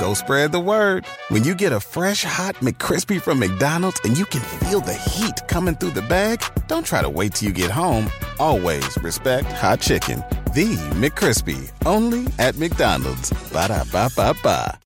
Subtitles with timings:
[0.00, 1.04] go spread the word.
[1.28, 5.46] When you get a fresh hot McCrispy from McDonald's and you can feel the heat
[5.46, 8.10] coming through the bag, don't try to wait till you get home.
[8.38, 10.24] Always respect hot chicken.
[10.54, 13.30] The McCrispy, only at McDonald's.
[13.52, 14.80] Ba da ba ba ba.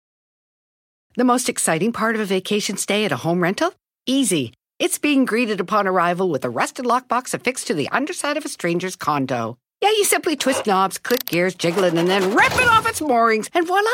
[1.16, 3.72] The most exciting part of a vacation stay at a home rental?
[4.04, 4.52] Easy.
[4.80, 8.48] It's being greeted upon arrival with a rusted lockbox affixed to the underside of a
[8.48, 9.56] stranger's condo.
[9.80, 13.00] Yeah, you simply twist knobs, click gears, jiggle it, and then rip it off its
[13.00, 13.90] moorings, and voila!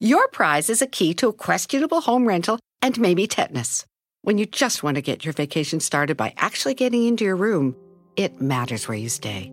[0.00, 3.84] Your prize is a key to a questionable home rental and maybe tetanus.
[4.22, 7.74] When you just want to get your vacation started by actually getting into your room,
[8.14, 9.50] it matters where you stay.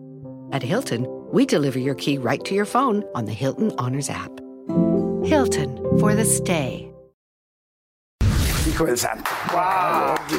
[0.52, 4.30] At Hilton, we deliver your key right to your phone on the Hilton Honors app.
[5.24, 6.92] Hilton for the stay.
[8.68, 9.28] Hijo del santo.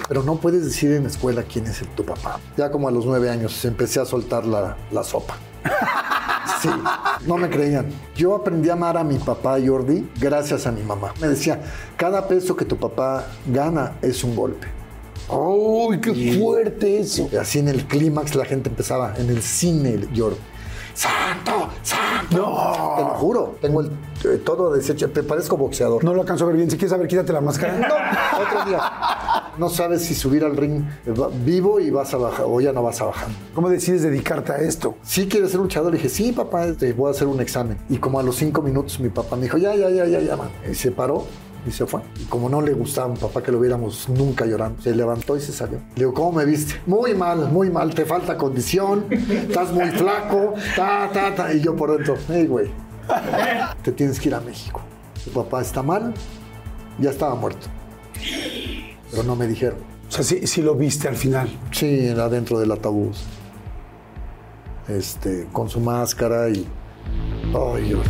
[0.07, 2.39] Pero no puedes decir en la escuela quién es el, tu papá.
[2.55, 5.37] Ya como a los nueve años empecé a soltar la, la sopa.
[6.61, 6.69] Sí,
[7.25, 7.87] no me creían.
[8.15, 11.13] Yo aprendí a amar a mi papá Jordi gracias a mi mamá.
[11.21, 11.61] Me decía,
[11.95, 14.67] cada peso que tu papá gana es un golpe.
[15.29, 17.29] ¡Uy, qué fuerte eso!
[17.31, 20.37] Y así en el clímax la gente empezaba, en el cine, Jordi.
[20.97, 21.69] ¡Santo!
[21.83, 22.37] ¡Santo!
[22.37, 22.95] No.
[22.95, 23.55] Te lo juro.
[23.61, 23.91] Tengo el,
[24.25, 25.11] eh, todo deshecho.
[25.11, 26.03] Te parezco boxeador.
[26.03, 26.71] No lo alcanzo a ver bien.
[26.71, 27.77] Si quieres saber, quítate la máscara.
[27.77, 28.81] No, otro día.
[29.59, 31.13] No sabes si subir al ring eh,
[31.45, 33.27] vivo y vas a bajar o ya no vas a bajar.
[33.53, 34.95] ¿Cómo decides dedicarte a esto?
[35.03, 35.91] ¿Sí quieres ser luchador?
[35.91, 37.77] Le dije, sí, papá, este, voy a hacer un examen.
[37.89, 40.35] Y como a los cinco minutos mi papá me dijo, ya, ya, ya, ya, ya,
[40.35, 40.49] man.
[40.67, 41.25] Y se paró
[41.67, 42.01] y se fue.
[42.19, 45.35] Y como no le gustaba a mi papá que lo viéramos nunca llorando, se levantó
[45.35, 45.79] y se salió.
[45.95, 46.81] Le digo, ¿cómo me viste?
[46.85, 51.53] Muy mal, muy mal, te falta condición, estás muy flaco, ta, ta, ta.
[51.53, 52.69] Y yo por dentro, hey, güey,
[53.83, 54.81] te tienes que ir a México.
[55.23, 56.13] Tu papá está mal,
[56.99, 57.67] ya estaba muerto.
[59.11, 59.79] Pero no me dijeron.
[60.07, 61.49] O sea, sí, sí lo viste al final.
[61.71, 63.13] Sí, era dentro del ataúd.
[64.87, 66.65] Este, con su máscara y.
[67.53, 68.07] Ay, Dios.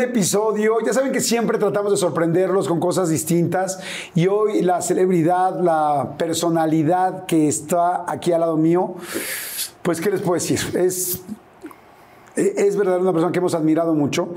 [0.00, 3.80] Un episodio, ya saben que siempre tratamos de sorprenderlos con cosas distintas.
[4.14, 8.94] Y hoy la celebridad, la personalidad que está aquí al lado mío,
[9.82, 10.58] pues ¿qué les puedo decir?
[10.74, 11.22] Es
[12.36, 14.28] es verdad una persona que hemos admirado mucho,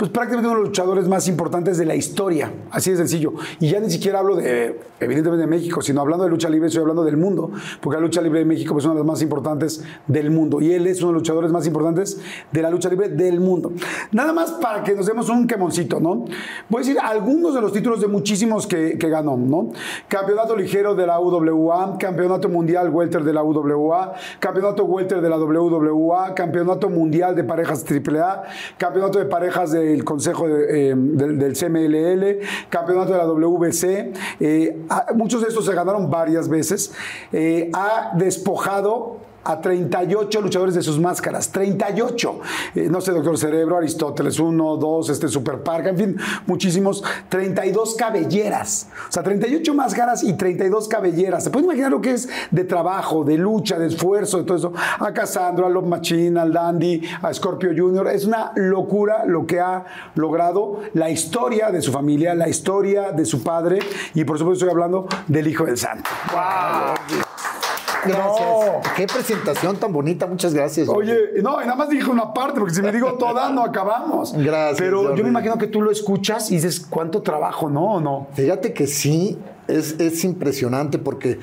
[0.00, 3.34] pues prácticamente uno de los luchadores más importantes de la historia, así de sencillo.
[3.58, 6.80] Y ya ni siquiera hablo de, evidentemente, de México, sino hablando de lucha libre, estoy
[6.80, 7.50] hablando del mundo,
[7.82, 10.62] porque la lucha libre de México es una de las más importantes del mundo.
[10.62, 12.18] Y él es uno de los luchadores más importantes
[12.50, 13.72] de la lucha libre del mundo.
[14.10, 16.24] Nada más para que nos demos un quemoncito, ¿no?
[16.70, 19.70] Voy a decir algunos de los títulos de muchísimos que, ganó, ¿no?
[20.08, 25.36] Campeonato ligero de la UWA, Campeonato mundial welter de la UWA, Campeonato welter de la
[25.36, 28.44] WWA, Campeonato mundial de parejas AAA,
[28.78, 34.14] Campeonato de parejas del Consejo eh, del, del CMLL, Campeonato de la WBC.
[34.40, 36.92] Eh, muchos de estos se ganaron varias veces.
[37.32, 42.40] Eh, ha despojado a 38 luchadores de sus máscaras, 38.
[42.74, 47.02] Eh, no sé, Doctor Cerebro, Aristóteles, 1, 2, este Super Parca, en fin, muchísimos.
[47.28, 48.88] 32 cabelleras.
[49.08, 51.44] O sea, 38 máscaras y 32 cabelleras.
[51.44, 54.72] ¿Se puede imaginar lo que es de trabajo, de lucha, de esfuerzo, de todo eso?
[54.98, 58.08] A Cassandra, a Love Machine, al Dandy, a Scorpio Jr.
[58.08, 59.84] Es una locura lo que ha
[60.14, 63.78] logrado la historia de su familia, la historia de su padre
[64.14, 66.08] y por supuesto estoy hablando del Hijo del Santo.
[68.04, 68.49] Gracias.
[69.00, 69.06] No.
[69.06, 70.88] Qué presentación tan bonita, muchas gracias.
[70.88, 74.32] Oye, no, y nada más dije una parte, porque si me digo toda, no acabamos.
[74.36, 75.22] Gracias, Pero yo Jordi.
[75.22, 77.94] me imagino que tú lo escuchas y dices, ¿cuánto trabajo, no?
[77.94, 78.28] ¿O no?
[78.34, 81.40] Fíjate que sí, es, es impresionante porque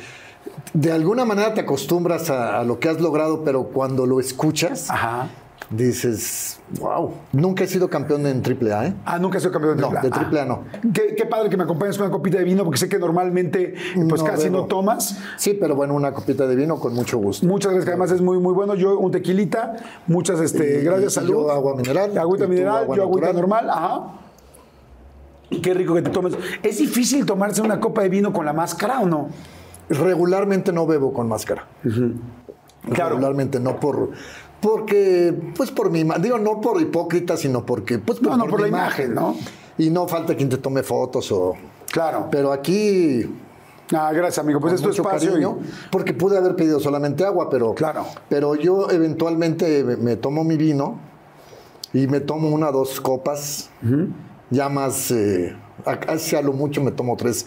[0.73, 4.89] de alguna manera te acostumbras a, a lo que has logrado, pero cuando lo escuchas,
[4.89, 5.29] Ajá.
[5.69, 8.93] Dices, wow, nunca he sido campeón en AAA, ¿eh?
[9.05, 10.01] Ah, nunca he sido campeón de No, AAA.
[10.01, 10.63] de AAA no.
[10.93, 13.75] Qué, qué padre que me acompañes con una copita de vino, porque sé que normalmente
[14.09, 14.57] pues No casi bebo.
[14.59, 15.17] no tomas.
[15.37, 17.45] Sí, pero bueno, una copita de vino con mucho gusto.
[17.45, 18.75] Muchas gracias, que además es muy, muy bueno.
[18.75, 19.75] Yo un tequilita,
[20.07, 21.31] muchas este, Y- gracias, y salud.
[21.33, 24.01] yo agua mineral, Agüita mineral, agua yo agüita normal, ajá.
[25.61, 26.33] Qué rico que te tomes.
[26.63, 29.29] ¿Es difícil tomarse una copa de vino con la máscara o no?
[29.89, 31.65] Regularmente no bebo con máscara.
[32.93, 33.11] Claro.
[33.15, 34.11] Regularmente no por
[34.61, 38.61] porque pues por mi ima- digo no por hipócrita, sino porque pues No, no, por
[38.61, 39.35] la imagen, ¿no?
[39.77, 41.53] Y no falta quien te tome fotos o
[41.91, 42.27] Claro.
[42.31, 43.29] pero aquí
[43.93, 44.59] Ah, gracias, amigo.
[44.59, 45.29] Pues con es tu espacio.
[45.29, 45.59] y- cariño,
[45.91, 48.05] porque pude haber pedido solamente agua, pero Claro.
[48.27, 50.99] pero yo eventualmente me, me tomo mi vino
[51.93, 53.69] y me tomo una o dos copas,
[54.49, 55.55] ya más, eh,
[55.85, 57.45] acá si a lo mucho me tomo tres,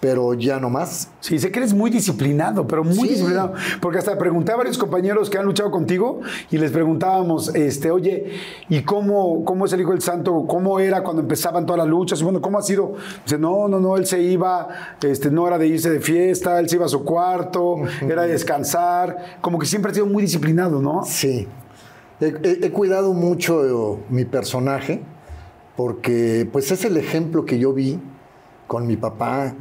[0.00, 1.08] pero ya no más.
[1.20, 3.08] Sí, sé que eres muy disciplinado, pero muy Sí.
[3.08, 3.54] disciplinado.
[3.80, 6.20] Porque hasta pregunté a varios compañeros que han luchado contigo
[6.52, 8.32] y les preguntábamos, este, oye,
[8.68, 10.44] ¿y cómo, cómo es el Hijo del Santo?
[10.46, 12.20] ¿Cómo era cuando empezaban todas las luchas?
[12.20, 12.92] Y bueno, ¿cómo ha sido?
[13.24, 14.68] Dice, no, no, no, él se iba,
[15.02, 18.28] este, no era de irse de fiesta, él se iba a su cuarto, era de
[18.32, 19.38] descansar.
[19.40, 21.02] Como que siempre ha sido muy disciplinado, ¿no?
[21.04, 21.48] Sí.
[22.20, 25.00] He, he- he cuidado mucho mi personaje
[25.76, 27.98] porque pues es el ejemplo que yo vi
[28.68, 29.52] con mi papá.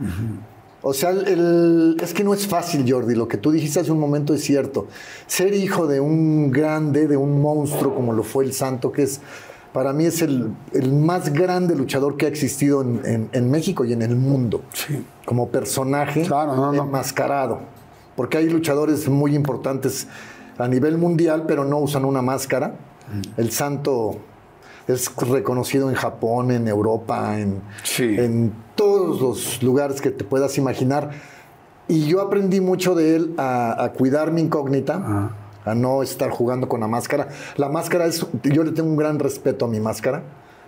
[0.84, 3.16] O sea, el- es que no es fácil, Jordi.
[3.16, 4.88] Lo que tú dijiste hace un momento es cierto.
[5.26, 9.20] Ser hijo de un grande, de un monstruo como lo fue el Santo, que es
[9.74, 13.84] para mí es el, el más grande luchador que ha existido en, en- en México
[13.86, 14.62] y en el mundo.
[14.74, 15.04] Sí.
[15.26, 16.84] Como personaje Claro, no, no.
[16.84, 17.60] enmascarado.
[18.16, 20.08] Porque hay luchadores muy importantes
[20.58, 22.76] a nivel mundial, pero no usan una máscara.
[23.38, 24.18] El santo
[24.88, 28.04] es reconocido en Japón, en Europa, en, Sí.
[28.18, 31.12] en todos los lugares que te puedas imaginar.
[31.90, 35.32] Y yo aprendí mucho de él a, a cuidar mi incógnita,
[35.66, 37.28] a no estar jugando con la máscara.
[37.58, 40.24] La máscara es, yo le tengo un gran respeto a mi máscara.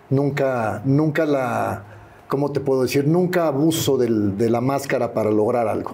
[0.09, 1.83] Nunca, nunca la,
[2.27, 3.07] ¿cómo te puedo decir?
[3.07, 5.91] Nunca abuso del- de la máscara para lograr algo.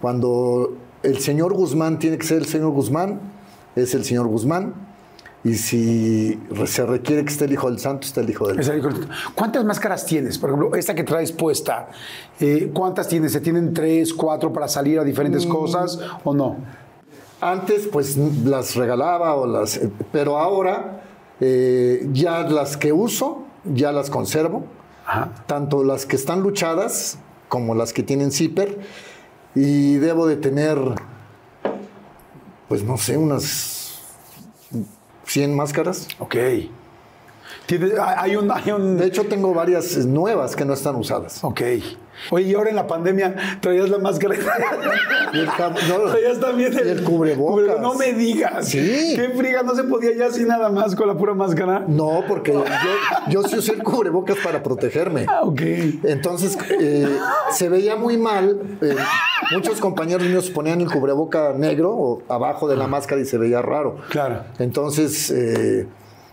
[0.00, 3.20] Cuando el señor Guzmán tiene que ser el señor Guzmán,
[3.74, 4.85] es el señor Guzmán.
[5.46, 9.06] Y si se requiere que esté el hijo del santo, está el hijo del Santo.
[9.36, 10.38] ¿Cuántas máscaras tienes?
[10.38, 11.88] Por ejemplo, esta que traes puesta,
[12.40, 13.30] eh, ¿cuántas tienes?
[13.30, 16.56] ¿Se tienen tres, cuatro para salir a diferentes cosas o no?
[17.40, 21.04] Antes, pues las regalaba, o las, eh, pero ahora
[21.38, 24.64] eh, ya las que uso, ya las conservo.
[25.06, 25.30] Ajá.
[25.46, 28.80] Tanto las que están luchadas como las que tienen zipper.
[29.54, 30.76] Y debo de tener,
[32.68, 33.75] pues no sé, unas
[35.26, 36.08] 100 máscaras.
[36.18, 36.36] Ok.
[38.16, 38.50] Hay un...
[38.50, 41.42] Hay un De hecho, tengo varias nuevas que no están usadas.
[41.42, 41.60] ok.
[42.30, 44.34] Oye, y ahora en la pandemia traías la máscara.
[45.34, 47.66] Y el no, traías también y el cubrebocas.
[47.76, 48.68] cubre- No me digas.
[48.68, 49.12] Sí.
[49.14, 51.84] Qué friga, no se podía ya así nada más con la pura máscara.
[51.86, 52.64] No, porque yo,
[53.28, 55.26] yo sí usé el cubrebocas para protegerme.
[55.28, 55.60] Ah, ok.
[56.04, 57.18] Entonces eh,
[57.52, 58.60] se veía muy mal.
[58.80, 58.96] eh,
[59.52, 63.62] muchos compañeros míos ponían el cubreboca negro o abajo de la máscara y se veía
[63.62, 63.96] raro.
[64.10, 64.44] Claro.
[64.58, 65.86] Entonces eh,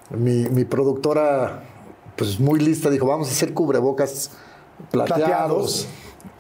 [0.09, 1.63] mi, mi productora,
[2.15, 4.31] pues muy lista, dijo: Vamos a hacer cubrebocas
[4.91, 5.25] plateados.
[5.25, 5.88] Plateados.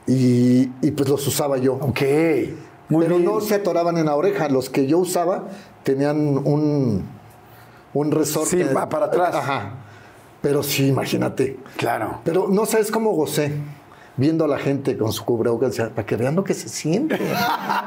[0.05, 1.75] Y, y, pues los usaba yo.
[1.75, 2.01] Ok.
[2.89, 3.25] Muy Pero bien.
[3.25, 4.49] no se atoraban en la oreja.
[4.49, 5.45] Los que yo usaba
[5.83, 7.05] tenían un,
[7.93, 8.65] un resorte.
[8.67, 9.33] Sí, va para atrás.
[9.33, 9.75] Ajá.
[10.41, 11.57] Pero sí, imagínate.
[11.77, 12.19] Claro.
[12.25, 13.53] Pero no sabes cómo gocé
[14.15, 17.17] viendo a la gente con su cubrebocas, para que vean lo que se siente.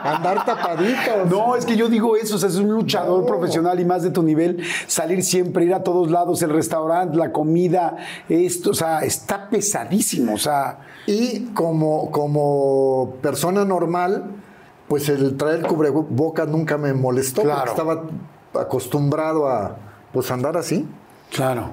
[0.03, 1.31] Andar tapaditos.
[1.31, 3.27] No, es que yo digo eso, o sea, es un luchador No.
[3.27, 7.31] profesional y más de tu nivel, salir siempre, ir a todos lados, el restaurante, la
[7.33, 7.97] comida,
[8.29, 14.25] esto, o sea, está pesadísimo, o sea, Y como, como persona normal,
[14.89, 17.43] pues el traer cubrebocas nunca me molestó.
[17.43, 17.71] porque Claro.
[17.71, 18.03] Estaba
[18.61, 19.77] acostumbrado a
[20.13, 20.87] pues andar así.
[21.31, 21.71] claro.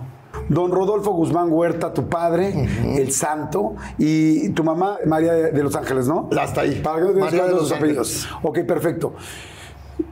[0.50, 2.68] Don Rodolfo Guzmán Huerta, tu padre,
[2.98, 6.30] el santo, y tu mamá, María de, Los Ángeles, ¿no?
[6.38, 6.82] Hasta ahí.
[6.84, 8.28] Para que María de los Los apellidos.
[8.42, 9.14] Ok, perfecto.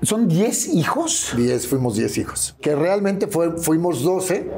[0.01, 1.33] ¿Son 10 hijos?
[1.35, 2.55] Diez, fuimos 10 hijos.
[2.61, 4.49] Que realmente fue, fuimos 12,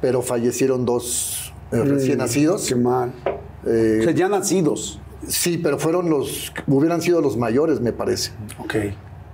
[0.00, 2.66] pero fallecieron dos eh, recién nacidos.
[2.66, 3.12] Qué mal.
[3.66, 5.00] Eh, O sea, ya nacidos.
[5.26, 8.32] sí, pero fueron los, hubieran sido los mayores, me parece.
[8.58, 8.74] Ok.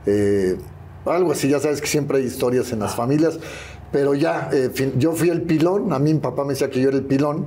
[0.06, 0.56] Eh,
[1.04, 3.38] algo así, ya sabes que siempre hay historias en las familias,
[3.92, 6.88] pero ya, eh, yo fui el pilón, a mí mi papá me decía que yo
[6.88, 7.46] era el pilón,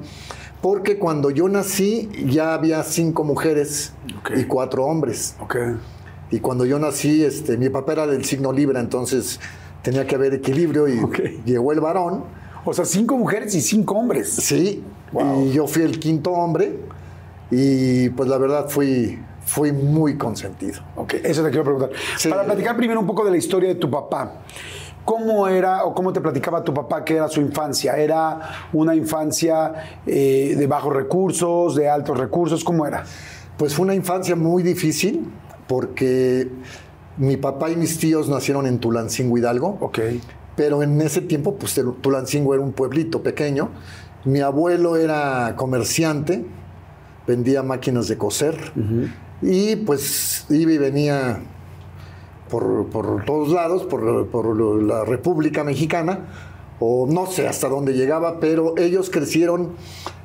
[0.62, 4.31] porque cuando yo nací ya había cinco mujeres Ok.
[4.38, 5.36] y cuatro hombres.
[5.39, 5.56] Ok.
[6.31, 9.39] Y cuando yo nací, este, mi papá era del signo Libra, entonces
[9.81, 11.19] tenía que haber equilibrio y Ok.
[11.45, 12.23] llegó el varón,
[12.66, 14.30] O sea, cinco mujeres y cinco hombres.
[14.30, 14.83] sí,
[15.14, 15.45] Wow.
[15.45, 16.78] y yo fui el quinto hombre
[17.49, 20.81] y pues la verdad fui, fui muy consentido.
[20.97, 21.90] Ok, eso te quiero preguntar.
[22.18, 22.30] Sí.
[22.30, 24.42] Para platicar primero un poco de la historia de tu papá.
[25.09, 27.97] ¿Cómo era o cómo te platicaba tu papá que era su infancia?
[27.97, 29.73] ¿Era una infancia
[30.06, 32.63] eh, de bajos recursos, de altos recursos?
[32.63, 33.04] ¿Cómo era?
[33.57, 35.28] Pues fue una infancia muy difícil
[35.68, 36.47] porque
[37.18, 39.80] mi papá y mis tíos nacieron en Tulancingo, Hidalgo.
[39.81, 39.97] Ok.
[40.56, 43.69] Pero en ese tiempo, pues Tulancingo era un pueblito pequeño.
[44.25, 46.45] Mi abuelo era comerciante,
[47.25, 48.73] vendía máquinas de coser.
[49.42, 51.42] Y pues iba y venía
[52.49, 56.27] por, por todos lados, por, por la República Mexicana,
[56.79, 59.71] o no sé hasta dónde llegaba, pero ellos crecieron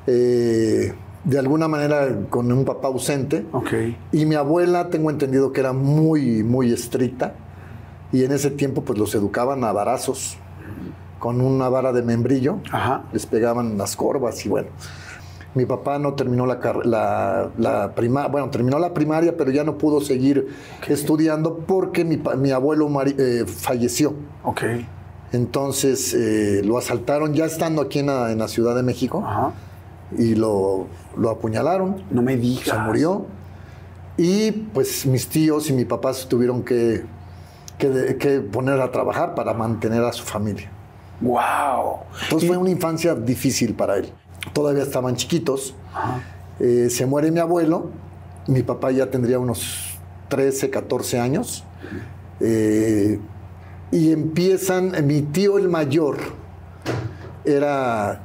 [0.07, 3.45] eh, de alguna manera con un papá ausente.
[4.11, 7.35] Y mi abuela, tengo entendido que era muy, muy estricta.
[8.11, 10.37] Y en ese tiempo, pues los educaban a varazos,
[11.19, 12.59] con una vara de membrillo.
[12.71, 13.03] Ajá.
[13.11, 14.69] Les pegaban las corvas y bueno.
[15.55, 19.77] Mi papá no terminó la, la, la prima- bueno, terminó la primaria, pero ya no
[19.77, 20.47] pudo seguir
[20.87, 24.13] estudiando porque mi, abuelo eh, falleció.
[24.43, 24.61] Ok.
[25.31, 29.51] Entonces eh, lo asaltaron ya estando aquí en la, en la Ciudad de México Ajá.
[30.17, 32.03] y lo, lo apuñalaron.
[32.11, 32.65] No me digas.
[32.67, 33.25] Se murió.
[34.17, 37.03] Y pues mis tíos y mi papá se tuvieron que,
[37.77, 40.69] que, de- que poner a trabajar para mantener a su familia.
[41.21, 41.99] Wow.
[42.23, 44.11] Entonces fue una infancia difícil para él.
[44.53, 45.75] Todavía estaban chiquitos.
[46.59, 47.89] Eh, se muere mi abuelo.
[48.47, 49.97] Mi papá ya tendría unos
[50.29, 51.63] 13, 14 años.
[52.39, 53.19] Eh,
[53.91, 56.17] y empiezan, mi tío el mayor
[57.43, 58.23] era,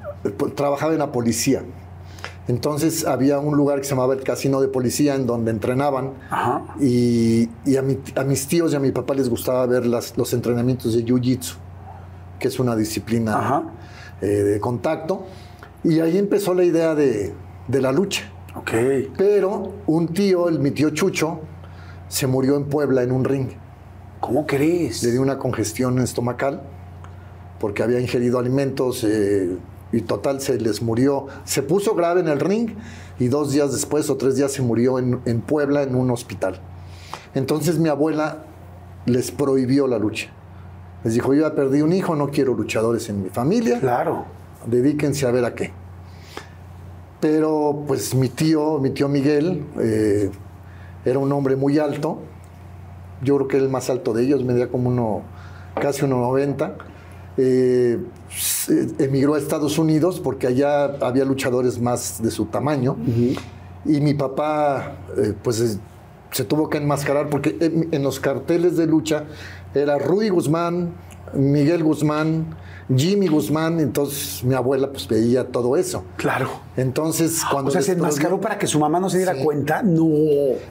[0.55, 1.62] trabajaba en la policía.
[2.49, 6.12] Entonces había un lugar que se llamaba el Casino de Policía en donde entrenaban.
[6.31, 6.62] Ajá.
[6.81, 10.17] Y, y a, mi- a mis tíos y a mi papá les gustaba ver las-
[10.17, 11.55] los entrenamientos de Jiu-Jitsu,
[12.41, 13.37] que es una disciplina
[14.21, 15.27] eh, de contacto.
[15.83, 17.33] Y ahí empezó la idea de,
[17.69, 18.31] de la lucha.
[18.55, 18.71] Ok.
[19.17, 21.41] Pero un tío, el, mi tío Chucho,
[22.09, 23.49] se murió en Puebla en un ring.
[24.21, 25.03] ¿Cómo crees?
[25.03, 26.63] Le dio una congestión estomacal
[27.59, 29.57] porque había ingerido alimentos eh,
[29.93, 31.27] y total se les murió.
[31.45, 32.71] Se puso grave en el ring
[33.19, 36.61] y dos días después o tres días se murió en, en Puebla en un hospital.
[37.35, 38.45] Entonces mi abuela
[39.07, 40.31] les prohibió la lucha.
[41.05, 44.27] Les dijo, yo ya perdí un hijo, no quiero luchadores en mi familia Claro.
[44.67, 45.71] Dedíquense a ver a qué.
[47.21, 50.31] Pero pues mi tío, mi tío Miguel, eh,
[51.05, 52.19] era un hombre muy alto.
[53.23, 55.23] Yo creo que el más alto de ellos, medía como uno,
[55.81, 56.73] casi 1,90.
[57.37, 57.99] Eh,
[58.99, 62.97] emigró a Estados Unidos porque allá había luchadores más de su tamaño.
[63.85, 65.79] Y mi papá, eh, pues es-
[66.31, 69.25] se tuvo que enmascarar porque en, en los carteles de lucha
[69.75, 70.93] era Rudy Guzmán,
[71.35, 72.47] Miguel Guzmán,
[72.95, 73.81] Jimmy Guzmán.
[73.81, 76.05] Entonces mi abuela pues veía todo eso.
[76.17, 76.49] Claro.
[76.77, 79.45] Entonces cuando O sea, se enmascaró para que su mamá no se diera Sí.
[79.45, 79.83] cuenta.
[79.83, 80.07] No.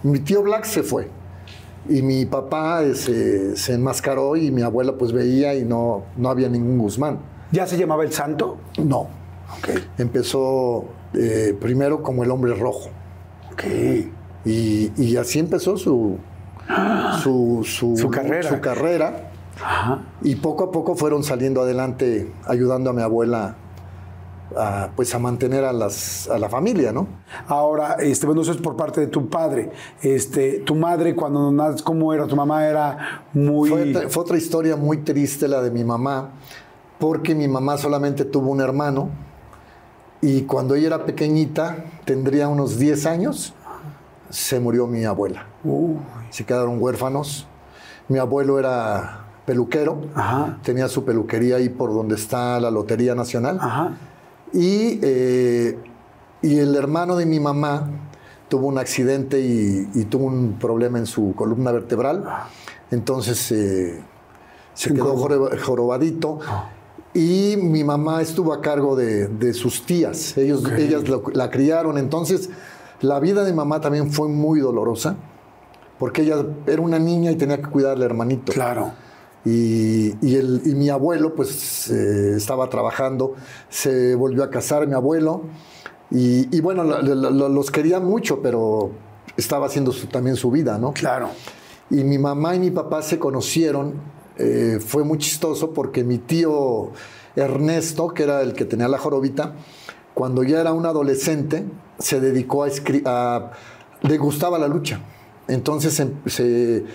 [0.04, 1.08] mi tío Black se fue.
[1.88, 6.50] Y mi papá se, se enmascaró y mi abuela pues veía y no, no había
[6.50, 7.20] ningún Guzmán.
[7.52, 8.58] ¿Ya se llamaba el santo?
[8.78, 9.08] No.
[9.58, 9.70] Ok.
[9.98, 10.86] Empezó
[11.16, 12.90] eh, primero como el hombre rojo.
[13.54, 13.64] Ok.
[14.46, 16.18] Y, y así empezó su,
[17.24, 18.50] su, su, Su carrera.
[18.50, 19.29] su carrera.
[19.64, 20.02] Ajá.
[20.22, 23.56] Y poco a poco fueron saliendo adelante, ayudando a mi abuela
[24.58, 27.08] a, pues a mantener a, las, a la familia, ¿no?
[27.48, 29.72] Ahora, este, bueno, eso es por parte de tu padre.
[30.02, 32.26] Este, tu madre, cuando naces, ¿cómo era?
[32.26, 33.70] Tu mamá era muy.
[33.70, 36.32] Fue, otra- fue otra historia muy triste la de mi mamá,
[37.00, 39.10] porque mi mamá solamente tuvo un hermano
[40.22, 43.54] y cuando ella era pequeñita, tendría unos 10 años,
[44.30, 45.46] se murió mi abuela.
[45.64, 45.96] Uy.
[46.30, 47.48] Se quedaron huérfanos.
[48.10, 49.19] Mi abuelo era
[49.54, 50.60] peluquero, Ajá.
[50.64, 53.58] tenía su peluquería ahí por donde está la Lotería Nacional.
[53.60, 53.98] Ajá.
[54.54, 55.76] Y, eh,
[56.44, 57.90] y el hermano de mi mamá
[58.48, 62.24] tuvo un accidente y, y tuvo un problema en su columna vertebral.
[62.92, 64.04] Entonces eh,
[64.76, 66.38] se quedó joroba- jorobadito.
[67.16, 70.38] Y mi mamá estuvo a cargo de, de sus tías.
[70.38, 71.98] Ellos, Ellas lo- la criaron.
[71.98, 72.52] Entonces
[73.02, 75.16] la vida de mamá también fue muy dolorosa.
[75.98, 76.36] Porque ella
[76.68, 78.54] era una niña y tenía que cuidar al hermanito.
[78.54, 78.92] Claro.
[79.46, 83.36] Y, y el- y mi abuelo, pues, eh, estaba trabajando,
[83.70, 85.44] se volvió a casar mi abuelo.
[86.12, 88.92] Y, y bueno, la- la- la- los quería mucho, pero
[89.38, 90.92] estaba haciendo su- también su vida, ¿no?
[90.94, 91.30] Claro.
[91.90, 93.94] Y mi mamá y mi papá se conocieron.
[94.42, 96.92] eh, fue muy chistoso porque mi tío
[97.36, 99.54] Ernesto, que era el que tenía la jorobita,
[100.14, 101.66] cuando ya era un adolescente,
[101.98, 103.04] se dedicó a escribir.
[104.02, 105.02] Le gustaba la lucha.
[105.50, 106.86] Entonces em- se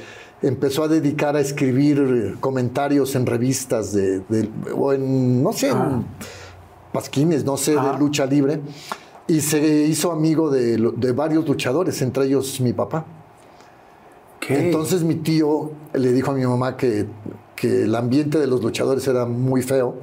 [0.46, 6.04] empezó a dedicar a escribir comentarios en revistas de, de- o en, no sé, en
[6.92, 8.60] pasquines, no sé, de lucha libre.
[9.26, 13.06] Y se hizo amigo de, de varios luchadores, entre ellos mi papá.
[14.38, 14.66] ¿Qué?
[14.66, 17.06] Entonces mi tío le dijo a mi mamá que,
[17.56, 19.94] que el ambiente de los luchadores era muy feo,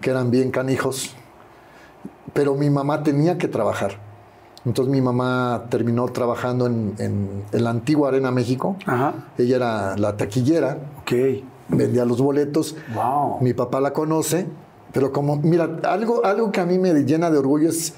[0.00, 1.16] que eran bien canijos,
[2.32, 3.98] pero mi mamá tenía que trabajar.
[4.64, 8.76] Entonces mi mamá terminó trabajando en, en- en la antigua Arena México.
[8.86, 9.14] Ajá.
[9.38, 11.12] Ella era la taquillera, Ok.
[11.68, 12.76] vendía los boletos.
[12.94, 13.40] Wow.
[13.40, 14.46] Mi papá la conoce,
[14.92, 17.94] pero como, mira, algo, algo que a mí me llena de orgullo es,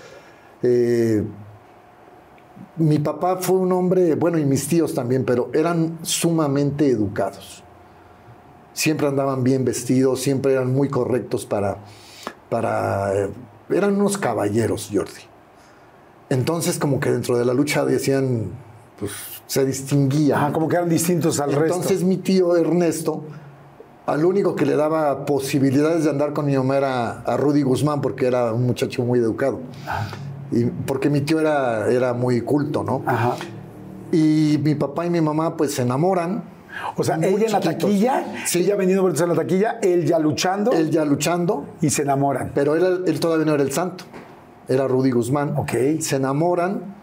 [0.63, 1.23] eh,
[2.77, 7.63] mi papá fue un hombre, bueno, y mis tíos también, pero eran sumamente educados.
[8.73, 11.77] Siempre andaban bien vestidos, siempre eran muy correctos para,
[12.49, 13.31] para, eh,
[13.71, 15.13] eran unos caballeros, Jordi.
[16.35, 18.51] Entonces, como que dentro de la lucha decían,
[18.99, 19.13] pues,
[19.47, 20.37] se distinguía.
[20.37, 22.07] Ajá, como que eran distintos al Entonces resto.
[22.07, 23.23] mi tío Ernesto,
[24.07, 28.01] al único que le daba posibilidades de andar con mi mamá era a Rudy Guzmán,
[28.01, 29.61] porque era un muchacho muy educado.
[30.51, 33.03] Y, porque mi tío era, era muy culto, ¿no?
[33.07, 33.37] Ajá.
[34.13, 36.45] Y mi papá y mi mamá pues se enamoran.
[36.97, 38.59] O sea, ella en la taquilla, Sí.
[38.61, 42.51] ella venido por en la taquilla, él ya luchando Él ya luchando, y se enamoran.
[42.53, 44.05] pero él, él todavía no era el santo.
[44.69, 45.55] Era Rudy Guzmán.
[45.57, 45.73] Ok.
[46.01, 46.95] Se enamoran,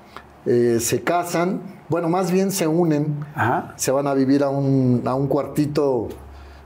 [0.46, 3.18] eh, se casan, bueno, más bien se unen.
[3.36, 3.74] Ajá.
[3.78, 6.08] Se van a vivir a un, a un cuartito,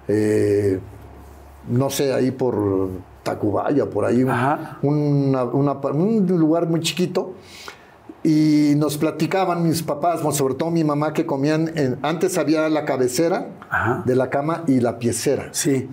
[0.08, 0.80] eh,
[1.68, 2.90] no sé, ahí por
[3.24, 4.80] Tacubaya, por ahí, una-
[5.44, 7.34] una- un lugar muy chiquito.
[8.24, 12.84] Y nos platicaban mis papás, sobre todo mi mamá, que comían, en- antes había la
[12.86, 14.04] cabecera Ajá.
[14.06, 15.50] de la cama y la piecera.
[15.52, 15.88] Sí.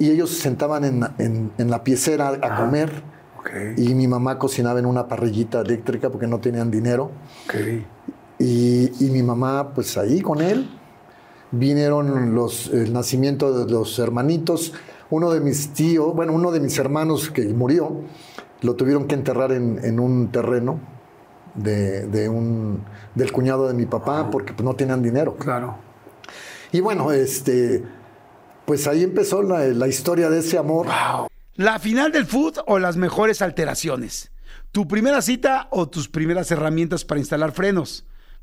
[0.00, 3.02] Y ellos se sentaban en, en- en la piecera a comer.
[3.76, 7.10] Y mi mamá cocinaba en una parrillita eléctrica porque no tenían dinero.
[8.38, 10.68] Y, y mi mamá, pues ahí con él,
[11.50, 14.74] vinieron los, el nacimiento de los hermanitos.
[15.10, 18.02] Uno de mis tíos, bueno, uno de mis hermanos que murió,
[18.60, 20.80] lo tuvieron que enterrar en, en un terreno
[21.54, 22.82] de, de un,
[23.14, 25.36] del cuñado de mi papá porque pues, no tenían dinero.
[25.36, 25.76] Claro.
[26.72, 27.82] Y bueno, este,
[28.66, 30.86] pues ahí empezó la, la historia de ese amor.
[31.58, 34.30] ¿La final del food o las mejores alteraciones?
[34.70, 38.06] ¿Tu primera cita o tus primeras herramientas para instalar frenos?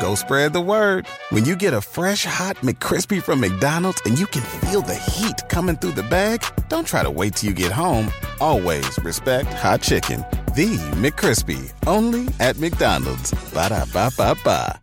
[0.00, 1.06] Go spread the word.
[1.30, 5.48] When you get a fresh hot McCrispy from McDonald's and you can feel the heat
[5.48, 8.10] coming through the bag, don't try to wait till you get home.
[8.40, 10.24] Always respect hot chicken.
[10.54, 13.32] The McCrispy, only at McDonald's.
[13.52, 14.80] Ba da ba ba ba.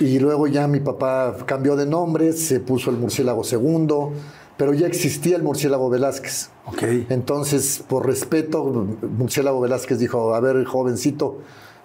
[0.00, 4.12] Y luego ya mi papá cambió de nombre, se puso el murciélago segundo,
[4.56, 6.50] pero ya existía el murciélago Velázquez.
[6.64, 6.82] Ok.
[7.10, 11.42] Entonces, por respeto, murciélago Velázquez dijo, a ver, jovencito,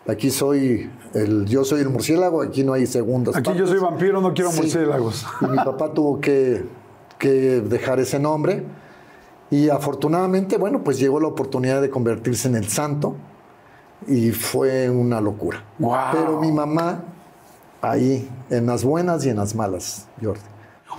[0.07, 3.35] aquí soy el, yo soy el murciélago, aquí no hay segundas.
[3.35, 3.69] Aquí yo partes".
[3.69, 4.61] soy vampiro, no quiero Sí.
[4.61, 5.25] murciélagos.
[5.41, 6.65] Y mi papá tuvo que,
[7.17, 7.29] que
[7.61, 8.63] dejar ese nombre.
[9.49, 13.15] Y afortunadamente, bueno, pues llegó la oportunidad de convertirse en el santo
[14.05, 15.63] y fue una locura.
[16.11, 17.03] Pero mi mamá,
[17.81, 20.41] ahí, en las buenas y en las malas, Jordi.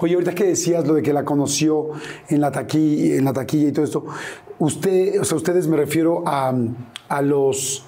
[0.00, 1.88] Oye, ahorita que decías lo de que la conoció
[2.28, 4.04] en la taquilla, en la taquilla y todo esto,
[4.58, 6.54] usted, o sea, ustedes me refiero a,
[7.08, 7.84] a los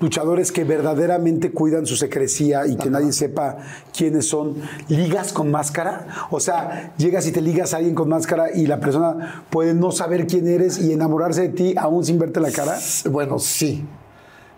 [0.00, 3.58] luchadores que verdaderamente cuidan su secrecía y que nadie sepa
[3.96, 4.56] quiénes son,
[4.88, 8.80] ligas con máscara, o sea, llegas y te ligas a alguien con máscara y la
[8.80, 12.76] persona puede no saber quién eres y enamorarse de ti aún sin verte la cara.
[13.10, 13.84] Bueno, sí.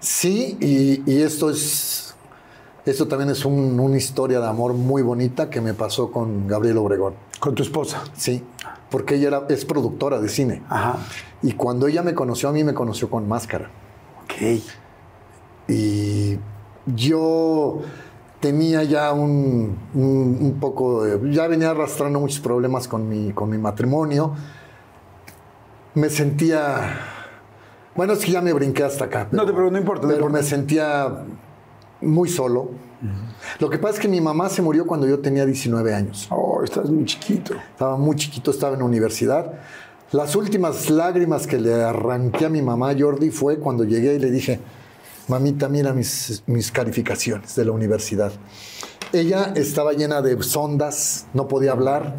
[0.00, 2.14] Sí, y, y esto es.
[2.84, 6.78] Esto también es un- una historia de amor muy bonita que me pasó con Gabriel
[6.78, 7.14] Obregón.
[7.40, 8.04] Con tu esposa.
[8.16, 8.44] Sí,
[8.90, 10.62] porque ella era, es productora de cine.
[10.68, 10.96] Ajá.
[11.42, 13.70] Y cuando ella me conoció, a mí me conoció con máscara.
[14.24, 14.60] Ok.
[15.68, 16.38] Y
[16.94, 17.80] yo
[18.40, 23.50] tenía ya un, un- un poco, de- ya venía arrastrando muchos problemas con mi, con
[23.50, 24.34] mi matrimonio.
[25.94, 26.98] Me sentía,
[27.94, 29.28] bueno, es que ya me brinqué hasta acá.
[29.32, 30.38] No te preocupes, no importa, no Pero importa.
[30.42, 31.24] me sentía
[32.02, 32.70] muy solo.
[33.60, 36.26] Lo que pasa es que mi mamá se murió cuando yo tenía 19 años.
[36.30, 37.54] Oh, estás muy chiquito.
[37.54, 39.52] Estaba muy chiquito, estaba en la universidad.
[40.12, 44.30] Las últimas lágrimas que le arranqué a mi mamá, Jordi, fue cuando llegué y le
[44.30, 44.60] dije,
[45.28, 48.32] mamita, mira mis, mis calificaciones de la universidad.
[49.12, 52.16] Ella estaba llena de sondas, no podía hablar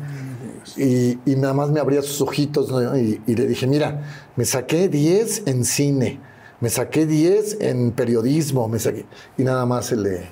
[0.76, 2.98] y, y nada más me abría sus ojitos ¿no?
[2.98, 4.04] y, y le dije, mira,
[4.36, 6.20] me saqué 10 en cine,
[6.60, 9.06] me saqué 10 en periodismo, me saqué...
[9.38, 10.28] Y nada más se le,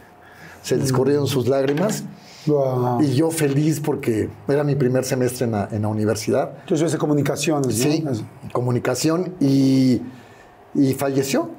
[0.61, 2.03] se le escurrieron sus lágrimas.
[2.47, 3.01] Wow.
[3.01, 6.53] Y yo feliz porque era mi primer semestre en la, en la universidad.
[6.67, 7.75] Yo soy de comunicaciones.
[7.75, 8.03] Sí,
[8.51, 10.01] comunicación y,
[10.75, 11.49] y falleció.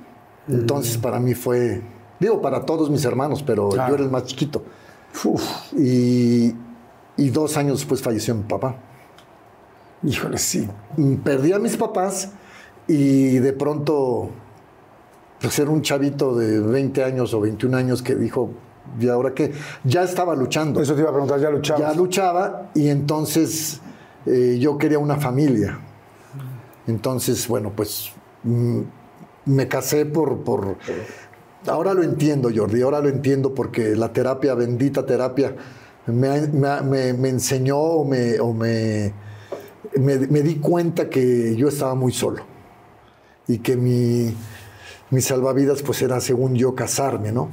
[0.49, 1.83] Entonces para mí fue,
[2.21, 3.89] digo, para todos mis hermanos, pero Claro.
[3.91, 4.63] yo era el más chiquito.
[5.25, 5.43] Uf,
[5.77, 6.55] Y,
[7.17, 8.77] y dos años después falleció mi papá.
[10.03, 10.69] híjole, sí.
[10.97, 12.31] Mm, Perdí a mis papás
[12.87, 14.31] y de pronto,
[15.41, 18.51] pues era un chavito de 20 años o 21 años que dijo,
[19.01, 19.53] ¿y ahora qué?
[19.85, 20.81] Ya estaba luchando.
[20.81, 21.81] Eso te iba a preguntar, ya luchabas.
[21.83, 23.81] ya luchaba y entonces
[24.27, 25.79] eh, yo quería una familia.
[26.87, 28.13] Entonces, bueno, pues
[28.45, 28.81] mm,
[29.47, 30.77] me casé por, por...
[31.67, 35.55] Ahora lo entiendo, Jordi, ahora lo entiendo porque la terapia, bendita terapia,
[36.07, 36.47] me,
[37.15, 39.13] me- enseñó o, me, o me,
[39.97, 42.45] me, me di cuenta que yo estaba muy solo
[43.49, 44.33] y que mi,
[45.11, 47.49] mi salvavidas pues era según yo casarme, ¿no?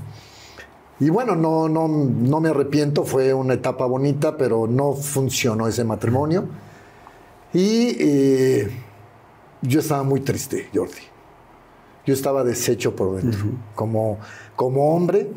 [1.00, 5.84] Y bueno, no, no, no me arrepiento, fue una etapa bonita, pero no funcionó ese
[5.84, 6.46] matrimonio.
[7.52, 8.70] Y eh,
[9.64, 11.02] yo estaba muy triste, Jordi.
[12.06, 13.46] Yo estaba deshecho por dentro.
[13.76, 14.18] como,
[14.56, 15.30] como hombre,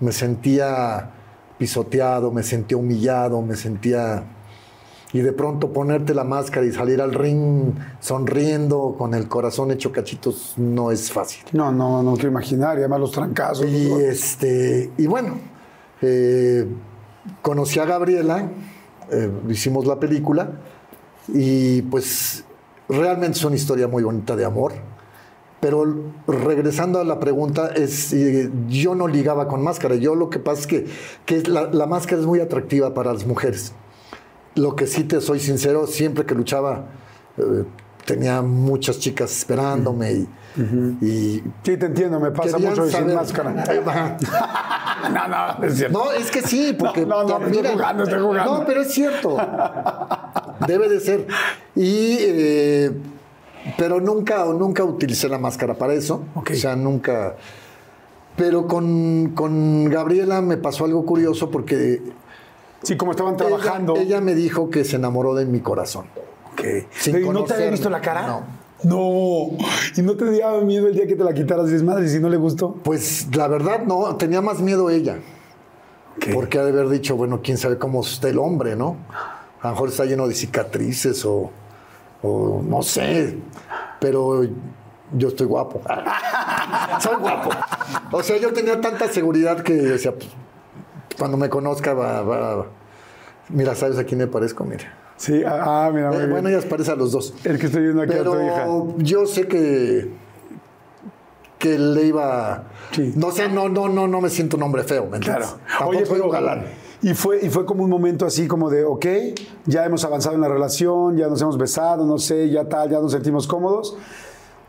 [0.00, 1.10] me sentía
[1.58, 4.24] pisoteado, me sentía humillado, me sentía...
[5.12, 9.92] Y de pronto ponerte la máscara y salir al ring sonriendo, con el corazón hecho
[9.92, 11.44] cachitos, no es fácil.
[11.52, 12.76] No, no, no quiero imaginar.
[12.76, 13.64] Y además los trancazos.
[13.66, 15.38] Y, este, y bueno,
[16.02, 16.66] eh,
[17.40, 18.50] conocí a Gabriela,
[19.10, 20.50] eh, hicimos la película
[21.28, 22.44] y pues
[22.88, 24.72] realmente es una historia muy bonita de amor.
[25.66, 25.84] Pero
[26.28, 29.96] regresando a la pregunta, es, eh, yo no ligaba con máscara.
[29.96, 30.86] Yo lo que pasa es que,
[31.24, 33.72] que la, la máscara es muy atractiva para las mujeres.
[34.54, 36.84] Lo que sí te soy sincero, siempre que luchaba
[37.36, 37.64] eh,
[38.04, 40.28] tenía muchas chicas esperándome y,
[41.04, 44.18] y Sí, te entiendo, me pasa mucho sin saber- máscara.
[45.12, 45.98] No, no, es cierto.
[45.98, 47.04] No, es que sí, porque.
[47.04, 48.58] No, no, no, estoy jugando, estoy jugando.
[48.60, 49.36] No, pero es cierto.
[50.66, 51.26] Debe de ser.
[51.74, 52.16] Y.
[52.20, 52.92] eh,
[53.76, 56.24] pero nunca, nunca utilicé la máscara para eso.
[56.34, 57.36] O sea, nunca.
[58.36, 62.02] Pero con, con Gabriela me pasó algo curioso porque
[62.82, 63.96] Sí, como estaban trabajando.
[63.96, 66.06] ella me dijo que se enamoró de mi corazón.
[66.52, 66.86] Ok.
[66.92, 68.26] sin Pero, ¿y no te había visto la cara?
[68.26, 68.42] No.
[68.84, 69.56] No.
[69.96, 71.66] ¿Y no te dio miedo el día que te la quitaras?
[71.66, 72.74] Dices, madre, si no le gustó.
[72.84, 75.18] Pues la verdad no, tenía más miedo ella.
[76.32, 78.96] Porque ha de haber dicho, bueno, quién sabe cómo está el hombre, ¿no?
[79.60, 81.50] A lo mejor está lleno de cicatrices o,
[82.26, 83.38] o no sé,
[84.00, 84.42] pero
[85.12, 85.80] yo estoy guapo.
[87.00, 87.50] Soy guapo.
[88.12, 90.28] O sea, yo tenía tanta seguridad que decía, pues,
[91.18, 92.66] cuando me conozca va, va-
[93.48, 94.64] Mira, ¿sabes a quién me parezco?
[94.64, 94.92] Mira.
[95.16, 96.30] Sí, ah, mira, muy Eh, bien.
[96.30, 97.32] bueno, ella se parece a los dos.
[97.44, 98.66] El que estoy viendo aquí a tu hija.
[98.98, 100.10] Yo sé que
[101.58, 103.14] que le iba Sí.
[103.16, 105.46] no sé no no no no me siento un hombre feo ¿me entiendes?
[105.48, 105.60] Claro.
[105.66, 106.64] Tampoco Oye, soy pero un galán
[107.02, 109.06] Y fue, y fue como un momento así como de, ok,
[109.66, 113.00] ya hemos avanzado en la relación, ya nos hemos besado, no sé, ya tal, ya
[113.00, 113.96] nos sentimos cómodos.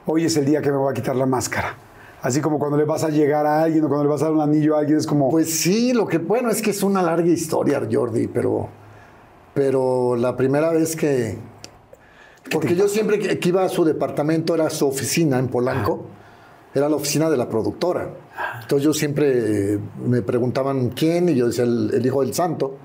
[0.05, 1.75] Hoy es el día que me voy a quitar la máscara.
[2.21, 4.33] Así como cuando le vas a llegar a alguien o cuando le vas a dar
[4.33, 7.01] un anillo a alguien, es como, pues sí lo que bueno es que es una
[7.01, 8.69] larga historia Jordi pero
[9.53, 11.37] pero la primera vez que
[12.51, 16.05] porque yo siempre que que iba a su departamento era su oficina en Polanco
[16.73, 18.09] era la oficina de la productora
[18.61, 22.77] entonces yo siempre eh, me preguntaban quién y yo decía el, el hijo del santo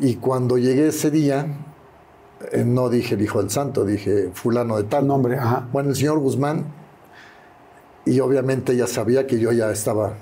[0.00, 1.46] y cuando llegué ese día
[2.52, 5.68] eh, no dije el hijo del santo dije fulano de tal Nombre, ajá.
[5.72, 6.64] bueno el señor Guzmán
[8.06, 10.14] y obviamente ella sabía que yo ya estaba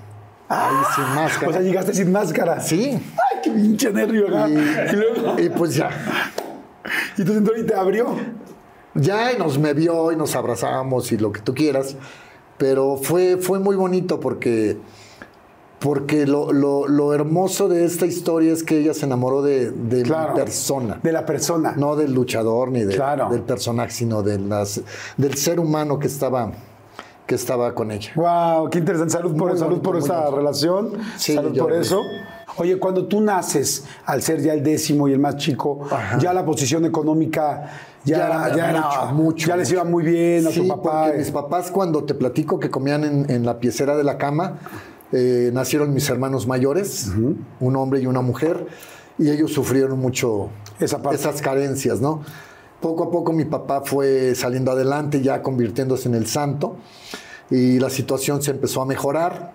[0.49, 2.61] ahí sin máscara o sea, llegaste sin máscara.
[2.61, 2.91] Sí.
[2.93, 4.27] Ay, qué pinche nervio.
[4.49, 5.91] Y, Y, luego, y pues ya.
[7.17, 8.17] y tú entró y te abrió.
[8.95, 11.97] Ya y nos me vio y nos abrazamos y lo que tú quieras.
[12.63, 14.77] Pero fue, fue muy bonito porque,
[15.81, 20.03] porque lo, lo- lo hermoso de esta historia es que ella se enamoró de, de
[20.05, 20.35] Claro.
[20.35, 21.01] mi persona.
[21.03, 21.75] De la persona.
[21.77, 23.29] No del luchador ni de- Claro.
[23.31, 24.81] del personaje, sino de las,
[25.17, 26.53] del ser humano que estaba,
[27.27, 28.13] que estaba con ella.
[28.15, 29.13] Wow, qué interesante.
[29.13, 30.37] Salud por, Muy salud bonito, por bonito.
[30.37, 30.93] relación.
[31.17, 31.81] Sí, salud por creo.
[32.57, 36.19] Oye, cuando tú naces, al ser ya el décimo y el más chico, Ajá.
[36.19, 37.71] ya la posición económica
[38.05, 39.75] ya, Ya era, ya era- mucho, mucho, ya les mucho.
[39.81, 41.05] iba muy bien a Sí, tu papá.
[41.05, 44.59] porque mis papás cuando te platico que comían en, en la piecera de la cama,
[45.13, 47.11] eh, nacieron mis hermanos mayores,
[47.61, 48.67] un hombre y una mujer,
[49.19, 50.49] y ellos sufrieron mucho
[50.81, 52.23] Esa esas carencias, ¿no?
[52.81, 56.77] Poco a poco mi papá fue saliendo adelante, ya convirtiéndose en el santo,
[57.51, 59.53] y la situación se empezó a mejorar.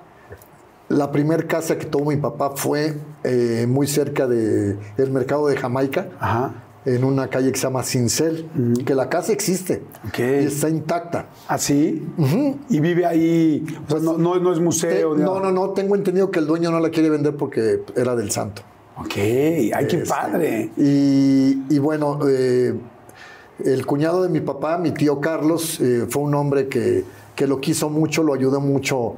[0.89, 4.78] La primera casa que tuvo mi papá fue eh, muy cerca del
[5.12, 6.63] mercado de Jamaica Ajá.
[6.86, 8.47] en una calle que se llama Cincel,
[8.86, 9.84] que la casa existe
[10.17, 11.28] y está intacta.
[11.50, 12.08] ¿Así?
[12.69, 13.65] Y vive ahí.
[13.88, 15.13] O sea, no, no, no es museo.
[15.15, 18.32] no, no, no, tengo entendido que el dueño no la quiere vender porque era del
[18.32, 18.62] santo.
[18.97, 20.71] Ok, ay, qué Este, padre.
[20.78, 22.73] Y, y bueno, eh,
[23.65, 27.04] el cuñado de mi papá, mi tío Carlos, eh, fue un hombre que,
[27.36, 29.15] que lo quiso mucho, lo ayudó mucho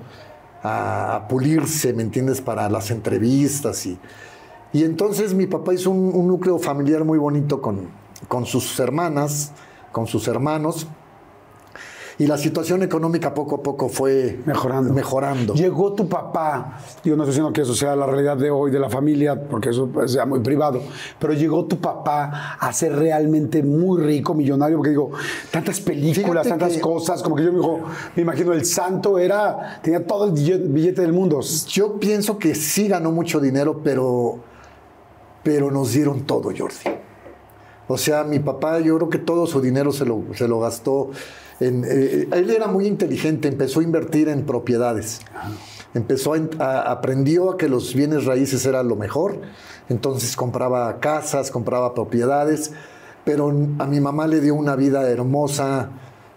[0.63, 3.85] a, pulirse, ¿me entiendes?, para las entrevistas.
[3.85, 3.97] Y,
[4.73, 7.89] y entonces mi papá hizo un, un núcleo familiar muy bonito con,
[8.27, 9.51] con sus hermanas,
[9.91, 10.87] con sus hermanos.
[12.19, 14.93] Y la situación económica poco a poco fue Mejorando.
[14.93, 15.53] mejorando.
[15.53, 18.79] Llegó tu papá, yo no estoy diciendo que eso sea la realidad de hoy de
[18.79, 20.81] la familia, porque eso pues, sea muy privado,
[21.17, 25.11] pero llegó tu papá a ser realmente muy rico, millonario, porque digo,
[25.49, 27.79] tantas películas, Fíjate tantas que- cosas, como que yo me, digo,
[28.17, 31.39] me imagino el santo era, tenía todo el billete, billete del mundo.
[31.69, 34.39] Yo pienso que sí ganó mucho dinero, pero,
[35.41, 36.97] pero nos dieron todo, Jordi.
[37.87, 41.11] O sea, mi papá, yo creo que todo su dinero se lo, se lo gastó.
[41.59, 45.19] En, eh, él era muy inteligente, empezó a invertir en propiedades.
[45.93, 49.41] Empezó a, en- a- aprendió a que los bienes raíces eran lo mejor.
[49.89, 52.71] Entonces compraba casas, compraba propiedades.
[53.25, 55.89] Pero a mi mamá le dio una vida hermosa,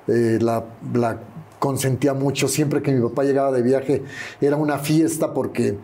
[0.08, 1.20] eh, la, la
[1.58, 2.48] consentía mucho.
[2.48, 4.02] Siempre que mi papá llegaba de viaje
[4.40, 5.78] era una fiesta porque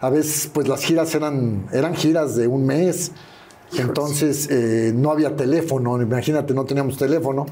[0.00, 3.12] a veces pues las giras eran, eran giras de un mes.
[3.78, 7.46] Entonces eh, no había teléfono, imagínate, no teníamos teléfono.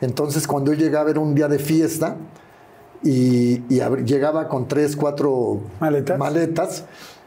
[0.00, 2.16] Entonces cuando él llegaba era un día de fiesta
[3.02, 6.18] y, y ab- llegaba con tres, cuatro ¿Maletas?
[6.18, 6.84] maletas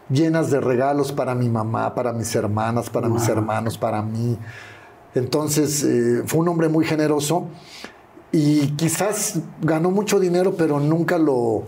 [0.09, 4.37] llenas de regalos para mi mamá, para mis hermanas, para mis hermanos, para mí.
[5.15, 7.47] Entonces eh, fue un hombre muy generoso
[8.31, 11.63] y quizás ganó mucho dinero, pero nunca lo...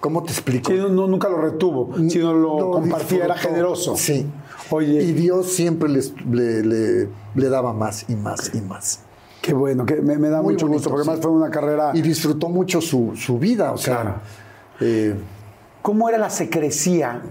[0.00, 0.70] ¿Cómo te explico?
[0.70, 3.96] Sí, no- nunca lo retuvo, sino lo, Lo compartía, era generoso.
[3.96, 4.26] Sí.
[4.70, 9.00] Oye, Y Dios siempre les- le, le- le daba más y más y más.
[9.48, 11.08] Qué bueno, que me, me da Muy mucho bonito, gusto, porque sí.
[11.10, 11.90] además fue una carrera...
[11.94, 14.16] Y disfrutó mucho su, su vida, o sea,
[14.80, 15.14] eh,
[15.80, 17.22] ¿Cómo era la secrecía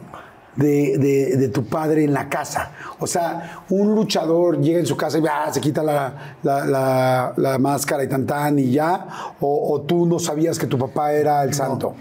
[0.56, 2.72] de, de- de tu padre en la casa?
[2.98, 7.34] O sea, un luchador llega en su casa y ah, se quita la, la- la-
[7.38, 9.06] la máscara y tan tan y ya,
[9.40, 11.94] o, o tú no sabías que tu papá era el santo.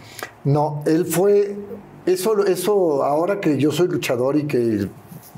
[0.45, 1.59] no, él fue,
[2.07, 4.89] eso, eso, ahora que yo soy luchador y que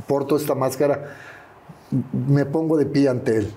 [0.07, 1.17] porto esta máscara,
[2.13, 3.55] me pongo de pie ante él.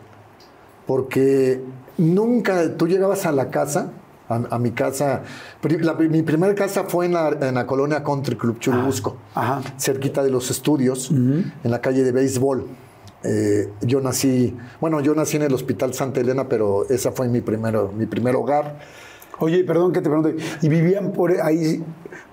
[0.96, 1.62] Porque
[1.98, 3.92] nunca, tú llegabas a la casa,
[4.28, 5.22] a, a mi casa,
[5.64, 9.62] la- mi primera casa fue en la, en la colonia Country Club Churubusco, ajá.
[9.78, 12.66] cerquita de los estudios, en la calle de béisbol.
[13.24, 17.40] Eh, yo nací, bueno, yo nací en el Hospital Santa Elena, pero esa fue mi,
[17.40, 18.80] primero, mi primer hogar.
[19.42, 21.84] Oye, perdón que te pregunte, ¿y vivían por ahí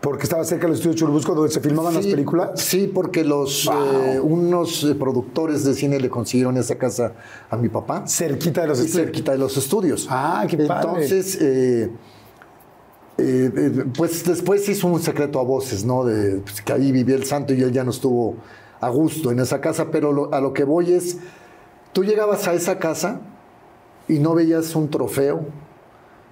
[0.02, 2.50] porque estaba cerca del estudio Churubusco donde se filmaban las películas?
[2.60, 3.74] Sí, porque los Wow.
[4.02, 7.14] eh, unos eh, productores de cine le consiguieron esa casa
[7.48, 8.06] a mi papá.
[8.06, 9.06] Cerquita de los estudios.
[9.06, 10.06] cerquita de los estudios.
[10.10, 10.88] Ah, qué padre.
[10.90, 11.90] Entonces, eh,
[13.16, 16.04] eh, eh, pues después hizo un secreto a voces, ¿no?
[16.04, 18.36] De pues, que ahí vivía el santo y él ya no estuvo
[18.80, 21.16] a gusto en esa casa, pero lo- a lo que voy es,
[21.94, 23.22] tú llegabas a esa casa
[24.06, 25.46] y no veías un trofeo,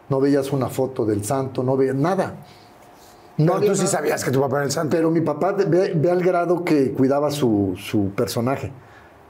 [0.09, 2.37] no veías una foto del santo, no veías nada.
[3.39, 3.87] No, tú sí nada.
[3.87, 4.97] sabías que tu papá era el santo.
[4.97, 8.73] Pero mi papá ve, ve al grado que cuidaba su, su personaje.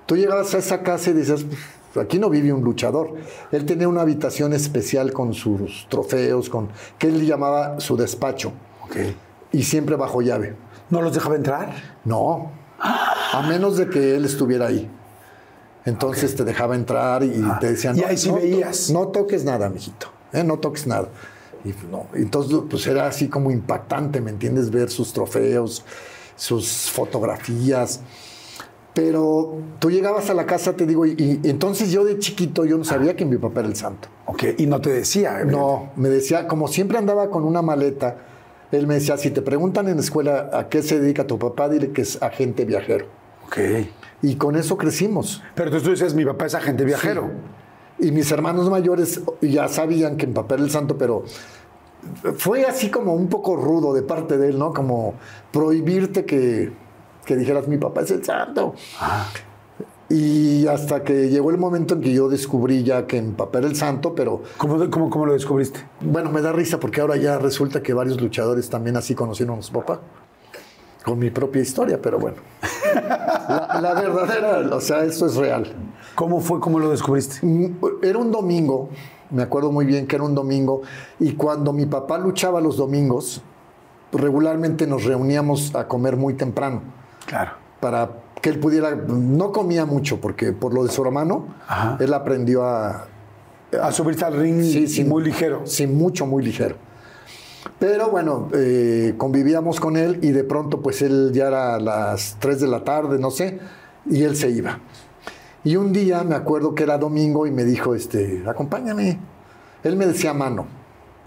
[0.07, 1.45] Tú llegabas a esa casa y decías,
[1.93, 3.15] "Pues, aquí no vive un luchador.
[3.51, 8.53] Él tenía una habitación especial con sus trofeos, con que él llamaba su despacho.
[8.85, 8.97] Ok.
[9.53, 10.55] Y siempre bajo llave.
[10.91, 11.75] ¿No los dejaba entrar?
[12.05, 14.89] No, a menos de que él estuviera ahí.
[15.85, 18.91] Entonces te dejaba entrar y te decían, Y ahí sí no to- veías.
[18.91, 20.45] no toques nada, mijito, ¿eh?
[20.45, 21.09] no toques nada.
[21.65, 24.71] Y pues, no, entonces pues era así como impactante, ¿me entiendes?
[24.71, 25.85] Ver sus trofeos,
[26.37, 28.01] sus fotografías.
[28.95, 32.79] Pero tú llegabas a la casa, te digo, y, y entonces yo de chiquito yo
[32.79, 34.09] no sabía que mi papá era el santo.
[34.27, 35.45] Ok, y no te decía.
[35.45, 38.17] No, me decía, como siempre andaba con una maleta,
[38.73, 41.69] él me decía, si te preguntan en la escuela a qué se dedica tu papá,
[41.69, 43.07] dile que es agente viajero.
[43.47, 43.59] Ok.
[44.23, 45.43] Y con eso crecimos.
[45.55, 47.31] Pero tú, tú dices, mi papá es agente viajero.
[47.99, 51.25] Y mis hermanos mayores ya sabían que era el santo, pero
[52.37, 54.73] fue así como un poco rudo de parte de él, ¿no?
[54.73, 55.15] Como
[55.53, 56.73] prohibirte que,
[57.25, 58.75] que dijeras, mi papá es el santo.
[60.09, 63.75] Y hasta que llegó el momento en que yo descubrí ya que papá era el
[63.75, 65.81] santo, pero ¿Cómo, cómo, cómo lo descubriste?
[66.01, 69.63] bueno, me da risa porque ahora ya resulta que varios luchadores también así conocieron a
[69.63, 70.01] su papá.
[71.07, 72.39] Con mi propia historia, pero bueno.
[73.49, 75.73] La, la verdadera, o sea, esto es real.
[76.17, 77.47] ¿Cómo fue, cómo lo descubriste?
[77.47, 78.89] Mm, Era un domingo,
[79.31, 80.83] me acuerdo muy bien que era un domingo,
[81.21, 83.41] y cuando mi papá luchaba los domingos,
[84.13, 86.83] regularmente nos reuníamos a comer muy temprano
[87.27, 87.53] Claro.
[87.79, 88.11] para
[88.43, 91.99] que él pudiera, no comía mucho porque por lo de su hermano, Ajá.
[92.01, 93.07] él aprendió a,
[93.81, 95.05] A subirte al ring Sí, sí.
[95.05, 95.63] muy ligero.
[95.67, 96.77] Sí, mucho, muy ligero.
[97.79, 102.37] Pero bueno, eh, convivíamos con él y de pronto pues él ya era a las
[102.41, 103.59] 3 de la tarde, no sé,
[104.09, 104.79] y él se iba.
[105.65, 109.19] Y un día me acuerdo que era domingo y me dijo, este, acompáñame.
[109.83, 110.67] Él me decía mano.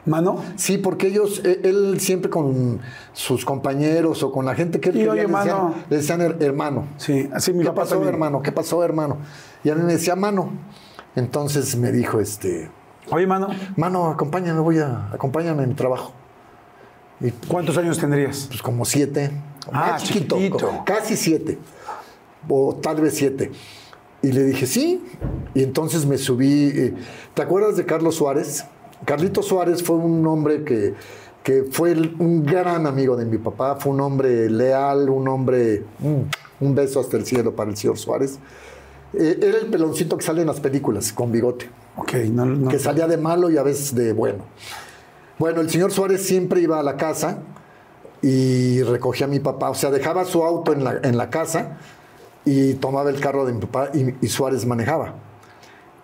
[0.06, 0.42] ¿Mano?
[0.56, 2.80] Sí, porque ellos, eh, él siempre con
[3.14, 5.74] sus compañeros o con la gente que él Y, quería, oye, le decían, mano.
[5.90, 6.88] le decían her- hermano.
[6.98, 8.14] Sí, así mi ¿Qué papá pasó, también.
[8.14, 8.42] hermano?
[8.42, 9.18] ¿Qué pasó, hermano?
[9.64, 10.50] Y a mí me decía mano.
[11.16, 12.72] Entonces me dijo, este,
[13.12, 16.14] Oye, mano, Mano, acompáñame, voy a, acompáñame en mi trabajo.
[17.22, 18.46] Y ¿cuántos años tendrías?
[18.50, 19.32] pues como siete.
[19.72, 20.38] Ah, Más chiquito,
[20.86, 21.58] casi siete.
[22.48, 23.52] O tal vez siete.
[24.22, 25.04] Y le dije, sí.
[25.54, 26.72] Y entonces me subí.
[26.74, 26.94] eh,
[27.34, 28.66] ¿Te acuerdas de Carlos Suárez?
[29.06, 30.94] Carlito Suárez fue un hombre que,
[31.44, 33.76] que fue un gran amigo de mi papá.
[33.76, 35.84] Fue un hombre leal, un hombre.
[36.00, 38.40] mm, un beso hasta el cielo para el señor Suárez.
[39.14, 42.70] Eh, era el peloncito que sale en las películas, con bigote Ok, no, no.
[42.70, 44.44] que salía de malo y a veces de bueno.
[45.40, 47.38] Bueno, el señor Suárez siempre iba a la casa
[48.22, 51.78] y recogía a mi papá, o sea, dejaba su auto en la, en la casa
[52.44, 55.14] y tomaba el carro de mi papá y, Suárez manejaba.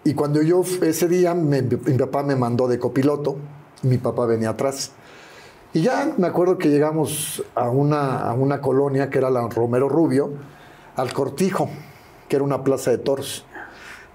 [0.06, 1.62] Y cuando yo ese día, mi
[1.98, 3.36] papá me mandó de copiloto,
[3.82, 4.93] mi papá venía atrás.
[5.74, 9.89] Y ya me acuerdo que llegamos a una, a una colonia que era la Romero
[9.89, 10.32] Rubio,
[10.95, 11.67] al Cortijo,
[12.30, 13.45] que era una plaza de toros.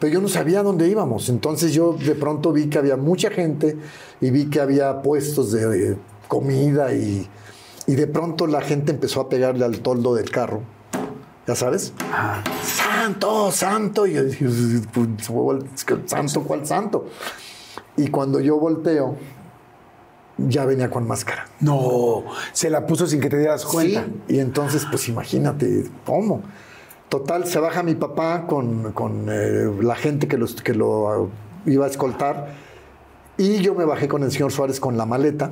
[0.00, 1.28] Pero yo no sabía dónde íbamos.
[1.28, 3.76] Entonces yo de pronto vi que había mucha gente
[4.20, 7.28] y vi que había puestos de, de comida y,
[7.86, 10.62] y de pronto la gente empezó a pegarle al toldo del carro.
[11.46, 11.92] ¿Ya sabes?
[12.62, 14.06] Santo, santo.
[14.06, 14.46] Y yo dije,
[14.92, 15.08] pues,
[16.06, 17.06] santo, ¿cuál santo?
[17.96, 19.16] Y cuando yo volteo,
[20.38, 21.46] ya venía con máscara.
[21.60, 24.04] No, se la puso sin que te dieras cuenta.
[24.04, 26.42] Sí, y entonces, pues imagínate, ¿cómo?
[27.10, 31.28] Total, se baja mi papá con, con, eh, la gente que, los, que lo ah,
[31.66, 32.54] iba a escoltar
[33.36, 35.50] y yo me bajé con el señor Suárez con la maleta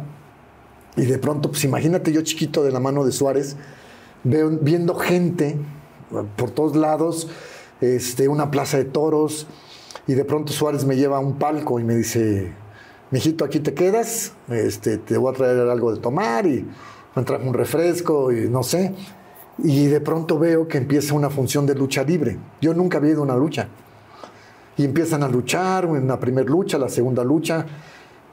[0.96, 3.56] y de pronto, pues imagínate yo chiquito de la mano de Suárez,
[4.22, 5.56] viendo gente
[6.14, 7.28] ah, por todos lados,
[7.80, 9.48] este, una plaza de toros
[10.06, 12.52] y de pronto Suárez me lleva a un palco y me dice,
[13.10, 16.64] mijito, aquí te quedas, este, te voy a traer algo de tomar y
[17.16, 18.94] me trajo un refresco y no sé.
[19.62, 22.38] Y de pronto veo que empieza una función de lucha libre.
[22.60, 23.68] Yo nunca había ido a una lucha.
[24.76, 27.66] Y empiezan a luchar, en la primera lucha, la segunda lucha.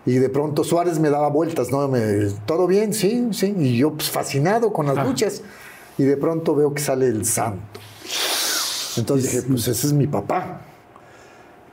[0.06, 1.88] Y de pronto Suárez me daba vueltas, ¿no?
[1.88, 2.94] Me, ¿Todo bien?
[2.94, 3.56] Sí, sí.
[3.58, 5.42] Y yo pues, fascinado con las luchas.
[5.98, 7.80] Y de pronto veo que sale el santo.
[8.98, 10.62] Entonces dije, pues ese es mi papá.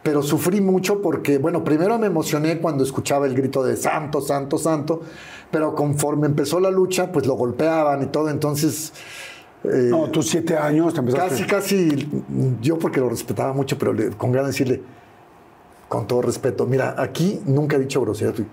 [0.02, 4.56] Pero sufrí mucho porque, bueno, primero me emocioné cuando escuchaba el grito de santo, santo,
[4.56, 5.02] santo.
[5.50, 8.30] Pero conforme empezó la lucha, pues lo golpeaban y todo.
[8.30, 8.94] Entonces...
[9.64, 11.28] eh, No, tus siete años te empezaste.
[11.30, 12.08] Casi, casi,
[12.60, 14.82] yo porque lo respetaba mucho, pero le- con ganas de decirle,
[15.88, 18.32] con todo respeto, mira, aquí nunca he dicho grosería.
[18.34, 18.44] tú,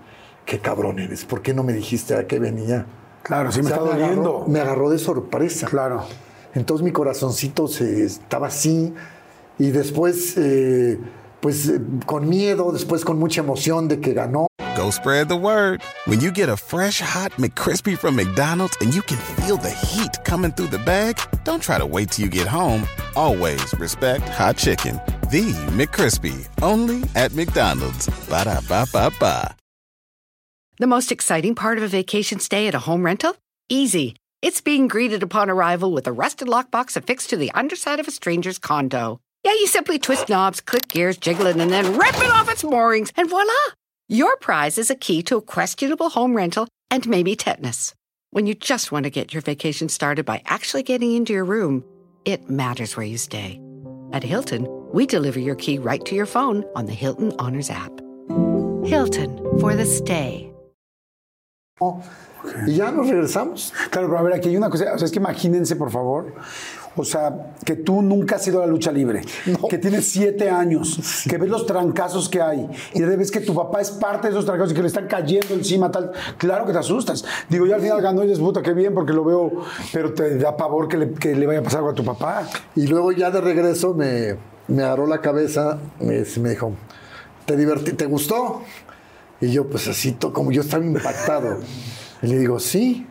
[0.44, 2.86] Qué cabrón eres, ¿por qué no me dijiste a qué venía?
[3.22, 4.44] Claro, sí me O sea, está agarró- doliendo.
[4.48, 5.66] me agarró de sorpresa.
[5.68, 6.02] Claro.
[6.54, 8.92] Entonces mi corazoncito se, estaba así
[9.58, 10.98] y después, eh,
[11.40, 14.46] pues eh, con miedo, después con mucha emoción de que ganó.
[14.80, 15.82] Go spread the word.
[16.06, 20.12] When you get a fresh hot McCrispy from McDonald's and you can feel the heat
[20.24, 22.84] coming through the bag, don't try to wait till you get home.
[23.14, 24.98] Always respect hot chicken.
[25.28, 28.08] The McCrispy, only at McDonald's.
[28.30, 29.54] Ba da ba ba ba.
[30.78, 33.36] The most exciting part of a vacation stay at a home rental?
[33.68, 34.16] Easy.
[34.40, 38.12] It's being greeted upon arrival with a rusted lockbox affixed to the underside of a
[38.12, 39.20] stranger's condo.
[39.44, 42.64] Yeah, you simply twist knobs, click gears, jiggle it, and then rip it off its
[42.64, 43.52] moorings, and voila!
[44.12, 47.94] Your prize is a key to a questionable home rental and maybe tetanus.
[48.30, 51.84] When you just want to get your vacation started by actually getting into your room,
[52.24, 53.60] it matters where you stay.
[54.12, 57.92] At Hilton, we deliver your key right to your phone on the Hilton Honors app.
[58.84, 60.50] Hilton for the stay.
[61.80, 63.72] Y ya nos regresamos.
[63.90, 64.92] Claro, pero a ver, aquí hay una cosa.
[64.92, 66.34] O sea, es que imagínense, por favor.
[66.96, 69.22] O sea, que tú nunca has ido a la lucha libre,
[69.68, 73.54] que tienes siete años, que ves los trancazos que hay y de ves que tu
[73.54, 76.10] papá es parte de esos trancazos y que le están cayendo encima, tal.
[76.36, 77.24] Claro que te asustas.
[77.48, 79.52] Digo, yo al final ganó y dices, puta, qué bien, porque lo veo,
[79.92, 82.48] pero te da pavor que le, que le vaya a pasar algo a tu papá.
[82.74, 86.72] Y luego ya de regreso me, me agarró la cabeza, me, me dijo,
[87.46, 87.92] ¿te divertí?
[87.92, 88.62] ¿Te gustó?
[89.40, 91.60] Y yo pues así, como yo estaba impactado.
[92.22, 93.06] Y le digo, sí.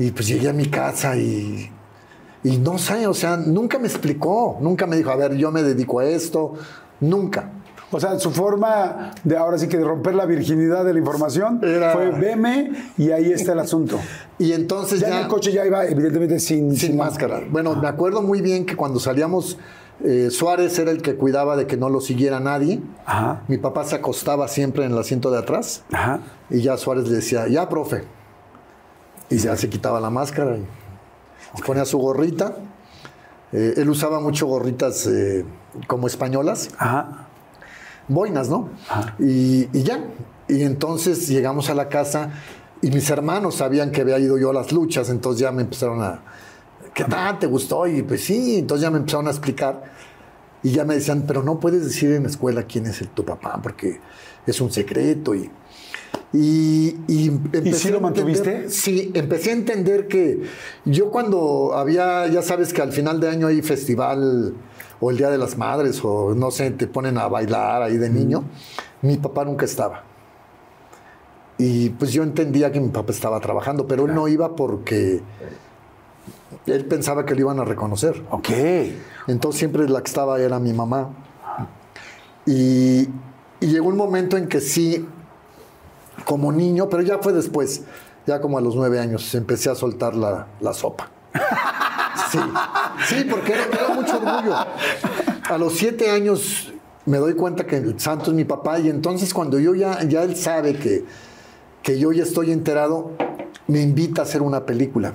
[0.00, 1.70] Y pues llegué a mi casa y,
[2.44, 5.62] y no sé, o sea, nunca me explicó, nunca me dijo, a ver, yo me
[5.62, 6.54] dedico a esto,
[7.00, 7.50] nunca.
[7.90, 11.58] O sea, su forma de ahora sí que de romper la virginidad de la información
[11.62, 13.98] Era- fue veme y ahí está el asunto.
[14.40, 15.16] Y entonces Ya, ya...
[15.16, 17.40] en el coche ya iba, evidentemente, sin, Sin máscara.
[17.50, 19.58] Bueno, me acuerdo muy bien que cuando salíamos,
[20.04, 22.80] eh, Suárez era el que cuidaba de que no lo siguiera nadie.
[23.04, 23.42] Ajá.
[23.48, 25.82] Mi papá se acostaba siempre en el asiento de atrás.
[25.92, 26.20] Ajá.
[26.50, 28.04] Y ya Suárez le decía, ya, profe.
[29.30, 30.64] Y ya se quitaba la máscara y
[31.54, 32.56] se ponía su gorrita.
[33.52, 35.44] Eh, él usaba mucho gorritas eh,
[35.86, 37.28] como españolas, Ajá.
[38.08, 38.68] boinas, ¿no?
[39.18, 40.04] Y, y ya.
[40.48, 42.30] Y entonces llegamos a la casa
[42.80, 46.02] y mis hermanos sabían que había ido yo a las luchas, entonces ya me empezaron
[46.02, 46.22] a...
[46.94, 47.38] ¿Qué tal?
[47.38, 47.86] ¿Te gustó?
[47.86, 49.84] Y pues sí, entonces ya me empezaron a explicar.
[50.62, 53.24] Y ya me decían, pero no puedes decir en la escuela quién es el, tu
[53.24, 54.00] papá, porque
[54.46, 55.34] es un secreto.
[55.34, 55.50] Y,
[56.32, 58.70] y, y empecé lo a entender- mantuviste?
[58.70, 60.42] sí, empecé a entender que
[60.84, 64.54] yo cuando había, ya sabes que al final de año hay festival
[65.00, 68.10] o el Día de las Madres o no sé, te ponen a bailar ahí de
[68.10, 68.44] niño,
[69.02, 70.04] mi papá nunca estaba.
[71.56, 75.20] Y pues yo entendía que mi papá estaba trabajando, pero él no iba porque
[76.66, 78.22] él pensaba que lo iban a reconocer.
[78.30, 78.48] Ok.
[79.26, 81.10] Entonces siempre la que estaba era mi mamá.
[82.46, 83.08] Y,
[83.60, 85.06] y llegó un momento en que sí,
[86.24, 87.82] como niño, pero ya fue después,
[88.26, 91.10] ya como a los nueve años, empecé a soltar la, la sopa.
[92.30, 92.38] Sí,
[93.06, 94.54] sí, porque era, era mucho orgullo.
[95.48, 96.70] A los siete años
[97.06, 100.36] me doy cuenta que santo es mi papá y entonces cuando yo ya, ya él
[100.36, 101.04] sabe que,
[101.82, 103.12] que yo ya estoy enterado,
[103.66, 105.14] me invita a hacer una película.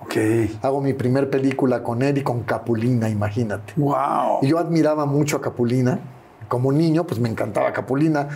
[0.00, 0.16] Ok.
[0.62, 3.74] Hago mi primer película con él y con Capulina, imagínate.
[3.76, 4.38] Wow.
[4.40, 6.00] Y yo admiraba mucho a Capulina.
[6.48, 8.28] Como niño, pues me encantaba Capulina.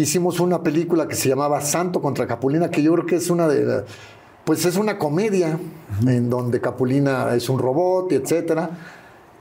[0.00, 3.46] Hicimos una película que se llamaba Santo contra Capulina, que yo creo que es una
[3.46, 3.84] de la-
[4.44, 5.58] pues es una comedia
[6.06, 8.70] en donde Capulina es un robot, etcétera.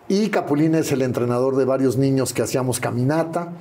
[0.10, 3.54] Y Capulina es el entrenador de varios niños que hacíamos caminata.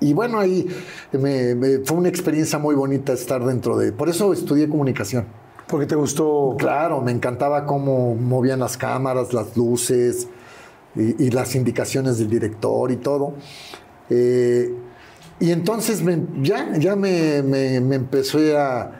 [0.00, 0.66] Y bueno, ahí
[1.12, 3.92] me- me- fue una experiencia muy bonita estar dentro de...
[3.92, 5.26] Por eso estudié comunicación.
[5.68, 6.56] Porque te gustó.
[6.58, 10.26] Claro, me encantaba cómo movían las cámaras, las luces
[10.96, 13.34] y, y las indicaciones del director y todo.
[14.10, 14.74] Eh,
[15.42, 18.92] y entonces me- ya, ya me, me- me empecé a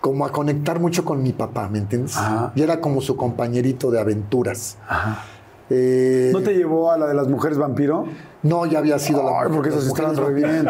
[0.00, 2.16] como a conectar mucho con mi papá, ¿me entiendes?
[2.16, 2.52] Ajá.
[2.54, 4.78] Y era como su compañerito de aventuras.
[5.68, 8.06] Eh, ¿No te llevó a la de las mujeres vampiro?
[8.42, 10.64] no, ya había sido la Ay, porque las esas estaban re bien.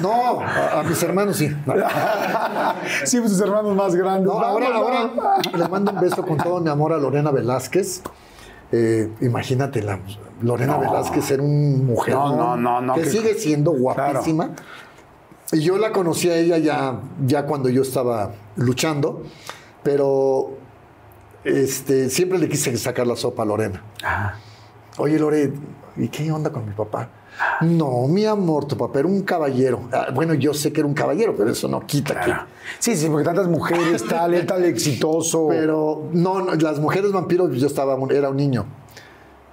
[0.00, 1.48] No, a, a mis hermanos sí.
[3.04, 4.26] sí, pues tus hermanos más grandes.
[4.32, 5.10] No, ahora, ahora
[5.54, 8.00] le mando un beso con todo mi amor a Lorena Velázquez.
[8.72, 9.82] Eh, imagínate,
[10.42, 14.50] Lorena Velázquez era un mujer No, no, no, no, que que- sigue siendo guapísima.
[15.52, 19.22] Y yo la conocí a ella ya, ya cuando yo estaba luchando,
[19.82, 20.50] pero
[21.44, 23.82] este, siempre le quise sacar la sopa a Lorena.
[24.98, 25.52] Oye, Lore,
[25.96, 27.08] ¿y qué onda con mi papá?
[27.60, 29.82] No, mi amor, tu papá era un caballero.
[29.92, 32.32] Ah, bueno, yo sé que era un caballero, pero eso no quita que...
[32.80, 35.46] Sí, sí, porque tantas mujeres, tal, él tal exitoso.
[35.48, 38.66] Pero no, no, las mujeres vampiros, yo estaba, era un niño.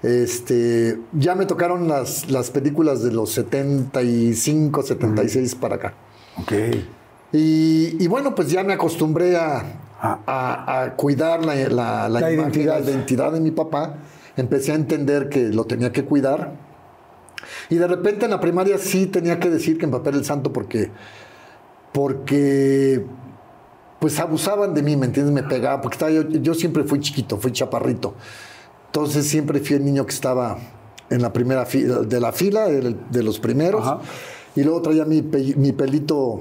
[0.06, 5.94] Este, ya me tocaron las, las películas de los 75, 76 para acá.
[6.40, 6.52] Ok.
[7.32, 9.64] Y, y bueno, pues ya me acostumbré a,
[10.02, 10.20] Ah.
[10.28, 12.84] a- a cuidar la, la- la La imagen, identidad.
[12.84, 13.96] identidad de mi papá.
[14.38, 16.54] Empecé a entender que lo tenía que cuidar.
[17.70, 20.92] Y de repente en la primaria sí tenía que decir que era el santo porque,
[21.94, 23.04] porque
[24.00, 25.34] pues abusaban de mí, ¿me entiendes?
[25.34, 28.14] Me pegaba, porque estaba yo, yo siempre fui chiquito, fui chaparrito.
[28.96, 30.58] Entonces siempre fui el niño que estaba
[31.10, 33.86] en la primera fila, de la fila, de, de los primeros.
[33.86, 34.00] Ajá.
[34.56, 36.40] Y luego traía mi, pe- mi pelito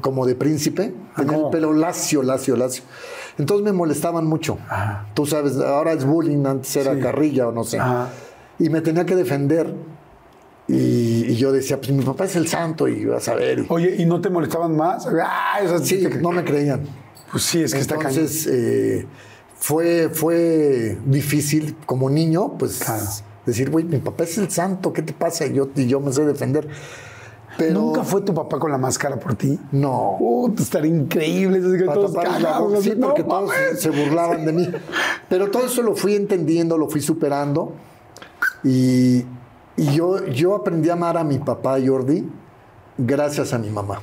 [0.00, 0.94] como de príncipe.
[1.16, 1.46] Tenía ¿cómo?
[1.48, 2.84] el pelo lacio, lacio, lacio.
[3.38, 4.56] Entonces me molestaban mucho.
[5.14, 7.00] Tú sabes, ahora es bullying, antes era Sí.
[7.00, 7.80] carrilla o no sé.
[7.80, 8.08] Ajá.
[8.60, 9.74] Y me tenía que defender.
[10.68, 13.64] Y, y yo decía, pues mi papá es el santo y vas a ver.
[13.68, 15.02] Oye, ¿y no te molestaban más?
[15.02, 16.82] Sea, Sí, no me creían.
[17.32, 18.10] Pues sí, es que está cañón.
[18.12, 19.06] Entonces, eh,
[19.60, 23.04] fue, fue difícil como niño, pues Claro.
[23.46, 25.46] decir, güey, mi papá es el santo, ¿qué te pasa?
[25.46, 26.66] Y yo, y yo me sé defender.
[27.58, 29.58] Pero ¿Nunca fue tu papá con la máscara por ti?
[29.72, 30.16] No.
[30.18, 31.58] Uh, estaría increíble.
[31.58, 34.70] es que Para todos la sí, no porque todos se burlaban de mí.
[35.28, 37.74] Pero todo eso lo fui entendiendo, lo fui superando.
[38.64, 39.26] Y,
[39.76, 42.26] y yo, yo aprendí a amar a mi papá, Jordi,
[42.96, 44.00] gracias a mi mamá.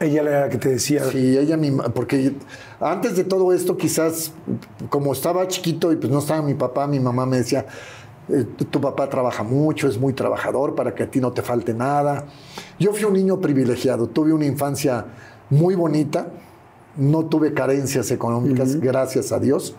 [0.00, 1.04] Ella era la que te decía.
[1.10, 2.34] Sí, ella mi ma- porque
[2.80, 4.32] antes de todo esto quizás
[4.90, 7.66] como estaba chiquito y pues no estaba mi papá, mi mamá me decía,
[8.28, 11.74] eh, tu, papá trabaja mucho, es muy trabajador para que a ti no te falte
[11.74, 12.26] nada.
[12.78, 15.06] Yo fui un niño privilegiado, tuve una infancia
[15.50, 16.28] muy bonita,
[16.96, 19.74] no tuve carencias económicas, gracias a Dios,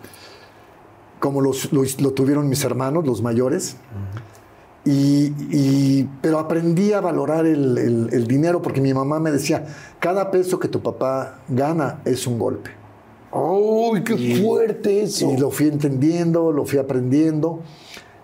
[1.18, 3.76] como los- lo, lo tuvieron mis hermanos, los mayores.
[4.84, 9.66] Y, y- pero aprendí a valorar el, el- el dinero porque mi mamá me decía,
[9.98, 12.70] cada peso que tu papá gana es un golpe.
[13.32, 15.30] ¡Uy, qué fuerte eso!
[15.32, 17.60] Y lo fui entendiendo, lo fui aprendiendo.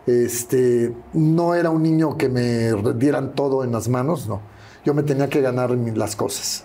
[0.06, 4.40] Este, no era un niño que me dieran todo en las manos, no.
[4.84, 6.64] Yo me tenía que ganar las cosas.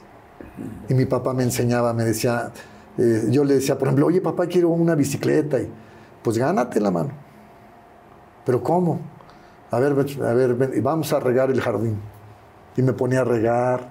[0.89, 2.51] Y mi papá me enseñaba, me decía,
[2.97, 5.59] eh, yo le decía, por ejemplo, oye papá, quiero una bicicleta.
[5.59, 5.69] Y,
[6.23, 7.09] pues gánate la mano.
[8.45, 8.99] ¿Pero cómo?
[9.71, 11.97] A ver, a ver, ven, y vamos a regar el jardín.
[12.77, 13.89] Y me ponía a regar,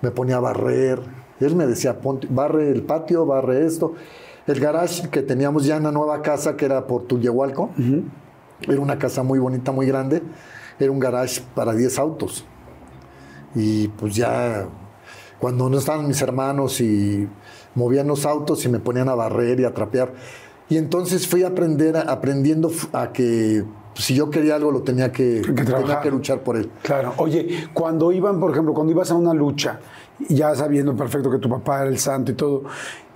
[0.00, 1.00] me ponía a barrer.
[1.40, 3.94] Y él me decía, "Ponte- barre el patio, barre esto.
[4.46, 7.70] El garage que teníamos ya en la nueva casa, que era por Tullehualco,
[8.68, 10.22] Era una casa muy bonita, muy grande.
[10.78, 12.46] Era un garage para 10 autos.
[13.54, 14.66] Y pues ya,
[15.38, 17.28] cuando no estaban mis hermanos y
[17.74, 20.12] movían los autos y me ponían a barrer y a trapear.
[20.68, 23.64] Y entonces fui a aprender, aprendiendo a que
[23.96, 26.02] si yo quería algo lo tenía que, Que tenía trabajar.
[26.02, 26.70] que luchar por él.
[26.82, 27.14] Claro.
[27.16, 29.80] Oye, cuando iban, por ejemplo, cuando ibas a una lucha,
[30.28, 32.62] ya sabiendo perfecto que tu papá era el santo y todo,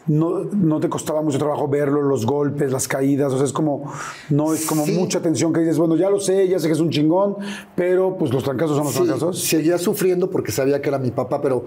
[0.07, 3.93] no, no te costaba mucho trabajo verlo, los golpes, las caídas, o sea, es como,
[4.31, 4.93] no es como Sí.
[4.93, 7.37] mucha tensión que dices, bueno, ya lo sé, ya sé que es un chingón,
[7.77, 9.39] pero pues los trancazos son los Sí, trancazos.
[9.41, 11.65] seguía sufriendo porque sabía que era mi papá, pero,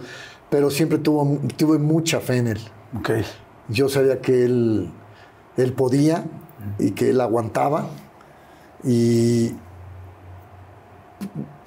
[0.49, 2.59] pero siempre tuvo, tuve mucha fe en él.
[2.99, 3.11] Ok.
[3.70, 4.89] Yo sabía que él,
[5.55, 6.26] él podía
[6.80, 7.86] y que él aguantaba.
[8.84, 9.55] Y.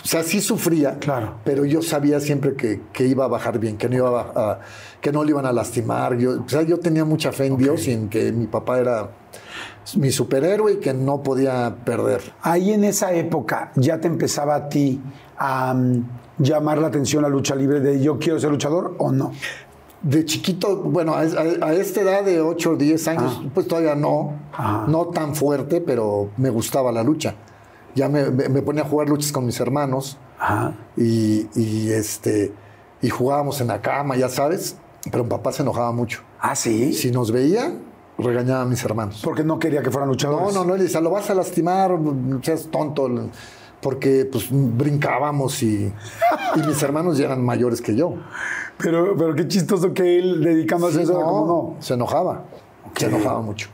[0.04, 1.34] O sea, sí sufría, Claro.
[1.44, 4.60] pero yo sabía siempre que, que iba a bajar bien, que no, iba a, a-
[5.00, 6.16] que no le iban a lastimar.
[6.16, 9.10] Yo, o sea, yo tenía mucha fe en Dios y en que mi papá era
[9.96, 12.20] mi superhéroe y que no podía perder.
[12.42, 15.00] Ahí en esa época ya te empezaba a ti
[15.38, 15.74] a
[16.38, 19.32] llamar la atención la lucha libre de yo quiero ser luchador o no.
[20.08, 23.94] De chiquito, bueno, a, a- a esta edad de 8 o 10 años, pues todavía
[23.96, 24.84] no, Ajá.
[24.86, 27.34] no tan fuerte, pero me gustaba la lucha.
[27.96, 30.16] Ya me, me- ponía a jugar luchas con mis hermanos
[30.96, 32.52] y, y, este,
[33.02, 34.76] y jugábamos en la cama, ya sabes,
[35.10, 36.20] pero mi papá se enojaba mucho.
[36.40, 36.92] Ah, sí.
[36.92, 37.74] Si nos veía,
[38.18, 39.20] regañaba a mis hermanos.
[39.24, 40.54] Porque no quería que fueran No, luchadores.
[40.54, 41.98] no, no, él decía, lo vas a lastimar,
[42.42, 43.08] seas tonto,
[43.86, 45.92] porque pues brincábamos y,
[46.56, 48.14] y mis hermanos ya eran mayores que yo.
[48.78, 51.80] Pero, pero qué chistoso que él dedicándose a eso, como no.
[51.80, 52.46] se enojaba,
[52.96, 53.68] se enojaba mucho.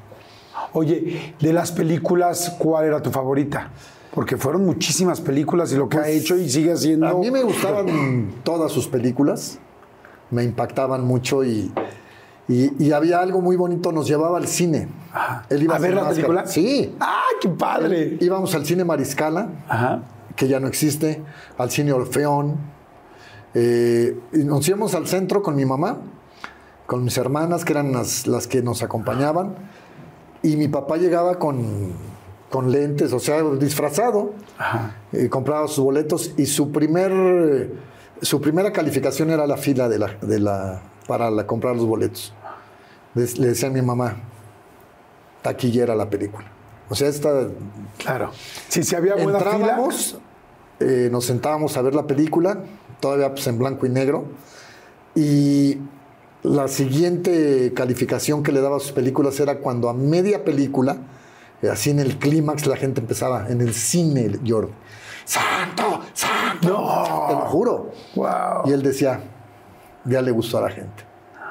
[0.75, 3.71] Oye, de las películas, ¿cuál era tu favorita?
[4.15, 7.07] Porque fueron muchísimas películas y lo que ha hecho y sigue haciendo.
[7.07, 9.61] Pues, A mí me gustaban todas sus películas,
[10.31, 11.73] me impactaban mucho y,
[12.49, 14.89] y, y había algo muy bonito, nos llevaba al cine.
[15.51, 16.09] Él ¿A ver la máscara.
[16.11, 16.47] película?
[16.47, 16.95] Sí.
[17.01, 18.17] ¡Ah, qué padre!
[18.21, 20.03] Íbamos al cine Mariscala, Ajá.
[20.37, 21.23] que ya no existe,
[21.59, 22.57] al cine Orfeón.
[23.55, 25.99] eh, y nos íbamos al centro con mi mamá,
[26.87, 29.55] con mis hermanas, que eran las, las que nos acompañaban.
[30.43, 31.93] Y mi papá llegaba con,
[32.51, 34.33] con lentes, o sea, disfrazado.
[34.59, 34.97] Ajá.
[35.13, 37.71] eh, compraba sus boletos y su primer
[38.21, 42.33] su primera calificación era la fila de la, de la para la- comprar los boletos.
[43.15, 44.17] Le decía a mi mamá,
[45.43, 46.47] taquillera la película.
[46.89, 47.49] O sea, esta
[47.99, 48.31] Claro.
[48.69, 49.53] Sí, si había buena fila.
[49.55, 50.19] entrábamos,
[50.81, 52.59] eh, nos sentábamos a ver la película,
[53.01, 54.25] todavía pues en blanco y negro,
[55.15, 55.79] y
[56.43, 60.97] la siguiente calificación que le daba a sus películas era cuando a media película,
[61.63, 64.73] eh, así en el clímax, la gente empezaba, en el cine, Jordi,
[65.25, 66.01] ¡Santo!
[66.15, 66.69] ¡Santo!
[66.69, 67.27] No.
[67.29, 67.91] Te lo juro.
[68.17, 68.63] Wow.
[68.67, 69.21] Y él decía,
[70.05, 71.05] ya le gustó a la gente.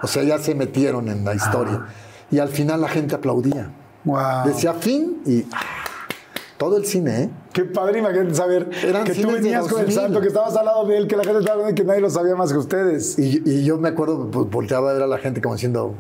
[0.04, 1.86] O sea, ya se metieron en la historia.
[2.32, 3.72] Y al final la gente aplaudía.
[4.04, 4.46] Wow.
[4.46, 5.60] Decía fin y ¡ah!
[6.58, 7.30] todo el cine, ¿eh?
[7.54, 9.94] Qué padre, imagínate saber Eran que tú venías con el 2000.
[9.94, 12.10] santo, que estabas al lado de él, que la gente estaba viendo que nadie lo
[12.10, 13.20] sabía más que ustedes.
[13.20, 15.96] Y, y yo me acuerdo, pues, volteaba a ver a la gente como diciendo,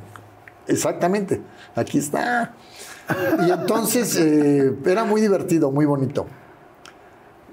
[0.67, 1.41] exactamente,
[1.75, 2.53] aquí está.
[3.47, 6.25] Y entonces eh, era muy divertido, muy bonito.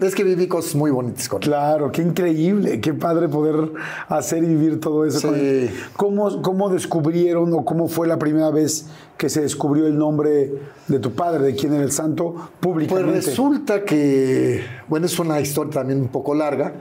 [0.00, 1.48] Es que viví cosas muy bonitas con él.
[1.48, 3.72] Claro, qué increíble, qué padre poder
[4.08, 5.18] hacer y vivir todo eso.
[5.18, 5.26] Sí.
[5.26, 5.70] con él.
[5.96, 8.86] ¿Cómo, ¿Cómo descubrieron o cómo fue la primera vez
[9.16, 10.52] que se descubrió el nombre
[10.86, 13.12] de tu padre, de quién era el santo, Pues públicamente?
[13.16, 16.74] resulta que, bueno, es una historia también un poco larga,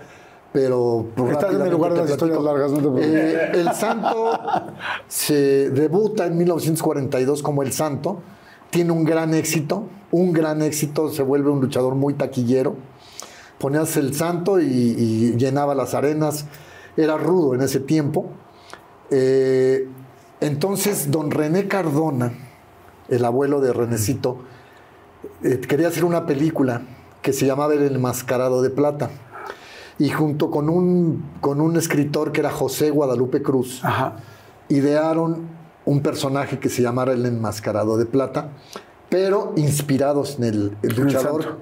[0.53, 1.07] pero...
[1.15, 3.07] pues, Estás en el lugar de las historias largas, no te preocupes.
[3.07, 4.31] Eh, el santo
[5.07, 8.19] se debuta en 1942 como el santo,
[8.69, 12.75] tiene un gran éxito, un gran éxito, se vuelve un luchador muy taquillero.
[13.59, 16.45] Ponías el santo y, y llenaba las arenas,
[16.95, 18.31] era rudo en ese tiempo.
[19.09, 19.87] Eh,
[20.41, 22.33] entonces, don René Cardona,
[23.07, 24.39] el abuelo de Renecito,
[25.43, 26.81] eh, quería hacer una película
[27.21, 29.09] que se llamaba El Enmascarado de Plata.
[29.99, 34.17] Y junto con un, con un escritor que era José Guadalupe Cruz, Ajá.
[34.69, 35.47] idearon
[35.85, 38.49] un personaje que se llamara El Enmascarado de Plata,
[39.09, 41.57] pero inspirados en el, el luchador.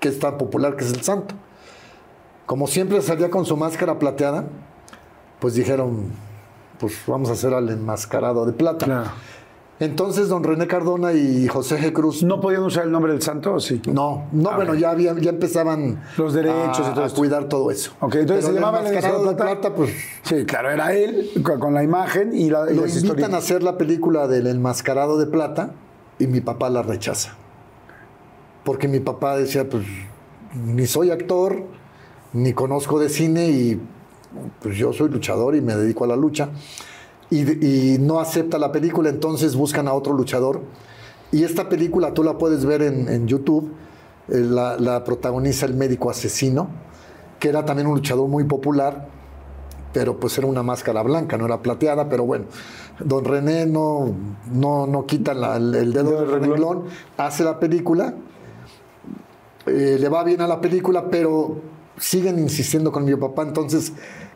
[0.00, 1.34] Que es tan popular, que es el santo.
[2.46, 4.44] Como siempre salía con su máscara plateada,
[5.38, 6.10] pues dijeron,
[6.78, 8.86] pues vamos a hacer al enmascarado de plata.
[8.86, 9.10] Claro.
[9.78, 11.94] Entonces, don René Cardona y José G.
[11.94, 13.80] Cruz ¿No podían usar el nombre del santo o sí?
[13.86, 17.70] no, no, bueno, ya, había, ya empezaban Los derechos a, y todo a cuidar todo
[17.70, 17.92] eso.
[18.00, 19.90] Ok, entonces Pero se llamaba el enmascarado de de plata, pues
[20.22, 23.32] Sí, claro, era él con la imagen y la y lo invitan historias.
[23.32, 25.70] a hacer la película del enmascarado de plata
[26.18, 27.36] y mi papá la rechaza.
[28.64, 29.84] Porque mi papá decía, pues,
[30.54, 31.62] ni soy actor,
[32.32, 33.80] ni conozco de cine y
[34.62, 36.50] pues yo soy luchador y me dedico a la lucha.
[37.30, 40.60] Y, y no acepta la película, entonces buscan a otro luchador.
[41.32, 43.72] Y esta película tú la puedes ver en, en YouTube.
[44.28, 46.68] eh, la, la protagoniza el médico asesino,
[47.38, 49.08] que era también un luchador muy popular,
[49.92, 52.44] pero pues era una máscara blanca, no era plateada, pero bueno,
[53.00, 54.12] don René no,
[54.52, 56.84] no, no quita la- el, el dedo Del renglón,
[57.16, 58.14] hace la película,
[59.66, 61.60] eh, le va bien a la película, pero
[61.98, 63.92] siguen insistiendo con mi papá, entonces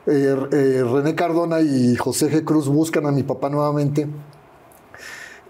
[0.06, 2.44] eh, eh, René Cardona y José G.
[2.44, 4.06] Cruz buscan a mi papá nuevamente,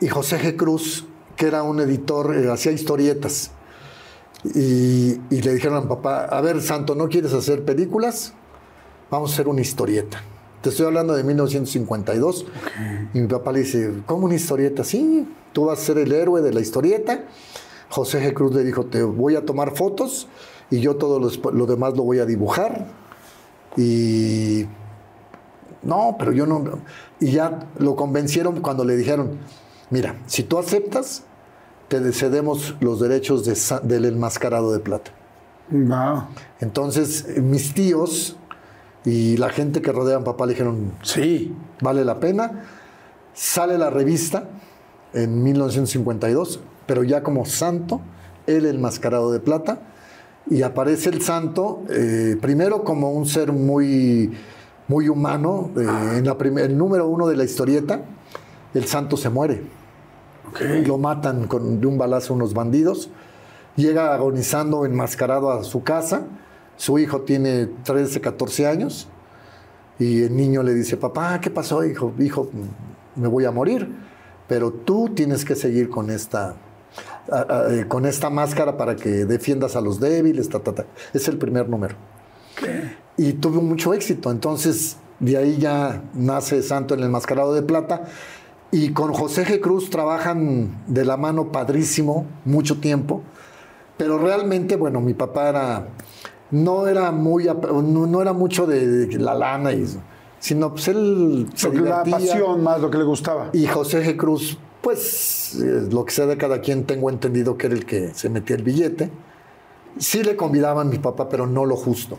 [0.00, 0.56] y José G.
[0.56, 1.06] Cruz,
[1.36, 3.50] que era un editor, eh, hacía historietas,
[4.54, 8.34] y, y le dijeron a mi papá, a ver, Santo, ¿no quieres hacer películas?
[9.10, 10.22] Vamos a hacer una historieta.
[10.64, 12.46] Te estoy hablando de 1952.
[13.12, 14.82] Y mi papá le dice, ¿cómo una historieta?
[14.82, 17.24] Sí, tú vas a ser el héroe de la historieta.
[17.94, 18.34] José G.
[18.34, 20.26] Cruz le dijo, te voy a tomar fotos
[20.68, 22.86] y yo todo lo, lo demás lo voy a dibujar.
[23.76, 24.66] Y
[25.84, 26.64] no, pero yo no.
[27.20, 29.38] Y ya lo convencieron cuando le dijeron,
[29.90, 31.22] mira, si tú aceptas,
[31.86, 35.12] te cedemos los derechos de del enmascarado de plata.
[35.70, 36.24] Wow.
[36.58, 38.36] Entonces, mis tíos
[39.04, 41.54] y la gente que rodea a mi papá le dijeron, Sí.
[41.80, 42.64] vale la pena.
[43.34, 44.48] Sale la revista
[45.12, 48.00] en 1952, pero ya como santo,
[48.46, 49.80] el enmascarado de plata,
[50.50, 54.32] y aparece el santo eh, primero como un ser muy,
[54.88, 55.70] muy humano.
[55.76, 58.02] eh, en la el número uno de la historieta,
[58.74, 59.62] el santo se muere.
[60.86, 63.10] Lo matan con, de un balazo unos bandidos.
[63.76, 66.26] Llega agonizando, enmascarado a su casa.
[66.76, 69.08] Su hijo tiene 13, 14 años.
[69.98, 72.12] Y el niño le dice, papá, ¿qué pasó, hijo?
[72.18, 72.50] Hijo,
[73.16, 73.88] me voy a morir.
[74.46, 76.54] Pero tú tienes que seguir con esta,
[77.30, 80.48] a- a- eh, con esta máscara para que defiendas a los débiles.
[80.48, 80.84] ta, ta, ta".
[81.12, 81.96] Es el primer número.
[83.16, 84.30] Y tuvo mucho éxito.
[84.30, 88.04] Entonces, de ahí ya nace Santo en el Enmascarado de Plata.
[88.70, 89.60] Y con José G.
[89.60, 93.22] Cruz trabajan de la mano padrísimo mucho tiempo.
[93.96, 95.88] Pero realmente, bueno, mi papá era,
[96.50, 100.00] no era muy, no, no era mucho de, de la lana, y, eso,
[100.44, 103.48] sino pues él se Lo que la pasión más lo que le gustaba.
[103.54, 104.14] Y José G.
[104.14, 108.12] Cruz, pues eh, lo que sea de cada quien, tengo entendido que era el que
[108.12, 109.10] se metía el billete.
[109.96, 112.18] Sí le convidaban a mi papá, pero no lo justo.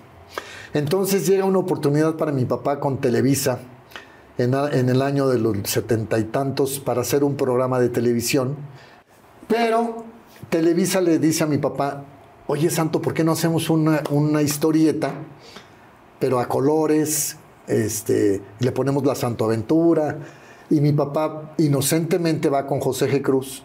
[0.73, 3.59] Entonces llega una oportunidad para mi papá con Televisa
[4.39, 8.55] en, en el año de los setenta y tantos para hacer un programa de televisión.
[9.47, 10.03] Pero
[10.49, 12.03] Televisa le dice a mi papá,
[12.47, 15.13] oye Santo, ¿por qué no hacemos una, una historieta,
[16.19, 17.37] pero a colores?
[17.67, 20.17] Este, le ponemos la Santo Aventura.
[20.69, 23.21] Y mi papá inocentemente va con José G.
[23.21, 23.63] Cruz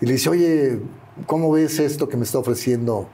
[0.00, 0.80] y le dice, oye,
[1.26, 3.08] ¿cómo ves esto que me está ofreciendo?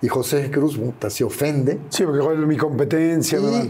[0.00, 0.52] Y José G.
[0.52, 1.78] Cruz puta, se ofende.
[1.90, 3.38] Sí, porque fue mi competencia.
[3.38, 3.66] Y ¿verdad?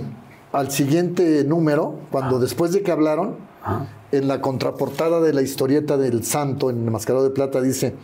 [0.53, 3.36] al siguiente número, cuando después de que hablaron,
[4.11, 7.94] en la contraportada de la historieta del Santo en el Enmascarado de Plata dice,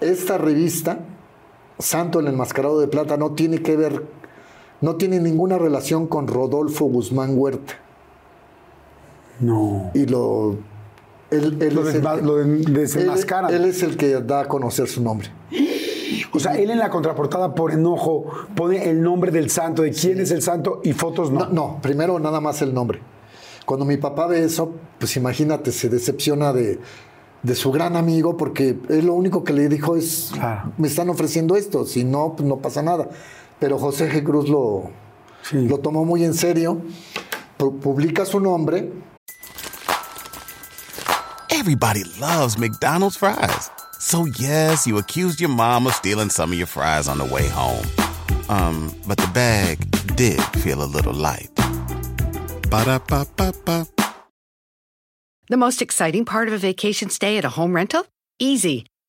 [0.00, 1.00] esta revista,
[1.78, 4.04] Santo en el Enmascarado de Plata, no tiene que ver,
[4.82, 7.74] no tiene ninguna relación con Rodolfo Guzmán Huerta.
[9.40, 9.90] No.
[9.94, 10.56] Y lo...
[11.30, 14.48] Él, él Lo es el desma- que- lo de- él- es el que da a
[14.48, 15.28] conocer su nombre.
[16.34, 20.20] O sea, él en la contraportada por enojo pone el nombre del santo, de quién
[20.20, 21.40] es el santo y fotos no.
[21.40, 23.00] No, no, primero nada más el nombre.
[23.64, 26.78] Cuando mi papá ve eso, pues imagínate, se decepciona de,
[27.42, 30.72] de su gran amigo porque él lo único que le dijo es, Claro.
[30.78, 33.08] me están ofreciendo esto, si no, pues no pasa nada.
[33.62, 34.24] Pero José G.
[34.24, 34.90] Cruz lo,
[35.44, 35.68] Sí.
[35.68, 36.82] lo tomó muy en serio,
[37.56, 38.90] publica su nombre
[41.48, 43.70] Everybody loves McDonald's fries.
[44.00, 47.46] So yes, you accused your mom of stealing some of your fries on the way
[47.48, 47.86] home.
[48.48, 49.78] Um, but the bag
[50.16, 51.50] did feel a little light.
[52.68, 53.86] Ba-da-ba-ba-ba.
[55.48, 58.06] The most exciting part of a vacation stay at a home rental?
[58.40, 58.86] Easy.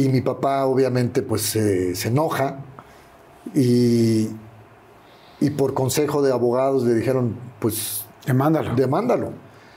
[0.00, 2.58] Y mi papá obviamente pues se- se enoja
[3.54, 4.28] y,
[5.40, 8.74] y por consejo de abogados le dijeron pues Demándalo.
[8.74, 9.32] demándalo.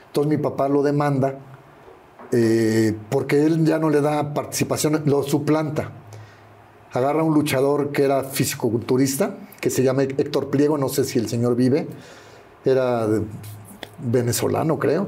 [0.07, 1.39] Entonces mi papá lo demanda
[2.33, 5.91] eh, porque él ya no le da participación, lo suplanta.
[6.93, 11.17] Agarra a un luchador que era fisicoculturista, que se llama Héctor Pliego, no sé si
[11.19, 11.87] el señor vive,
[12.65, 13.07] era
[13.99, 15.07] venezolano creo,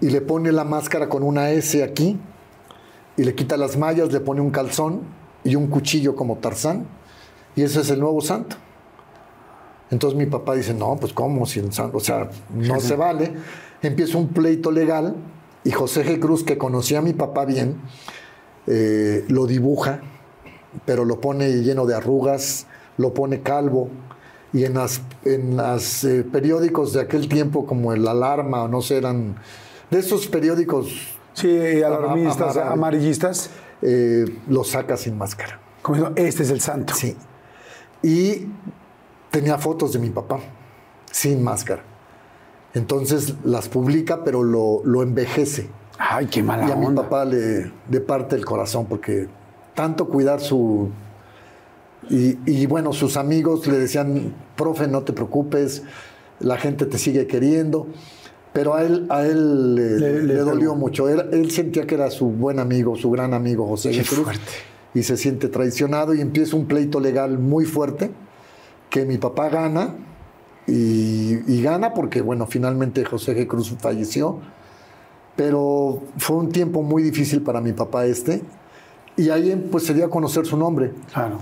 [0.00, 2.18] y le pone la máscara con una S aquí,
[3.22, 5.02] y le quita las mallas, le pone un calzón
[5.44, 6.86] y un cuchillo como Tarzán,
[7.54, 8.56] y ese es el nuevo santo.
[9.92, 13.32] Entonces mi papá dice, no, pues cómo, si en San- o sea, no se vale.
[13.80, 15.14] Empieza un pleito legal
[15.62, 16.18] y José G.
[16.18, 17.76] Cruz, que conocía a mi papá bien,
[18.66, 20.00] eh, lo dibuja,
[20.84, 22.66] pero lo pone lleno de arrugas,
[22.96, 23.88] lo pone calvo.
[24.52, 28.82] Y en las, en las eh, periódicos de aquel tiempo, como el Alarma, o no
[28.82, 29.36] sé, eran
[29.92, 30.88] de esos periódicos,
[31.34, 33.50] Sí, alarmistas, Ama- ama- amarillistas.
[33.80, 35.58] eh, lo saca sin máscara.
[35.82, 36.94] Como diciendo, este es el santo.
[36.94, 37.16] Sí.
[38.02, 38.46] Y
[39.30, 40.40] tenía fotos de mi papá,
[41.10, 41.82] sin máscara.
[42.74, 45.68] Entonces las publica, pero lo, lo envejece.
[45.98, 49.28] Ay, qué mala y a mi papá le, le parte el corazón porque
[49.74, 50.90] tanto cuidar su...
[52.10, 55.82] Y, y bueno, sus amigos le decían, profe, no te preocupes,
[56.40, 57.86] la gente te sigue queriendo.
[58.52, 61.08] Pero a él, a él le, Le- le le dolió mucho.
[61.08, 64.02] Él, él sentía que era su buen amigo, su gran amigo José Qué.
[64.02, 64.24] Cruz.
[64.24, 64.42] fuerte.
[64.94, 68.10] Y se siente traicionado y empieza un pleito legal muy fuerte
[68.90, 69.94] que mi papá gana.
[70.66, 73.46] Y, y gana porque, bueno, finalmente José G.
[73.46, 74.38] Cruz falleció.
[75.34, 78.42] Pero fue un tiempo muy difícil para mi papá este.
[79.16, 80.92] Y ahí pues se dio a conocer su nombre.
[81.12, 81.38] Claro.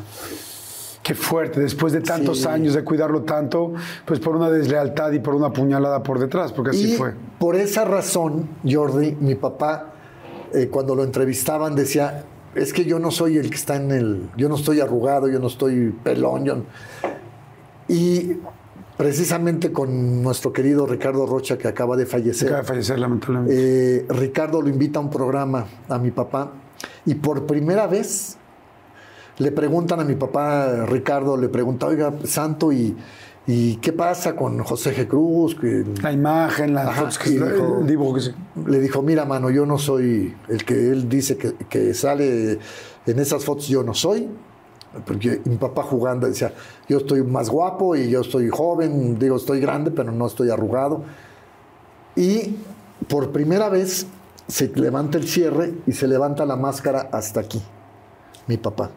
[1.02, 2.46] Qué fuerte, después de tantos Sí.
[2.48, 3.72] años de cuidarlo tanto,
[4.04, 7.14] pues por una deslealtad y por una puñalada por detrás, porque así y fue.
[7.38, 9.94] por esa razón, Jordi, mi papá,
[10.52, 12.24] eh, cuando lo entrevistaban, decía,
[12.54, 15.38] es que yo no soy el que está en el, yo no estoy arrugado, yo
[15.38, 16.44] no estoy pelón.
[16.44, 16.64] yo no-".
[17.88, 18.36] Y
[18.96, 23.54] precisamente con nuestro querido Ricardo Rocha, que acaba de fallecer, Acaba de fallecer lamentablemente.
[23.56, 26.52] eh, Ricardo lo invita a un programa a mi papá
[27.06, 28.36] y por primera vez
[29.40, 32.96] le preguntan a mi papá, Ricardo, le pregunta, oiga, Santo, ¿y,
[33.46, 35.08] y qué pasa con José G.
[35.08, 35.56] Cruz?
[35.58, 38.30] Que la imagen, las Ajá, fotos que dijo- dibujo que sí.
[38.66, 42.58] le dijo, mira, mano, yo no soy el que él dice que, que sale
[43.06, 44.28] en esas fotos, yo no soy.
[45.06, 46.52] Porque mi papá jugando decía,
[46.88, 51.02] yo estoy más guapo y yo estoy joven, digo, estoy grande, pero no estoy arrugado.
[52.16, 52.56] Y
[53.08, 54.06] por primera vez
[54.48, 57.62] se levanta el cierre y se levanta la máscara hasta aquí,
[58.48, 58.90] mi papá.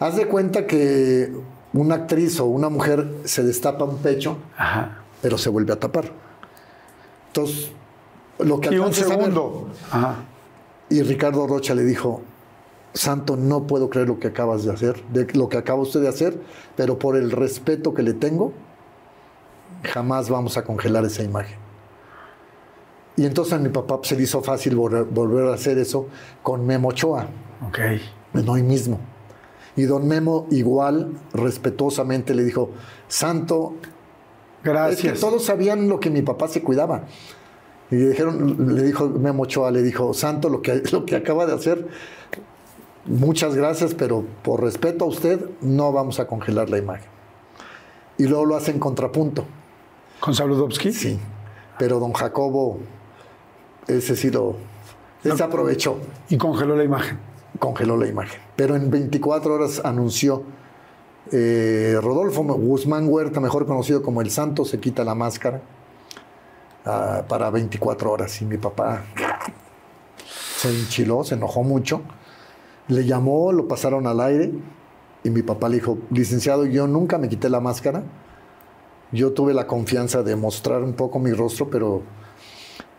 [0.00, 1.32] Haz de cuenta que
[1.72, 5.02] una actriz o una mujer se destapa un pecho, Ajá.
[5.22, 6.06] pero se vuelve a tapar.
[7.28, 7.70] Entonces,
[8.38, 9.68] lo que Y un alcanzas a ver- segundo.
[9.90, 10.16] Ajá.
[10.88, 12.22] y Ricardo Rocha le dijo,
[12.94, 16.08] Santo, no puedo creer lo que acabas de hacer, de lo que acaba usted de
[16.08, 16.40] hacer,
[16.76, 18.52] pero por el respeto que le tengo,
[19.84, 21.56] jamás vamos a congelar esa imagen.
[23.16, 26.08] Y entonces a mi papá pues, se le hizo fácil volver, volver a hacer eso
[26.42, 27.26] con Memo Ochoa,
[27.68, 27.78] Ok.
[28.34, 28.98] en hoy mismo.
[29.80, 32.68] Y don Memo igual, respetuosamente, le dijo,
[33.08, 33.76] Santo,
[34.62, 35.06] Gracias.
[35.06, 37.04] es que todos sabían lo que mi papá se cuidaba.
[37.90, 41.46] Y le dijeron, le dijo Memo Ochoa, le dijo, Santo, lo que, lo que acaba
[41.46, 41.88] de hacer,
[43.06, 47.08] muchas gracias, pero por respeto a usted, no vamos a congelar la imagen.
[48.18, 49.46] Y luego lo hace en contrapunto.
[50.20, 50.92] ¿Con Saludowski?
[50.92, 51.18] Sí.
[51.78, 52.80] Pero don Jacobo,
[53.88, 54.56] ese sí lo.
[55.24, 55.96] Ese aprovechó,
[56.28, 57.29] Y congeló la imagen.
[57.60, 58.40] Congeló la imagen.
[58.56, 60.42] Pero en 24 horas anunció.
[61.30, 65.60] eh, Rodolfo Guzmán Huerta, mejor conocido como el Santo, se quita la máscara
[66.84, 68.40] ah, para 24 horas.
[68.42, 69.04] Y mi papá
[70.56, 72.00] se enchiló, se enojó mucho.
[72.88, 74.50] Le llamó, lo pasaron al aire.
[75.22, 78.02] Y mi papá le dijo: Licenciado, yo nunca me quité la máscara.
[79.12, 82.02] Yo tuve la confianza de mostrar un poco mi rostro, pero,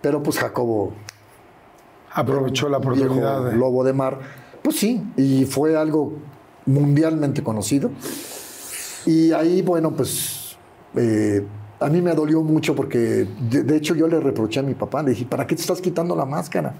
[0.01, 0.93] pero pues Jacobo
[2.13, 3.45] Aprovechó la viejo oportunidad.
[3.45, 4.19] de- lobo de mar.
[4.61, 6.13] Pues sí, y fue algo
[6.65, 7.91] mundialmente conocido.
[9.05, 10.57] Y ahí, bueno, pues
[10.95, 11.45] eh,
[11.79, 15.01] a mí me dolió mucho porque, de, de hecho, yo le reproché a mi papá,
[15.01, 16.75] le dije, ¿para qué te estás quitando la máscara?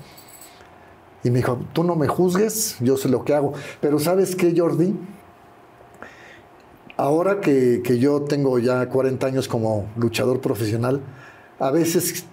[1.23, 3.53] Y me dijo, tú no me juzgues, yo sé lo que hago.
[3.79, 4.95] Pero ¿sabes qué, Jordi?
[6.97, 11.01] Ahora que, que yo tengo ya 40 años como luchador profesional,
[11.59, 12.25] a veces,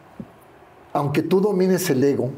[0.92, 2.32] aunque tú domines el ego,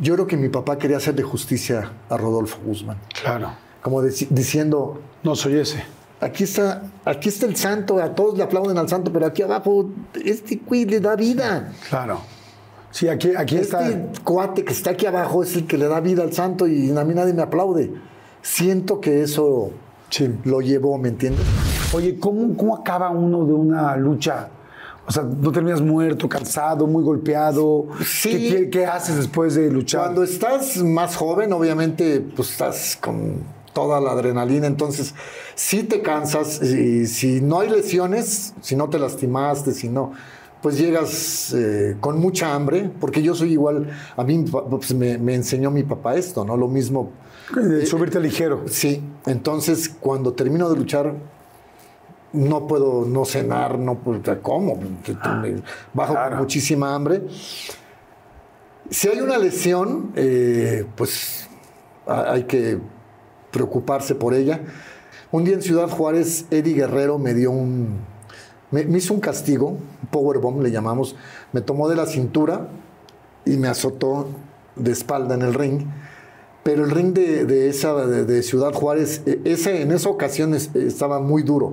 [0.00, 2.98] yo creo que mi papá quería hacerle justicia a Rodolfo Guzmán.
[3.22, 3.50] Claro.
[3.82, 5.82] Como diciendo, No soy ese.
[6.20, 9.90] aquí está, aquí está el santo, a todos le aplauden al santo, pero aquí abajo,
[10.24, 11.72] este güey le da vida.
[11.88, 12.20] Claro.
[12.90, 13.88] Sí, aquí, aquí está.
[13.88, 16.90] Este cuate que está aquí abajo es el que le da vida al santo y
[16.90, 17.92] a mí nadie me aplaude.
[18.42, 19.70] Siento que eso
[20.08, 20.28] Sí.
[20.44, 21.44] lo llevó, ¿me entiendes?
[21.92, 24.48] Oye, ¿cómo, ¿cómo acaba uno de una lucha?
[25.06, 27.86] O sea, ¿no terminas muerto, cansado, muy golpeado?
[28.04, 28.68] Sí.
[28.70, 30.02] ¿Qué, haces después de luchar?
[30.02, 33.42] Cuando estás más joven, obviamente, pues estás con
[33.72, 35.14] toda la adrenalina, entonces
[35.54, 40.12] sí te cansas y si no hay lesiones, si no te lastimaste, si no,
[40.60, 45.34] pues llegas eh, con mucha hambre, porque yo soy igual, a mí pues, me, me
[45.34, 46.56] enseñó mi papá esto, ¿no?
[46.56, 47.10] Lo mismo.
[47.56, 48.62] Eh, Subirte ligero.
[48.66, 51.14] Sí, entonces cuando termino de luchar,
[52.32, 54.76] no puedo no cenar, no puedo, ¿cómo?
[54.76, 55.56] Me
[55.94, 57.22] Bajo con muchísima hambre.
[58.90, 61.48] Si hay una lesión, eh, pues
[62.06, 62.78] hay que
[63.50, 64.60] preocuparse por ella.
[65.32, 67.98] Un día en Ciudad Juárez, Eddie Guerrero me dio un.
[68.72, 71.16] Me, me hizo un castigo, un powerbomb le llamamos.
[71.52, 72.68] Me tomó de la cintura
[73.44, 74.26] y me azotó
[74.76, 75.86] de espalda en el ring.
[76.62, 80.52] Pero el ring de, de esa, de, de Ciudad Juárez, e- ese, en esa ocasión
[80.54, 81.72] es- estaba muy duro.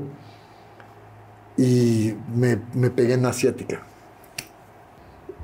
[1.58, 3.82] Y me, me pegué en asiática.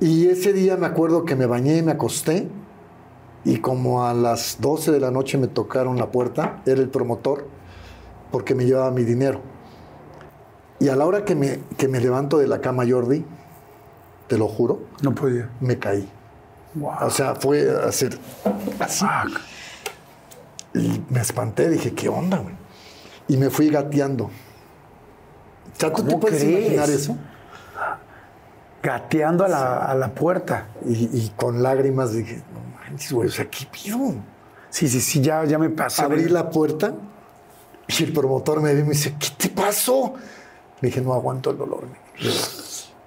[0.00, 2.48] Y ese día me acuerdo que me bañé, me acosté
[3.44, 7.46] y como a las 12 de la noche me tocaron la puerta, era el promotor,
[8.32, 9.40] porque me llevaba mi dinero.
[10.80, 13.24] Y a la hora que me, que me levanto de la cama, Jordi,
[14.28, 15.50] te lo juro, No podía.
[15.60, 16.08] me caí.
[16.74, 16.92] Wow.
[17.02, 18.18] O sea, fue hacer
[18.80, 19.04] así.
[20.74, 22.54] Y me espanté, dije, ¿qué onda, güey?
[23.28, 24.30] Y me fui gateando.
[25.76, 26.60] O sea, ¿tú te ¿Cómo puedes crees?
[26.60, 27.16] imaginar eso?
[28.82, 30.68] Gateando a la, a la puerta.
[30.86, 34.14] Y, y con lágrimas dije, no manches, güey, o sea, ¿qué pido?
[34.70, 36.02] Sí, sí, sí, ya, ya me pasó.
[36.02, 36.94] Abrí la puerta
[37.86, 40.14] y el promotor me ve y me dice, ¿qué te pasó?
[40.80, 41.84] Le dije, no aguanto el dolor.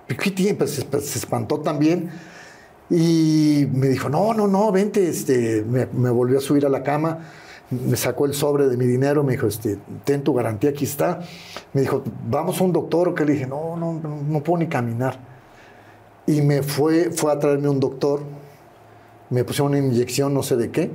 [0.09, 0.55] ¿Y ¿Qué tiene?
[0.55, 2.09] Pues se, pues, se espantó también.
[2.89, 5.09] Y me dijo, no, no, no, vente.
[5.09, 7.19] Este, me, me volvió a subir a la cama,
[7.69, 11.19] me sacó el sobre de mi dinero, me dijo, este, ten tu garantía, aquí está.
[11.73, 13.13] Me dijo, vamos a un doctor.
[13.13, 15.19] Que le dije, no, no, no, puedo ni caminar.
[16.25, 18.21] Y me fue, fue a traerme un doctor,
[19.29, 20.91] me pusieron una inyección, no sé de qué,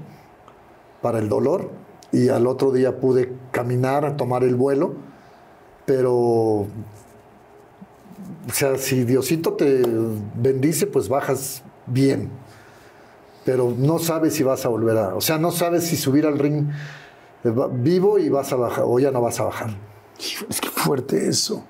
[1.01, 1.71] para el dolor
[2.13, 4.95] y al otro día pude caminar, tomar el vuelo,
[5.87, 6.69] pero, o
[8.53, 9.83] sea, si Diosito te
[10.35, 12.29] bendice, pues bajas bien,
[13.45, 16.39] pero no sabes si vas a volver a, o sea, no sabes si subir al
[16.39, 16.69] ring
[17.45, 19.71] eh, vivo y vas a bajar o ya no vas a bajar.
[20.49, 21.65] Es que fuerte eso.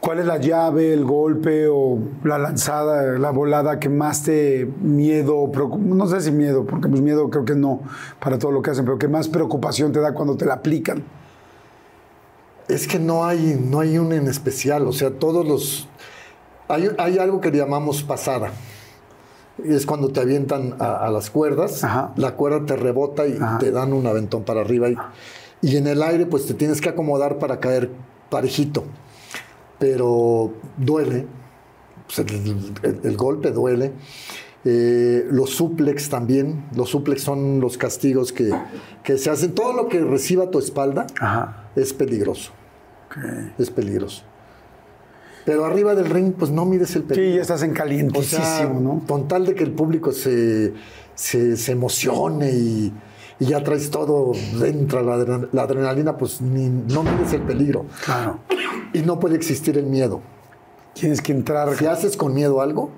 [0.00, 5.50] ¿Cuál es la llave, el golpe o la lanzada, la volada que más te miedo,
[5.76, 7.80] no sé si miedo, porque pues miedo creo que no
[8.20, 11.02] para todo lo que hacen, pero que más preocupación te da cuando te la aplican?
[12.68, 15.88] Es que no hay, no hay un en especial, o sea, todos los...
[16.68, 18.52] Hay, hay algo que llamamos pasada.
[19.64, 22.12] Es cuando te avientan a, a las cuerdas, Ajá.
[22.16, 23.58] la cuerda te rebota y Ajá.
[23.58, 24.88] te dan un aventón para arriba.
[24.88, 24.96] Y,
[25.62, 27.90] y en el aire, pues te tienes que acomodar para caer
[28.30, 28.84] parejito.
[29.78, 31.26] Pero duele,
[32.06, 33.92] pues, el, el- el golpe duele.
[34.64, 38.50] Eh, los suplex también, los suplex son los castigos que,
[39.04, 39.54] que se hacen.
[39.54, 41.70] Todo lo que reciba tu espalda Ajá.
[41.76, 42.50] es peligroso,
[43.56, 44.24] es peligroso.
[45.48, 47.36] Pero arriba del ring, pues no mides el Sí, peligro.
[47.36, 49.02] ya estás en O sea, calientísimo, ¿no?
[49.06, 50.74] con tal de que el público se,
[51.14, 52.92] se, se emocione y,
[53.40, 57.86] y ya traes todo dentro, la, la adrenalina, pues ni, no mides el peligro.
[58.04, 58.40] Claro.
[58.92, 60.20] Y no puede existir el miedo.
[60.92, 61.74] Tienes que entrar.
[61.76, 62.90] Si haces con miedo algo,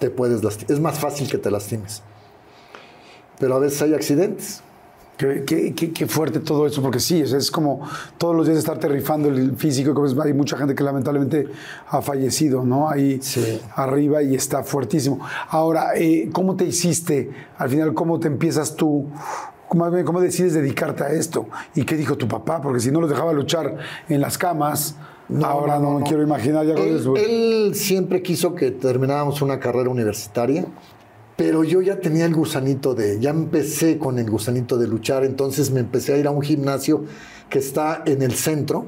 [0.00, 0.72] te puedes lastimar.
[0.72, 2.02] Es más fácil que te lastimes.
[3.38, 4.60] Pero a veces hay accidentes.
[5.16, 7.80] Qué, qué- qué- qué fuerte todo eso, porque sí, sea, es como
[8.18, 9.94] todos los días estarte rifando el físico.
[9.94, 11.46] pues, hay mucha gente que lamentablemente
[11.88, 12.90] ha fallecido, ¿no?
[12.90, 13.58] Ahí Sí.
[13.76, 15.20] arriba y está fuertísimo.
[15.48, 17.30] Ahora, eh, ¿cómo te hiciste?
[17.56, 19.06] Al final, ¿cómo te empiezas tú?
[19.68, 21.48] ¿Cómo, cómo decides dedicarte a esto?
[21.74, 22.60] ¿Y qué dijo tu papá?
[22.60, 23.76] Porque si no los dejaba luchar
[24.10, 24.96] en las camas,
[25.42, 27.16] ahora no, me quiero imaginar ya con Él, eso.
[27.16, 30.66] él siempre quiso que termináramos una carrera universitaria,
[31.36, 35.70] pero yo ya tenía el gusanito de, ya empecé con el gusanito de luchar, entonces
[35.70, 37.04] me empecé a ir a un gimnasio
[37.50, 38.86] que está en el centro,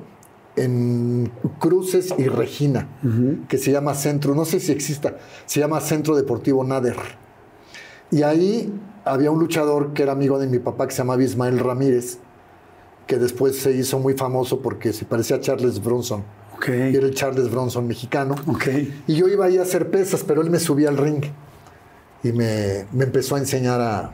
[0.57, 1.31] en
[1.61, 2.89] Cruces y Regina,
[3.49, 6.97] que se llama Centro, no sé si exista, se llama Centro Deportivo Nader.
[8.11, 8.73] Y ahí
[9.05, 12.19] había un luchador que era amigo de mi papá que se llamaba Ismael Ramírez,
[13.07, 16.25] que después se hizo muy famoso porque se parecía a Charles Bronson.
[16.57, 16.69] Ok.
[16.69, 18.35] Y era el Charles Bronson mexicano.
[18.47, 18.67] Ok.
[19.07, 21.25] Y yo iba ahí a hacer pesas, pero él me subía al ring.
[22.23, 24.13] Y me, me empezó a enseñar a,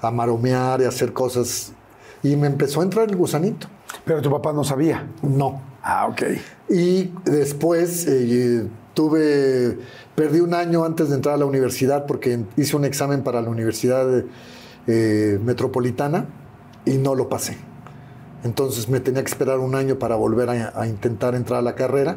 [0.00, 1.72] a maromear y a hacer cosas.
[2.22, 3.66] Y me empezó a entrar el gusanito.
[4.04, 5.06] Pero tu papá no sabía.
[5.22, 5.60] No.
[5.82, 6.22] Ah, ok.
[6.68, 9.78] Y después eh, tuve,
[10.14, 13.50] perdí un año antes de entrar a la universidad porque hice un examen para la
[13.50, 14.24] Universidad
[14.86, 16.26] eh, Metropolitana
[16.86, 17.58] y no lo pasé.
[18.44, 21.74] Entonces me tenía que esperar un año para volver a, a intentar entrar a la
[21.74, 22.16] carrera.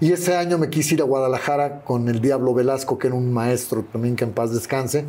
[0.00, 3.32] Y ese año me quise ir a Guadalajara con el Diablo Velasco, que era un
[3.32, 5.04] maestro también que en paz descanse.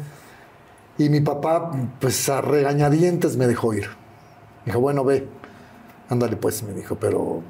[0.98, 3.86] Y mi papá, pues a regañadientes me dejó ir.
[4.66, 5.28] Dijo, bueno, ve,
[6.10, 7.42] ándale pues, me dijo, pero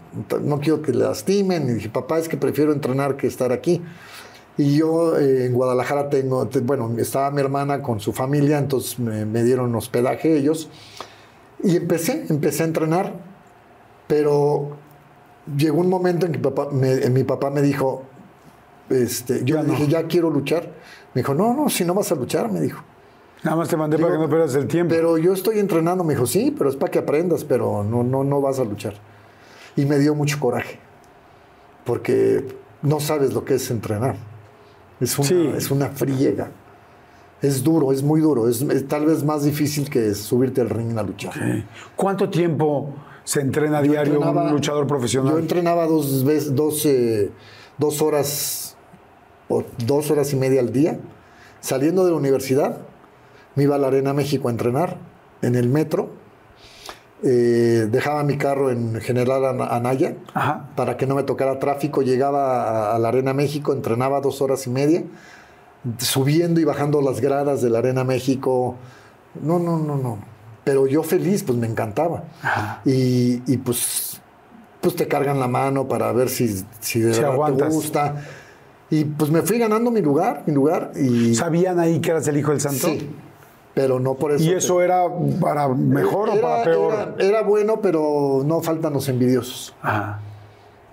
[0.44, 1.68] no quiero que le lastimen.
[1.68, 3.82] Y dije, papá, es que prefiero entrenar que estar aquí.
[4.58, 9.00] Y yo eh, en Guadalajara tengo, te- bueno, estaba mi hermana con su familia, entonces
[9.00, 10.70] me, me dieron hospedaje ellos.
[11.64, 13.14] Y empecé, empecé a entrenar,
[14.08, 14.78] pero
[15.58, 18.04] llegó un momento en que papá me, mi papá me dijo,
[18.90, 19.74] este, yo Ya le no.
[19.76, 20.64] dije, ya quiero luchar.
[21.14, 22.82] Me dijo, no, no, si no vas a luchar, me dijo.
[23.44, 24.94] Nada más te mandé para que Digo, no pierdas el tiempo.
[24.94, 28.24] Pero yo estoy entrenando, me dijo, sí, pero es para que aprendas, pero no, no,
[28.24, 28.94] no vas a luchar.
[29.76, 30.80] Y me dio mucho coraje,
[31.86, 32.46] porque
[32.82, 34.16] no sabes lo que es entrenar.
[35.00, 35.52] Es una, Sí.
[35.58, 36.52] es una friega.
[37.42, 38.48] Es duro, es muy duro.
[38.48, 41.34] Es, es tal vez más difícil que subirte al ring a luchar.
[41.96, 42.94] ¿Cuánto tiempo
[43.32, 45.32] se entrena a diario un luchador profesional?
[45.32, 47.32] Yo entrenaba dos, veces, dos, eh,
[47.78, 48.76] dos horas
[49.48, 51.00] o dos horas y media al día.
[51.62, 52.80] Saliendo de la universidad,
[53.56, 54.98] me iba a la Arena México a entrenar
[55.42, 56.10] en el metro.
[57.24, 60.70] Eh, dejaba mi carro en General Ana- Anaya Ajá.
[60.76, 62.02] para que no me tocara tráfico.
[62.02, 65.04] Llegaba a, a la Arena México, entrenaba dos horas y media,
[66.00, 68.76] subiendo y bajando las gradas de la Arena México.
[69.42, 70.20] No, no, no, no.
[70.64, 72.24] Pero yo feliz, pues me encantaba.
[72.86, 74.22] Y, y, pues,
[74.80, 76.48] pues te cargan la mano para ver si,
[76.80, 77.70] si de Si verdad aguantas.
[77.70, 78.16] te gusta.
[78.90, 80.92] Y pues me fui ganando mi lugar, mi lugar.
[80.96, 82.88] Y, ¿Sabían ahí que eras el hijo del santo?
[82.88, 83.10] Sí,
[83.74, 84.44] pero no por eso.
[84.44, 85.04] ¿Y te- eso era
[85.40, 86.94] para mejor o para peor?
[86.94, 89.74] Era, era bueno, pero no faltan los envidiosos.
[89.82, 90.20] Ajá.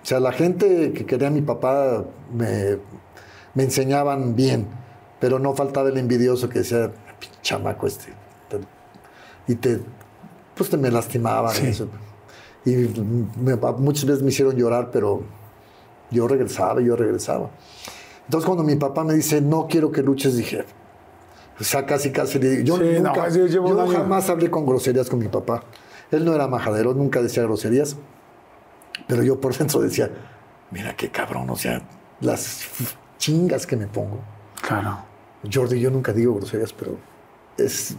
[0.01, 2.77] O sea, la gente que quería a mi papá me,
[3.53, 4.65] me enseñaban bien,
[5.19, 6.89] pero no faltaba el envidioso que decía,
[7.19, 8.13] "Pinche chamaco este.
[9.49, 9.81] Y te,
[10.55, 11.53] pues te me lastimaban.
[11.61, 11.87] y eso.
[12.65, 12.71] Y
[13.41, 15.21] me- muchas veces me hicieron llorar, pero
[16.11, 17.49] yo regresaba, yo regresaba.
[18.25, 20.63] Entonces cuando mi papá me dice, no quiero que luches, dije,
[21.59, 23.91] o sea, casi, casi le digo, yo, Sí, no, nunca, yo llevo un yo año.
[23.91, 25.63] jamás hablé con groserías con mi papá.
[26.11, 27.95] Él no era majadero, nunca decía groserías.
[29.07, 30.09] Pero yo por dentro decía,
[30.71, 31.81] mira qué cabrón, o sea,
[32.21, 32.67] las
[33.17, 34.19] chingas que me pongo.
[34.61, 34.99] Claro.
[35.51, 36.97] Jordi, yo nunca digo groserías, pero
[37.57, 37.95] es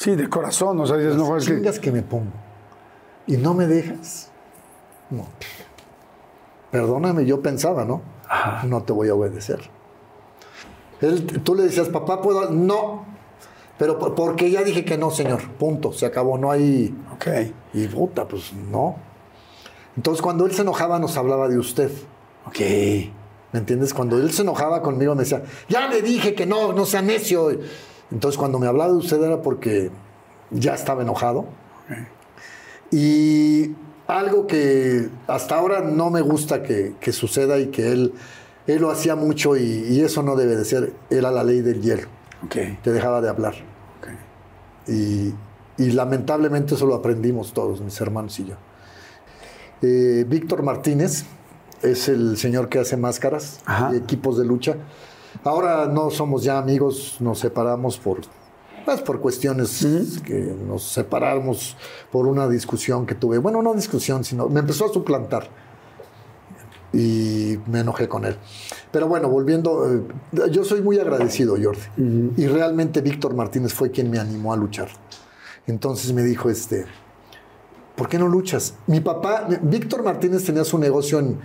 [0.00, 1.92] Sí, de corazón, o sea, dices, no, las es que...
[1.92, 2.32] me pongo.
[3.26, 4.30] Y no me dejas.
[5.10, 5.26] No.
[6.70, 8.00] Perdóname, yo pensaba, ¿no?
[8.64, 9.60] No te voy a obedecer.
[11.02, 12.48] Él, tú le decías, papá, ¿puedo?
[12.50, 13.04] No.
[13.76, 15.46] Pero por- porque ya dije que no, señor.
[15.58, 15.92] Punto.
[15.92, 16.38] Se acabó.
[16.38, 16.94] No hay.
[17.14, 17.26] Ok.
[17.74, 18.96] Y puta, pues no.
[19.98, 21.90] Entonces, cuando él se enojaba, nos hablaba de usted.
[22.46, 22.58] Ok.
[23.52, 23.92] ¿Me entiendes?
[23.92, 27.50] Cuando él se enojaba conmigo, me decía, ya le dije que no, no sea necio.
[28.10, 29.90] Entonces, cuando me hablaba de usted era porque
[30.50, 31.46] ya estaba enojado.
[32.90, 33.72] Y
[34.06, 38.14] algo que hasta ahora no me gusta que, que suceda y que él,
[38.66, 41.80] él lo hacía mucho y, y eso no debe de ser, era la ley del
[41.82, 42.08] hielo.
[42.44, 42.56] Ok.
[42.82, 43.54] Te dejaba de hablar.
[44.00, 44.88] ok.
[44.88, 45.32] Y,
[45.78, 48.56] y lamentablemente eso lo aprendimos todos, mis hermanos y yo.
[49.82, 51.24] Eh, Víctor Martínez
[51.82, 53.90] es el señor que hace máscaras Ajá.
[53.94, 54.76] y equipos de lucha.
[55.44, 58.20] Ahora no somos ya amigos, nos separamos por,
[58.84, 61.76] pues, por cuestiones que nos separamos
[62.12, 63.38] por una discusión que tuve.
[63.38, 65.48] Bueno, no discusión, sino me empezó a suplantar
[66.92, 68.36] y me enojé con él.
[68.92, 70.02] Pero bueno, volviendo, eh,
[70.50, 72.32] yo soy muy agradecido, Jordi.
[72.36, 74.88] Y realmente Víctor Martínez fue quien me animó a luchar.
[75.66, 76.84] Entonces me dijo, este,
[77.96, 78.74] ¿por qué no luchas?
[78.86, 81.38] Mi papá, Víctor Martínez tenía su negocio en,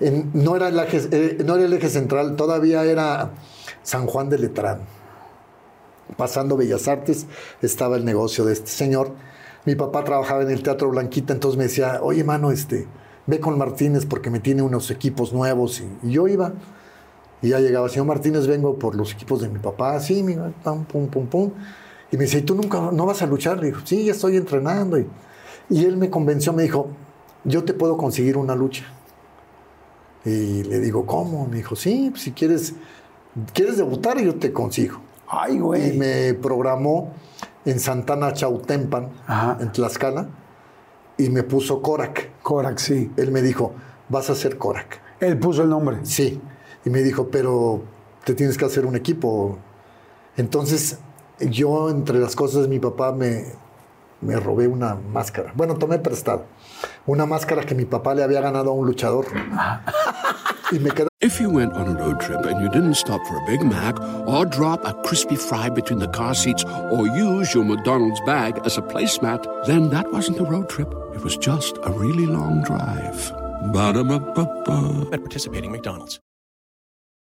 [0.00, 3.32] no, era el eje, eh, no era el eje central, todavía era
[3.82, 4.80] San Juan de Letrán.
[6.16, 7.26] Pasando Bellas Artes
[7.62, 9.12] estaba el negocio de este señor.
[9.64, 12.86] Mi papá trabajaba en el Teatro Blanquita, entonces me decía, oye, mano, este,
[13.26, 15.80] ve con Martínez porque me tiene unos equipos nuevos.
[15.80, 16.52] Y, y yo iba.
[17.40, 19.98] Y ya llegaba, señor Martínez, vengo por los equipos de mi papá.
[20.00, 21.50] Sí, mira, pam, pum, pum, pum.
[22.10, 23.58] Y me dice, ¿y tú nunca no vas a luchar?
[23.58, 24.98] Le digo, sí, ya estoy entrenando.
[24.98, 25.06] Y,
[25.70, 26.88] y él me convenció, me dijo,
[27.44, 28.84] yo te puedo conseguir una lucha.
[30.24, 31.46] Y le digo, ¿cómo?
[31.46, 32.74] Me dijo, sí, pues, si quieres,
[33.52, 35.00] quieres debutar, yo te consigo.
[35.28, 35.96] Ay, Y güey.
[35.98, 37.12] me programó
[37.64, 39.58] en Santana Chautempan, Ajá.
[39.60, 40.28] en Tlaxcala,
[41.18, 42.30] y me puso Korak.
[42.42, 43.10] Korak, sí.
[43.16, 43.72] Él me dijo,
[44.08, 45.00] vas a ser Korak.
[45.20, 45.98] Él puso el nombre.
[46.02, 46.40] Sí.
[46.84, 47.82] Y me dijo, pero
[48.24, 49.58] te tienes que hacer un equipo.
[50.36, 50.98] Entonces,
[51.40, 53.44] yo, entre las cosas mi papá, me,
[54.20, 55.52] me robé una máscara.
[55.54, 56.44] Bueno, tomé prestado.
[57.06, 59.26] Una máscara que mi papá le había ganado a un luchador.
[59.52, 59.80] Ah.
[60.72, 63.36] y me quedé If you went on a road trip and you didn't stop for
[63.36, 67.64] a Big Mac or drop a crispy fry between the car seats or use your
[67.64, 70.92] McDonald's bag as a placemat, then that wasn't a road trip.
[71.14, 73.32] It was just a really long drive.
[73.72, 75.08] Ba-da-ba-ba-ba.
[75.12, 76.20] at participating McDonald's.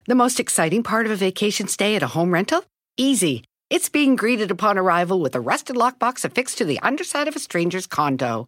[0.08, 2.64] The most exciting part of a vacation stay at a home rental?
[2.98, 3.44] Easy.
[3.70, 7.40] It's being greeted upon arrival with a rusted lockbox affixed to the underside of a
[7.40, 8.48] stranger's condo.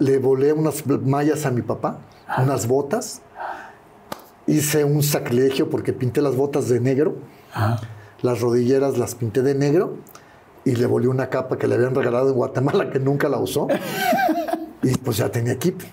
[0.00, 1.98] Le volé unas mallas a mi papá,
[2.42, 3.22] unas botas.
[4.46, 7.14] Hice un sacrilegio porque pinté las botas de negro.
[8.22, 9.94] Las rodilleras las pinté de negro.
[10.64, 13.68] Y le volé una capa que le habían regalado en Guatemala que nunca la usó.
[14.82, 15.84] y pues ya tenía equipo.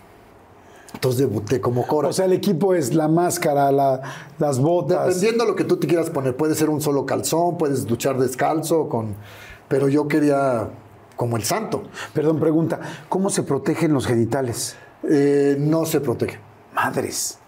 [0.93, 2.07] Entonces debuté como Cora.
[2.07, 4.01] O sea, el equipo es la máscara, la-
[4.39, 5.05] las botas.
[5.07, 8.17] Dependiendo de lo que tú te quieras poner, puede ser un solo calzón, puedes luchar
[8.17, 9.15] descalzo, con...
[9.67, 10.69] pero yo quería
[11.17, 11.83] como el santo.
[12.13, 14.77] Perdón, pregunta, ¿cómo se protegen los genitales?
[15.09, 16.39] Eh, no se protege.
[16.73, 17.39] Madres.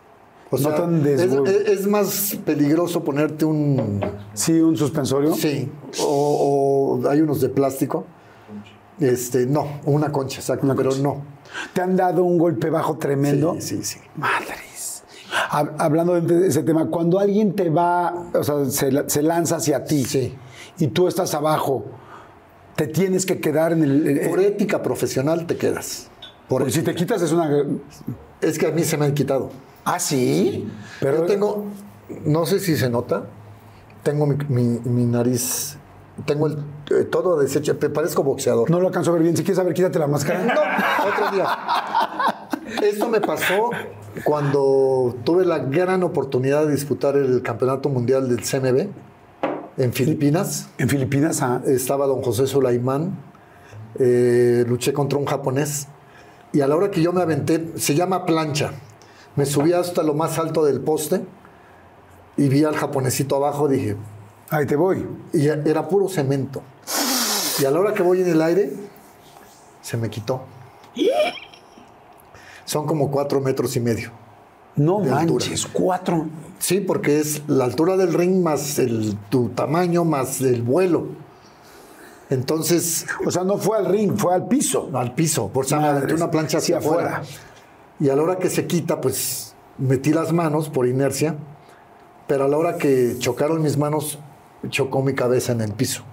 [0.52, 4.02] O No sea, tan es, es- más peligroso ponerte un...
[4.34, 5.34] Sí, un suspensorio.
[5.36, 8.06] Sí, o, o hay unos de plástico.
[9.00, 11.04] Este, no, una concha, exacto, Una pero concha.
[11.04, 11.22] no.
[11.74, 13.56] ¿Te han dado un golpe bajo tremendo?
[13.60, 14.00] Sí, sí, sí.
[14.16, 15.04] Madres.
[15.52, 19.84] Hab- Hablando de ese tema, cuando alguien te va, o sea, se, se lanza hacia
[19.86, 20.36] ti Sí.
[20.80, 21.86] y tú estás abajo,
[22.80, 24.08] te tienes que quedar en el.
[24.08, 26.08] eh, Por ética profesional te quedas.
[26.48, 27.66] Por porque si te quitas es una.
[28.40, 29.52] Es que a mí se me han quitado.
[29.84, 30.66] Ah, sí.
[31.02, 31.66] Pero Yo tengo,
[32.24, 33.26] no sé si se nota,
[34.02, 35.76] tengo mi, mi- mi nariz,
[36.26, 36.54] tengo el,
[36.92, 38.70] eh, todo deshecho, parezco boxeador.
[38.72, 39.36] No lo alcanzo a ver bien.
[39.36, 40.40] Si quieres saber, quítate la máscara.
[40.46, 41.48] No, otro día.
[42.82, 43.72] Esto me pasó
[44.24, 48.88] cuando tuve la gran oportunidad de disputar el Campeonato Mundial del CMB
[49.80, 50.68] en Filipinas.
[50.78, 51.62] En Filipinas, ah.
[51.66, 53.18] Estaba don José Sulaimán,
[53.98, 55.88] eh, luché contra un japonés
[56.52, 58.72] y a la hora que yo me aventé, se llama plancha,
[59.36, 61.22] me subí hasta lo más alto del poste
[62.38, 63.96] y vi al japonesito abajo, dije,
[64.52, 65.08] Ahí te voy.
[65.32, 66.64] y era puro cemento.
[67.60, 68.74] Y a la hora que voy en el aire,
[69.82, 70.42] se me quitó.
[72.66, 74.12] Son como cuatro metros y medio.
[74.80, 75.46] No De altura.
[75.46, 76.28] manches, cuatro.
[76.58, 81.08] Sí, porque es la altura del ring más el, tu tamaño más el vuelo.
[82.30, 84.90] Entonces, O sea, no fue al ring, fue al piso.
[84.94, 86.14] al piso, por Madres.
[86.16, 87.18] una plancha hacia Sí, afuera.
[87.18, 87.24] afuera.
[88.00, 91.36] Y a la hora que se quita, pues metí las manos por inercia,
[92.28, 94.20] pero a la hora que chocaron mis manos,
[94.70, 96.04] chocó mi cabeza en el piso.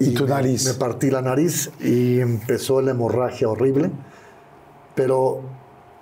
[0.00, 0.66] Y tu me- nariz.
[0.66, 3.90] Me partí la nariz y empezó la hemorragia horrible,
[4.96, 5.42] pero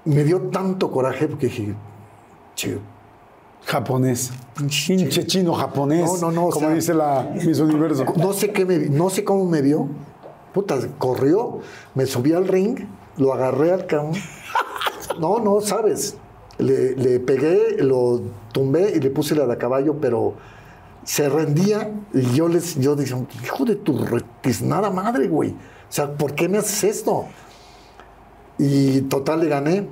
[0.04, 1.74] me dio tanto coraje porque dije,
[2.54, 2.78] "Che,
[3.64, 4.32] Japonés.
[4.56, 6.04] Pinche chino japonés.
[6.04, 8.04] No, no, no, o Como sea- dice la Miss Universo.
[8.16, 9.86] No sé qué me, no sé cómo me vio.
[10.52, 11.60] Puta, corrió,
[11.94, 12.80] me subí al ring,
[13.16, 14.12] lo agarré al cabrón.
[15.20, 16.16] No, no, sabes.
[16.58, 18.22] Le, le pegué, lo
[18.52, 20.34] tumbé y le puse la de caballo, pero
[21.04, 25.50] se rendía y yo les, yo dije, hijo de tu retiznada madre, güey.
[25.50, 25.54] O
[25.90, 27.26] sea, ¿por qué me haces esto?
[28.64, 29.88] Y total le gané.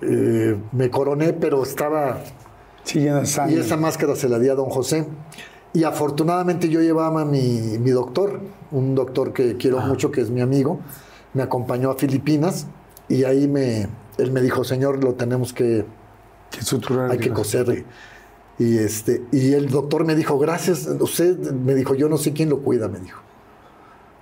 [0.00, 2.22] Eh, me coroné, pero estaba
[2.84, 3.60] Sí, llena de y sangre.
[3.60, 5.06] esa máscara se la di a don José.
[5.74, 8.40] Y afortunadamente yo llevaba a mi, mi doctor,
[8.72, 10.80] un doctor que quiero mucho, que es mi amigo.
[11.34, 12.66] Me acompañó a Filipinas
[13.08, 13.86] y ahí me,
[14.16, 15.84] él me dijo, señor, lo tenemos que,
[16.50, 17.10] Que suturar.
[17.10, 17.84] hay que coser.
[18.58, 22.32] Y, y este, y el doctor me dijo, gracias, usted me dijo, yo no sé
[22.32, 23.20] quién lo cuida, me dijo.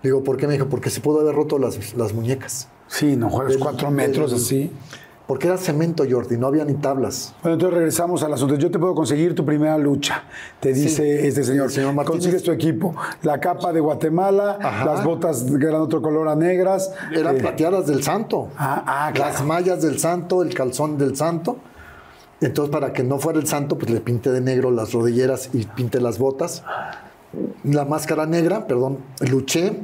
[0.03, 0.47] Digo, ¿por qué?
[0.49, 2.69] Me dijo, porque se pudo haber roto las, las muñecas.
[2.89, 4.73] Sí, no juegas Del- cuatro metros del- así.
[5.27, 7.35] Porque era cemento, Jordi, no había ni tablas.
[7.43, 8.55] Bueno, entonces regresamos al asunto.
[8.55, 10.23] Yo te puedo conseguir tu primera lucha.
[10.59, 11.71] Te dice este señor.
[11.71, 12.19] Señor Martínez.
[12.23, 12.95] Consigues tu equipo.
[13.23, 14.87] La capa de Guatemala, Ajá.
[14.87, 16.91] las botas que eran otro color a negras.
[17.15, 18.49] Eran eh, plateadas del santo.
[18.57, 19.33] Ah, ah, claro.
[19.35, 21.59] Las mallas del santo, el calzón del santo.
[22.41, 25.67] Entonces, para que no fuera el santo, pues le pinté de negro las rodilleras y
[25.67, 26.63] pinté las botas.
[27.65, 28.97] La máscara negra, perdón,
[29.31, 29.79] luché.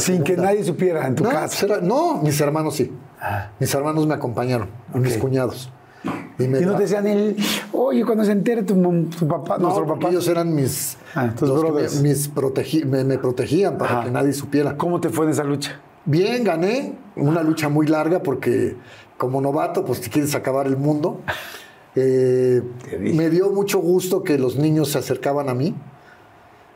[0.00, 1.66] Sin que nadie supiera en tu no, casa.
[1.66, 2.90] era- no, mis hermanos sí.
[3.60, 5.70] Mis hermanos me acompañaron, mis cuñados.
[6.38, 7.36] Y, me Y no te decían el,
[7.72, 8.74] oye, cuando se entere tu,
[9.28, 10.08] papá, No, nuestro papá.
[10.10, 11.62] ellos eran mis, Ah, los
[12.02, 14.04] me, mis protegi- me, me protegían para Ajá.
[14.04, 14.76] que nadie supiera.
[14.76, 15.78] ¿Cómo te fue en esa lucha?
[16.04, 18.74] Bien, gané una lucha muy larga porque
[19.16, 21.20] como novato, pues te quieres acabar el mundo.
[21.94, 22.62] Eh,
[23.00, 25.74] me dio mucho gusto que los niños se acercaban a mí.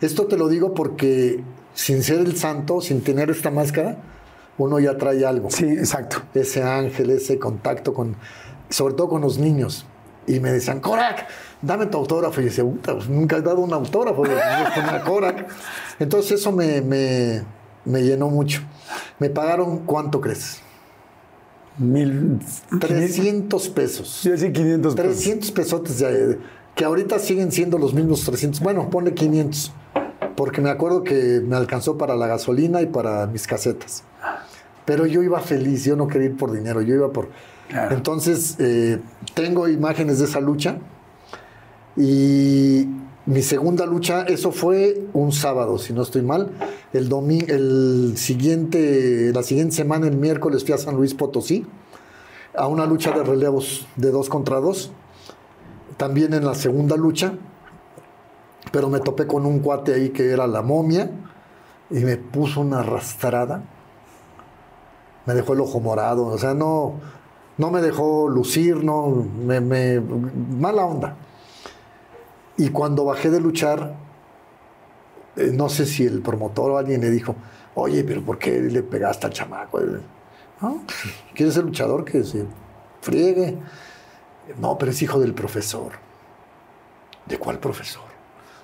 [0.02, 1.42] Esto te lo digo porque
[1.76, 3.98] sin ser el santo, sin tener esta máscara,
[4.58, 5.50] uno ya trae algo.
[5.50, 6.22] Sí, exacto.
[6.34, 8.16] Ese ángel, ese contacto con,
[8.70, 9.84] sobre todo con los niños.
[10.26, 11.28] Y me decían, Korak,
[11.60, 12.40] dame tu autógrafo.
[12.40, 14.24] Y yo "Puta, pues nunca he dado un autógrafo.
[14.24, 14.32] Yo
[15.04, 15.46] Korak.
[16.00, 17.42] Entonces eso me, me-
[17.84, 18.62] me llenó mucho.
[19.18, 20.62] Me pagaron, ¿cuánto crees?
[21.78, 22.38] Mil,
[22.80, 24.20] 300 pesos.
[24.22, 25.12] Sí, así 500 pesos.
[25.16, 26.38] 300 pesotes, de-
[26.74, 28.60] que ahorita siguen siendo los mismos 300.
[28.60, 29.72] Bueno, ponle 500.
[30.36, 34.04] Porque me acuerdo que me alcanzó para la gasolina y para mis casetas.
[34.84, 37.28] Pero yo iba feliz, yo no quería ir por dinero, yo iba por...
[37.68, 37.96] Claro.
[37.96, 39.00] Entonces, eh,
[39.34, 40.78] tengo imágenes de esa lucha
[41.96, 42.86] y
[43.26, 46.50] mi segunda lucha, eso fue un sábado, si no estoy mal.
[46.92, 51.66] El domingo, el siguiente, la siguiente semana, el miércoles, fui a San Luis Potosí
[52.54, 54.92] a una lucha de relevos de dos contra dos.
[55.96, 57.34] También en la segunda lucha,
[58.76, 61.10] pero me topé con un cuate ahí que era la momia
[61.88, 63.62] y me puso una arrastrada.
[65.24, 67.00] Me dejó el ojo morado, o sea, no,
[67.56, 71.16] no me dejó lucir, no, me, mala onda.
[72.58, 73.94] Y cuando bajé de luchar,
[75.36, 77.34] eh, no sé si el promotor o alguien le dijo,
[77.76, 79.80] oye, pero ¿por qué le pegaste al chamaco?
[80.60, 80.82] ¿No?
[81.34, 82.04] ¿Quieres ser luchador?
[82.04, 82.44] Que se
[83.00, 83.56] friegue.
[84.60, 85.92] No, pero es hijo del profesor.
[87.24, 88.05] ¿De cuál profesor?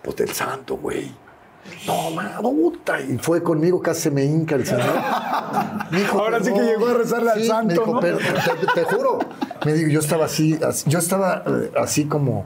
[0.03, 1.13] Pues del santo, güey.
[1.87, 3.01] No, ma, puta.
[3.01, 4.95] Y fue conmigo, casi me hinca el señor.
[5.91, 8.01] Me dijo, Ahora sí que llegó a rezarle al me santo, dijo, ¿no?
[8.01, 9.19] "Pero, te, te juro.
[9.65, 12.45] Me digo, yo estaba así, así- yo estaba eh, así como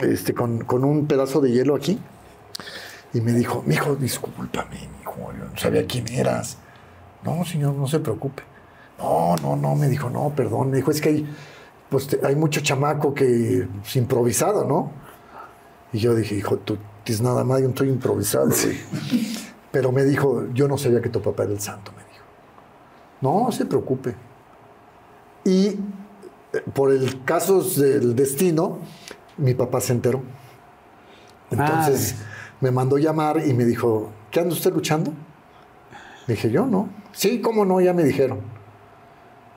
[0.00, 1.98] este, con, con un pedazo de hielo aquí.
[3.14, 6.58] Y me dijo, mijo, discúlpame, mijo, yo no sabía quién eras.
[7.22, 8.42] No, señor, no se preocupe.
[8.98, 10.70] No, no, no, me dijo, no, perdón.
[10.70, 11.36] Me dijo, es que hay,
[11.88, 14.90] pues, hay mucho chamaco que es improvisado, ¿no?
[15.92, 18.46] Y yo dije, hijo, tú tienes nada más, yo estoy improvisado.
[18.46, 18.78] güey".
[19.70, 22.24] Pero me dijo, yo no sabía que tu papá era el santo, me dijo.
[23.20, 24.14] No, no se preocupe.
[25.44, 25.76] Y eh,
[26.74, 28.78] por el caso del destino,
[29.36, 30.22] mi papá se enteró.
[31.50, 32.16] Entonces
[32.60, 35.12] me mandó llamar y me dijo, ¿qué anda usted luchando?
[36.26, 36.90] Le dije, yo no.
[37.12, 38.40] Sí, cómo no, ya me dijeron.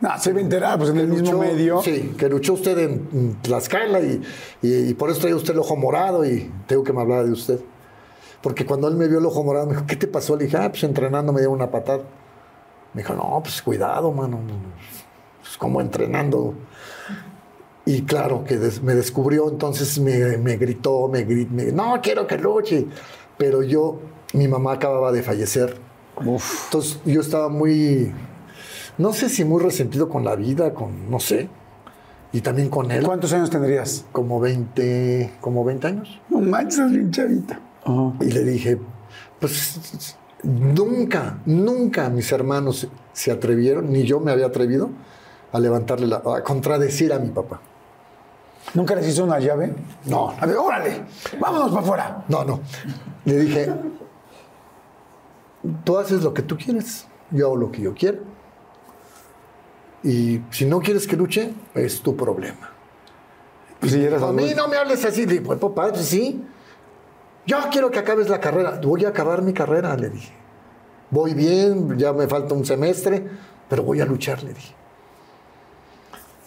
[0.01, 1.81] No, se va a enterar, pues en el mismo Luchó- medio.
[1.83, 4.21] Sí, que luchó usted en, Tlaxcala y,
[4.63, 7.31] y- y por eso traía usted el ojo morado y tengo que me hablara de
[7.31, 7.59] usted.
[8.41, 10.35] Porque cuando él me vio el ojo morado, me dijo, ¿qué te pasó?
[10.35, 12.01] Le dije, ah, pues entrenando me dio una patada.
[12.93, 14.39] Me dijo, no, pues cuidado, mano.
[15.41, 16.55] Pues como entrenando.
[17.85, 22.37] Y claro, que des- me descubrió, entonces me, me gritó, me gritó, no, quiero que
[22.39, 22.87] luche.
[23.37, 23.99] Pero yo,
[24.33, 25.77] mi mamá acababa de fallecer.
[26.19, 28.11] Entonces yo estaba muy,
[29.01, 31.49] no sé si muy resentido con la vida, con, no sé.
[32.33, 33.03] Y también con él.
[33.03, 34.05] ¿Cuántos años tendrías?
[34.11, 36.21] Como 20, como 20 años.
[36.29, 37.59] No manches, es bien chavita.
[38.21, 38.79] Y le dije,
[39.39, 44.89] pues nunca, nunca mis hermanos se atrevieron, ni yo me había atrevido
[45.51, 47.59] a levantarle la, a contradecir a mi papá.
[48.75, 49.73] ¿Nunca les hizo una llave?
[50.05, 50.33] No.
[50.39, 51.03] A ver, órale,
[51.39, 52.25] vámonos para afuera.
[52.29, 52.61] No, no.
[53.25, 53.73] Le dije,
[55.83, 58.30] tú haces lo que tú quieres, yo hago lo que yo quiero.
[60.03, 62.71] Y si no quieres que luche, es tu problema.
[63.79, 65.25] Pues si A mí no me hables así.
[65.25, 66.43] Le dije, pues papá, pues sí.
[67.45, 68.79] Yo quiero que acabes la carrera.
[68.83, 70.31] Voy a acabar mi carrera, le dije.
[71.09, 73.27] Voy bien, ya me falta un semestre,
[73.67, 74.73] pero voy a luchar, le dije.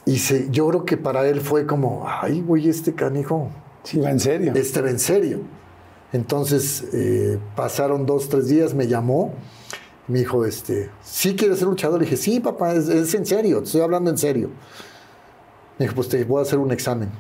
[0.07, 3.51] Y se, yo creo que para él fue como, ay, güey, este canijo,
[3.83, 4.53] Sí, va en serio.
[4.55, 5.41] este va en serio.
[6.13, 9.33] Entonces eh, pasaron dos, tres días, me llamó,
[10.07, 11.99] me dijo, este, ¿sí quieres ser luchador?
[11.99, 14.51] Le dije, sí, papá, es, es en serio, te estoy hablando en serio.
[15.79, 17.11] Me dijo, pues te voy a hacer un examen,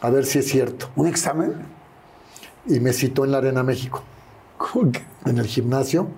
[0.00, 0.90] a ver si es cierto.
[0.96, 1.54] ¿Un examen?
[2.66, 4.02] Y me citó en la Arena México,
[5.24, 6.08] en el gimnasio,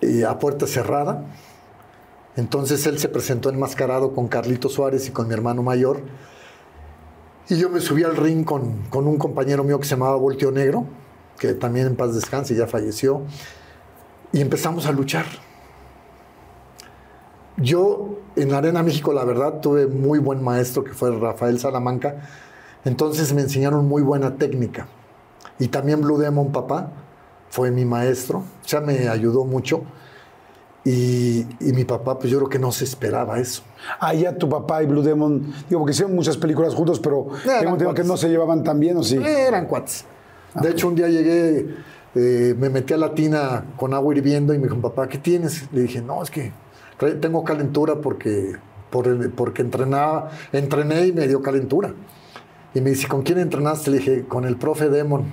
[0.00, 1.24] y a puerta cerrada.
[2.36, 6.02] Entonces él se presentó enmascarado con Carlito Suárez y con mi hermano mayor.
[7.48, 10.52] Y yo me subí al ring con, con un compañero mío que se llamaba Volteo
[10.52, 10.86] Negro,
[11.38, 13.22] que también en paz descanse, ya falleció.
[14.32, 15.26] Y empezamos a luchar.
[17.56, 22.22] Yo en la Arena México, la verdad, tuve muy buen maestro que fue Rafael Salamanca.
[22.84, 24.88] Entonces me enseñaron muy buena técnica.
[25.58, 26.90] Y también Blue Demon, papá,
[27.50, 28.38] fue mi maestro.
[28.38, 29.82] O sea, me ayudó mucho.
[30.84, 33.62] Y, y mi papá, pues yo creo que no se esperaba eso.
[33.98, 37.92] Ah, ya tu papá y Blue Demon, digo, porque hicieron muchas películas juntos, pero tengo
[37.92, 39.16] que no se llevaban tan bien, ¿o sí?
[39.22, 40.06] Eran cuates.
[40.54, 41.76] De hecho, un día llegué,
[42.14, 45.68] eh, me metí a la tina con agua hirviendo y me dijo, papá, ¿qué tienes?
[45.72, 46.52] Le dije, no, es que
[47.20, 48.56] tengo calentura porque,
[48.90, 51.94] por porque entrenaba, entrené y me dio calentura.
[52.74, 53.90] Y me dice, ¿con quién entrenaste?
[53.90, 55.24] Le dije, con el profe Demon.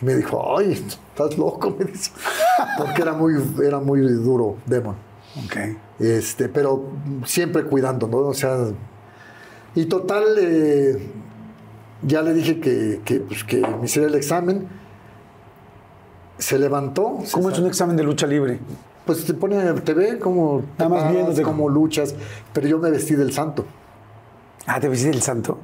[0.00, 2.10] Y me dijo, ay, estás loco, me dice.
[2.76, 4.96] Porque era muy, era muy duro Demon.
[5.44, 5.56] Ok.
[5.98, 6.90] Este, pero
[7.24, 8.18] siempre cuidando, ¿no?
[8.18, 8.56] O sea,
[9.74, 10.98] y total, eh,
[12.02, 14.68] ya le dije que, que, pues, que me hiciera el examen.
[16.38, 17.18] Se levantó.
[17.24, 18.58] se ¿Cómo es un examen de lucha libre?
[19.04, 21.42] Pues te pone, te ve como, te Nada más paras, viéndote.
[21.42, 22.14] como luchas,
[22.52, 23.64] pero yo me vestí del santo.
[24.66, 25.58] Ah, te vestiste el santo.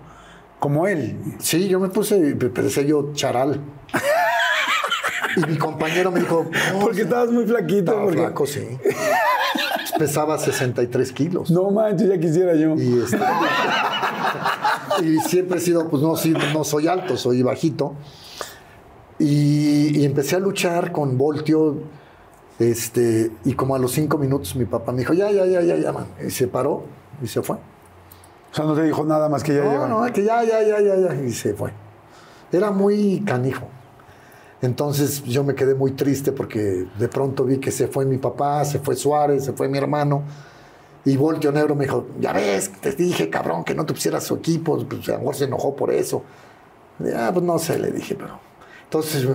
[0.58, 1.18] Como él.
[1.38, 3.60] Sí, yo me puse, me parecía yo charal.
[5.36, 6.46] y mi compañero me dijo,
[6.80, 7.78] Porque estabas muy flaquito.
[7.92, 8.66] Estaba porque- flaco, sí.
[9.98, 11.50] pesaba 63 kilos.
[11.50, 12.74] No manches, ya quisiera yo.
[12.76, 13.18] Y, este,
[15.04, 17.94] y siempre he sido, pues no, sí, no soy alto, soy bajito.
[19.18, 21.76] Y, y empecé a luchar con Voltio.
[22.58, 25.76] Este, y como a los cinco minutos mi papá me dijo, ya, ya, ya, ya,
[25.76, 26.06] ya, man.
[26.24, 26.84] Y se paró
[27.22, 27.56] y se fue.
[27.56, 29.90] O sea, no te dijo nada más que ya No, llevan.
[29.90, 31.14] no, que ya, ya, ya, ya, ya.
[31.22, 31.72] Y se fue.
[32.52, 33.66] Era muy canijo.
[34.62, 38.64] Entonces yo me quedé muy triste porque de pronto vi que se fue mi papá,
[38.64, 40.22] se fue Suárez, se fue mi hermano.
[41.04, 44.36] Y Voltio Negro me dijo, ya ves, te dije, cabrón, que no te pusieras su
[44.36, 44.78] equipo.
[44.88, 46.22] Pues a lo mejor se enojó por eso.
[47.00, 48.38] Y, ah, pues no sé, le dije, pero...
[48.94, 49.26] Entonces,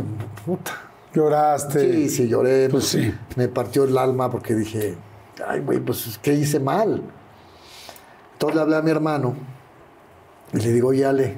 [0.45, 0.72] puta.
[1.14, 1.94] Lloraste.
[1.94, 2.69] Sí, sí, lloré.
[2.69, 3.14] Pues sí.
[3.36, 4.95] Me partió el alma porque dije,
[5.45, 7.03] ay, güey, pues, ¿qué hice mal?
[8.31, 9.36] Entonces le hablé a mi hermano
[10.53, 11.38] y le digo, oye, Ale,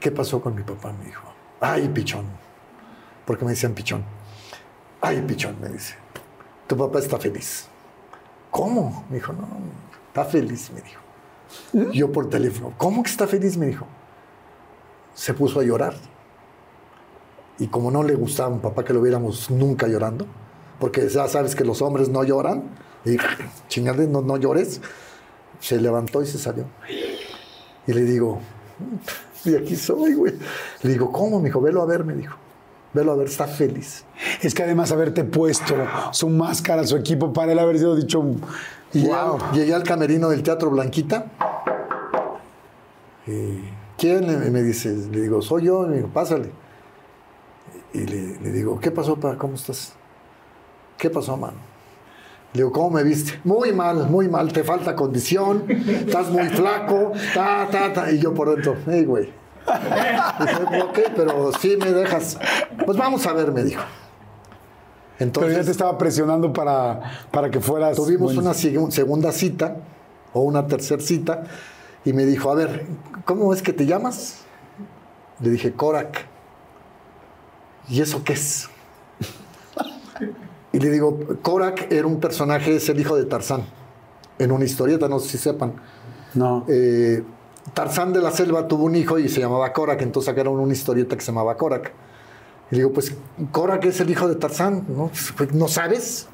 [0.00, 0.90] ¿qué pasó con mi papá?
[0.98, 1.22] Me dijo,
[1.60, 2.24] ay, pichón.
[3.26, 4.02] Porque me decían pichón.
[5.02, 5.96] Ay, pichón, me dice.
[6.66, 7.68] Tu papá está feliz.
[8.50, 9.04] ¿Cómo?
[9.10, 9.46] Me dijo, no,
[10.06, 11.92] está feliz, me dijo.
[11.92, 13.58] Yo por teléfono, ¿cómo que está feliz?
[13.58, 13.86] Me dijo.
[15.12, 15.92] Se puso a llorar.
[17.58, 20.26] Y como no le gustaba a mi papá que lo viéramos nunca llorando,
[20.78, 22.62] porque ya sabes que los hombres no lloran,
[23.04, 23.16] y
[23.68, 24.80] chingade, no, no llores,
[25.60, 26.64] se levantó y se salió.
[27.86, 28.38] Y le digo,
[29.44, 30.34] y aquí soy, güey.
[30.82, 31.40] Le digo, ¿cómo?
[31.40, 32.36] Me dijo, velo a ver, me dijo.
[32.94, 34.04] Velo a ver, está feliz.
[34.42, 35.74] Es que además haberte puesto
[36.12, 38.22] su máscara, su equipo, para él haber sido dicho,
[38.92, 39.38] Y wow.
[39.38, 41.26] ya llegué al camerino del Teatro Blanquita.
[43.26, 43.60] Y,
[43.98, 44.26] ¿Quién?
[44.26, 45.84] Le- me dice, le digo, soy yo.
[45.84, 46.50] Y me digo, pásale.
[47.94, 49.36] Y le, le digo, ¿qué pasó, pa?
[49.36, 49.92] ¿Cómo estás?
[50.98, 51.56] ¿Qué pasó, mano?
[52.52, 53.40] Le digo, ¿cómo me viste?
[53.44, 58.10] Muy mal, muy mal, te falta condición, estás muy flaco, ta, ta, ta.
[58.10, 59.32] Y yo por dentro, hey, güey.
[60.40, 62.38] Dije, ok, pero sí me dejas.
[62.86, 63.82] Pues vamos a ver, me dijo.
[65.18, 67.00] Pero Entonces, ya te estaba presionando para,
[67.30, 67.96] para que fueras.
[67.96, 69.76] Tuvimos una segu- segunda cita
[70.32, 71.44] o una tercera cita
[72.04, 72.86] y me dijo, a ver,
[73.26, 74.38] ¿cómo es que te llamas?
[75.40, 76.27] Le dije, Korak.
[77.88, 78.68] ¿Y eso qué es?
[80.72, 83.64] Y le digo, Korak era un personaje, es el hijo de Tarzán,
[84.38, 85.74] en una historieta, no sé si sepan.
[86.34, 86.64] No.
[86.68, 87.22] Eh,
[87.74, 91.16] Tarzán de la selva tuvo un hijo y se llamaba Korak, entonces sacaron una historieta
[91.16, 91.92] que se llamaba Korak.
[92.70, 93.14] Y digo, pues
[93.50, 95.10] Korak es el hijo de Tarzán, ¿no?
[95.36, 96.28] Pues, ¿No sabes?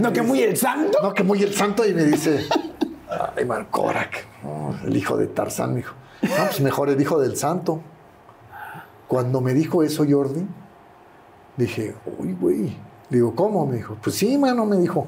[0.00, 0.98] no, que muy el santo.
[1.02, 1.86] No, que muy el santo.
[1.86, 2.46] Y me dice,
[3.36, 4.26] ay, man, Korak,
[4.84, 5.94] el hijo de Tarzán, me dijo.
[6.22, 7.80] No, pues mejor el hijo del santo.
[9.08, 10.46] Cuando me dijo eso, Jordi,
[11.56, 12.76] dije, uy, güey.
[13.10, 13.66] Digo, ¿cómo?
[13.66, 15.06] Me dijo, pues sí, mano, me dijo.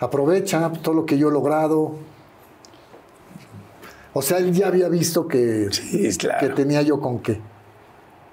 [0.00, 1.92] Aprovecha todo lo que yo he logrado.
[4.14, 6.40] O sea, él ya había visto que, Sí, claro.
[6.40, 7.40] que tenía yo con qué.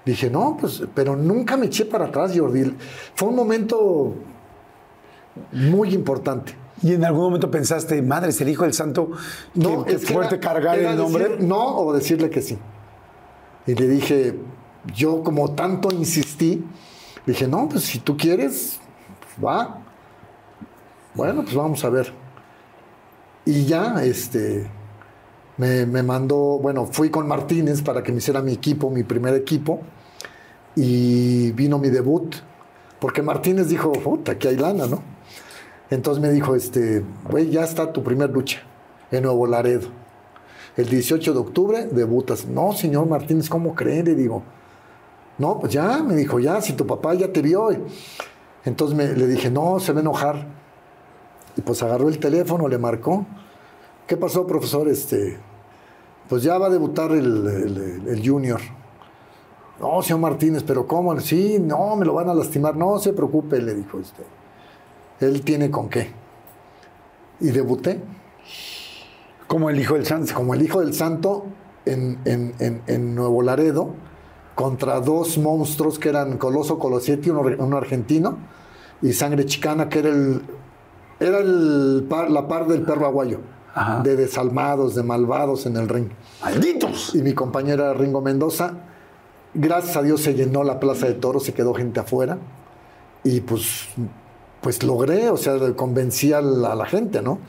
[0.05, 2.75] Dije, no, pues, pero nunca me eché para atrás, Jordi.
[3.15, 4.13] Fue un momento
[5.51, 6.55] muy importante.
[6.81, 9.11] Y en algún momento pensaste, madre, es el hijo del santo.
[9.55, 11.23] No, que es que fuerte era- cargar era el nombre.
[11.29, 12.57] decir no o decirle que sí.
[13.65, 14.37] Y le dije,
[14.93, 16.63] yo como tanto insistí,
[17.25, 18.79] dije, no, pues si tú quieres,
[19.43, 19.81] va.
[21.13, 22.11] Bueno, pues vamos a ver.
[23.45, 24.69] Y ya, este,
[25.57, 29.33] me, me mandó, bueno, fui con Martínez para que me hiciera mi equipo, mi primer
[29.35, 29.81] equipo,
[30.75, 32.35] y vino mi debut,
[32.99, 35.01] porque Martínez dijo, puta, aquí hay lana, ¿no?
[35.89, 38.61] Entonces me dijo, este, güey, ya está tu primer lucha
[39.11, 39.89] en Nuevo Laredo.
[40.75, 42.47] El 18 de octubre debutas.
[42.47, 44.03] No, señor Martínez, ¿cómo cree?
[44.03, 44.43] Le digo.
[45.37, 47.69] No, pues ya, me dijo, ya, si tu papá ya te vio.
[48.63, 50.47] Entonces me, le dije, no, se va a enojar.
[51.57, 53.25] Y pues agarró el teléfono, le marcó.
[54.07, 54.87] ¿Qué pasó, profesor?
[54.87, 55.37] Este,
[56.29, 58.59] pues ya va a debutar el, el- el junior.
[59.79, 61.19] No, señor Martínez, pero ¿cómo?
[61.19, 62.75] Sí, no, me lo van a lastimar.
[62.77, 64.23] No se preocupe, le dijo este.
[65.19, 66.11] Él tiene con qué.
[67.41, 68.01] Y debuté
[69.47, 70.33] Como el hijo del santo.
[70.33, 71.45] como el hijo del santo
[71.85, 73.89] en, en- en- en Nuevo Laredo
[74.55, 78.37] contra dos monstruos que eran Coloso Colosetti, uno, uno argentino,
[79.01, 80.41] y Sangre Chicana, que era el
[81.19, 83.39] era el par- la par del perro aguayo,
[83.73, 84.01] Ajá.
[84.01, 86.09] de desalmados, de malvados en el ring.
[86.41, 87.15] ¡Malditos!
[87.15, 88.73] Y mi compañera Ringo Mendoza,
[89.53, 92.37] gracias a Dios se llenó la plaza de toros, se quedó gente afuera,
[93.23, 93.87] y pues,
[94.61, 97.39] pues logré, o sea, convencí a la, a la gente, ¿no?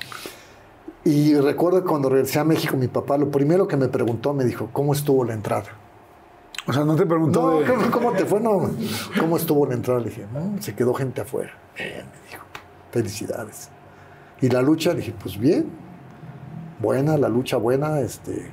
[1.04, 4.44] Y recuerdo que cuando regresé a México, mi papá lo primero que me preguntó, me
[4.44, 5.66] dijo, ¿cómo estuvo la entrada?
[6.68, 8.40] O sea, no te preguntó No, de- ¿cómo- ¿cómo te fue?
[8.40, 8.68] No,
[9.20, 10.00] ¿cómo estuvo la entrada?
[10.00, 11.52] Le dije, "No, se quedó gente afuera.
[11.76, 12.44] Bien, me dijo,
[12.90, 13.70] felicidades.
[14.40, 15.70] Y la lucha, dije, pues bien,
[16.80, 18.50] buena, la lucha buena, este,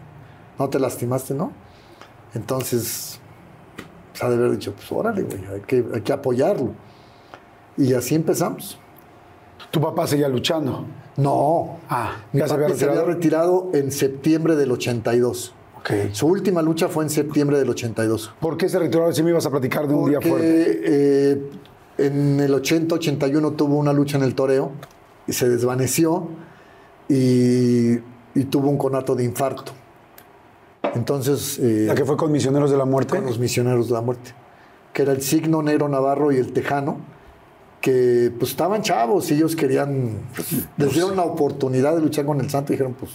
[0.60, 1.52] no te lastimaste, ¿no?
[2.36, 3.20] Entonces,
[4.12, 6.72] pues, ha de haber dicho, pues órale, güey, hay que, hay que apoyarlo.
[7.78, 8.80] Y así empezamos.
[9.72, 10.86] Tu papá seguía luchando.
[11.18, 11.78] No.
[11.90, 13.68] Ah, Mi ¿ya se había papi se había retirado?
[13.72, 15.54] retirado en septiembre del 82.
[16.14, 18.34] Su última lucha fue en septiembre del 82.
[18.40, 19.12] ¿Por qué se retiró?
[19.12, 20.82] Si me ibas a platicar de un día fuerte.
[20.84, 21.42] eh,
[21.98, 24.72] en el 80-81 tuvo una lucha en el toreo
[25.28, 26.28] y se desvaneció
[27.10, 27.94] y,
[28.34, 29.74] y tuvo un conato de infarto.
[30.96, 33.16] Entonces, eh, La que fue con Misioneros de la Muerte.
[33.18, 34.32] con los misioneros de la muerte,
[34.94, 36.98] que era el signo Nero Navarro y el Tejano,
[37.82, 40.48] que pues estaban chavos y ellos querían, pues,
[40.78, 43.12] les dieron la oportunidad de luchar con el santo y dijeron pues,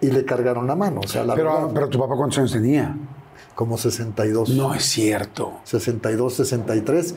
[0.00, 2.52] y le cargaron la mano, o sea, la Pero, verdad, pero tu papá, ¿cuántos años
[2.52, 2.94] tenía?
[3.54, 5.54] como 62, No es cierto.
[5.64, 7.14] 62, 63,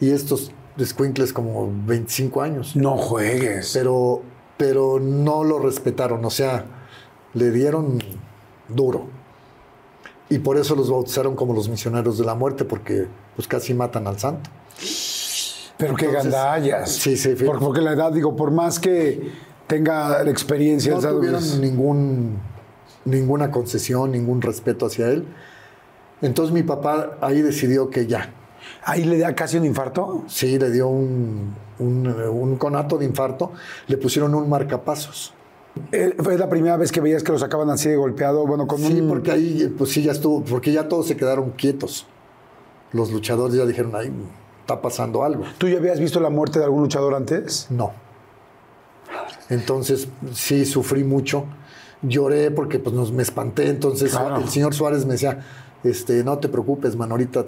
[0.00, 3.72] y estos escuincles como 25 años, No juegues.
[3.74, 4.22] pero,
[4.56, 6.64] pero no lo respetaron, o sea,
[7.34, 7.98] le dieron
[8.68, 9.06] duro.
[10.30, 13.06] Y por eso los bautizaron como los misioneros de la muerte, porque
[13.36, 14.48] pues casi matan al santo.
[15.76, 16.90] Pero qué gandallas.
[16.90, 19.30] sí, sí, Por- Porque, la edad, digo, por más que
[19.72, 21.16] tenga la experiencia, No ¿sabes?
[21.16, 22.38] tuvieron ningún,
[23.06, 25.24] ninguna concesión, ningún respeto hacia él.
[26.20, 28.30] Entonces mi papá ahí decidió que ya.
[28.84, 30.24] ahí le da casi un infarto.
[30.26, 33.52] Sí, le dio un, un, un conato de infarto.
[33.88, 35.32] Le pusieron un marcapasos.
[35.90, 38.78] Eh, Fue la primera vez que veías que lo sacaban así de golpeado, bueno, con
[38.78, 39.08] Sí, un...
[39.08, 42.06] porque ahí, pues sí, ya estuvo, porque ya todos se quedaron quietos.
[42.92, 44.12] Los luchadores ya dijeron, ahí
[44.60, 45.44] está pasando algo.
[45.56, 47.68] ¿Tú ya habías visto la muerte de algún luchador antes?
[47.70, 47.92] No.
[49.50, 51.44] Entonces, sí, sufrí mucho.
[52.02, 53.68] Lloré porque pues, nos, me espanté.
[53.68, 54.36] Entonces, Claro.
[54.38, 55.40] el señor Suárez me decía,
[55.84, 57.44] este, no te preocupes, man, ahorita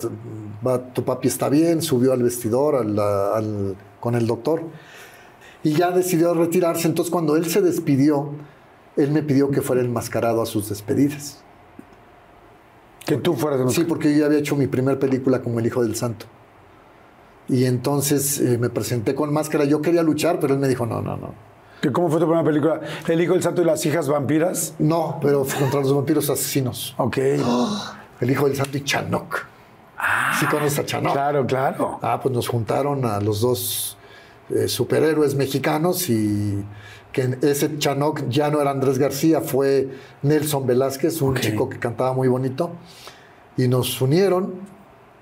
[0.67, 4.63] va- tu papi está bien, subió al vestidor al- al- con el doctor.
[5.63, 6.87] Y ya decidió retirarse.
[6.87, 8.31] Entonces, cuando él se despidió,
[8.97, 11.41] él me pidió que fuera enmascarado a sus despedidas.
[13.07, 15.67] Que tú fueras de Sí, porque yo ya había hecho mi primer película como El
[15.67, 16.27] Hijo del Santo.
[17.49, 19.65] Y entonces eh, me presenté con máscara.
[19.65, 21.35] Yo quería luchar, pero él me dijo, no, no, no.
[21.81, 22.81] ¿Que ¿Cómo fue tu primera película?
[23.07, 24.75] ¿El hijo del santo y las hijas vampiras?
[24.79, 26.95] No, pero contra los vampiros asesinos.
[26.99, 27.19] Ok.
[28.21, 29.45] El hijo del santo y Chanok.
[30.39, 31.13] ¿Sí conoces a Chanok?
[31.13, 31.99] Claro, claro.
[32.01, 33.99] Ah, pues nos juntaron a los dos
[34.51, 36.65] eh, superhéroes mexicanos y
[37.13, 39.89] que ese Chanok ya no era Andrés García, fue
[40.23, 42.73] Nelson Velázquez, un chico que cantaba muy bonito.
[43.57, 44.55] Y nos unieron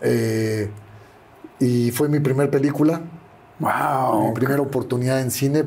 [0.01, 0.71] eh,
[1.61, 3.01] y fue mi primer película.
[3.61, 4.29] Wow.
[4.29, 5.65] mi primera oportunidad en cine,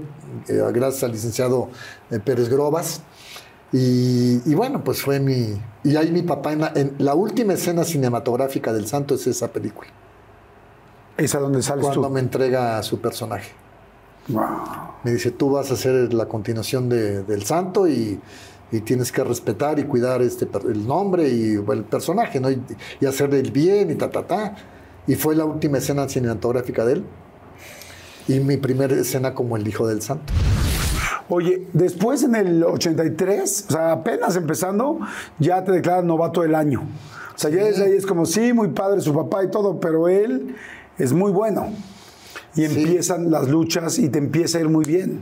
[0.47, 1.69] gracias al licenciado
[2.11, 3.01] eh, Pérez Grobas.
[3.71, 5.59] Y, y bueno, pues fue mi...
[5.83, 9.49] Y ahí mi papá, en la, en la última escena cinematográfica del Santo es esa
[9.49, 9.89] película,
[11.17, 12.13] ¿Esa donde sales cuando tú?
[12.13, 13.51] me entrega a su personaje.
[14.27, 14.43] Wow.
[15.03, 18.19] Me dice, tú vas a hacer la continuación de- del Santo y,
[18.71, 22.49] y tienes que respetar y cuidar este, el nombre y el personaje, ¿no?
[22.49, 22.61] Y,
[23.01, 24.55] y hacerle el bien y ta, ta, ta.
[25.07, 27.05] Y fue la última escena cinematográfica de él.
[28.27, 30.33] Y mi primera escena como el Hijo del Santo.
[31.29, 34.99] Oye, después en el 83, o sea, apenas empezando,
[35.39, 36.87] ya te declaran novato del año.
[37.35, 40.07] O sea, ya desde ahí es como, sí, muy padre su papá y todo, pero
[40.07, 40.55] él
[40.97, 41.69] es muy bueno.
[42.55, 45.21] Y empiezan las luchas y te empieza a ir muy bien.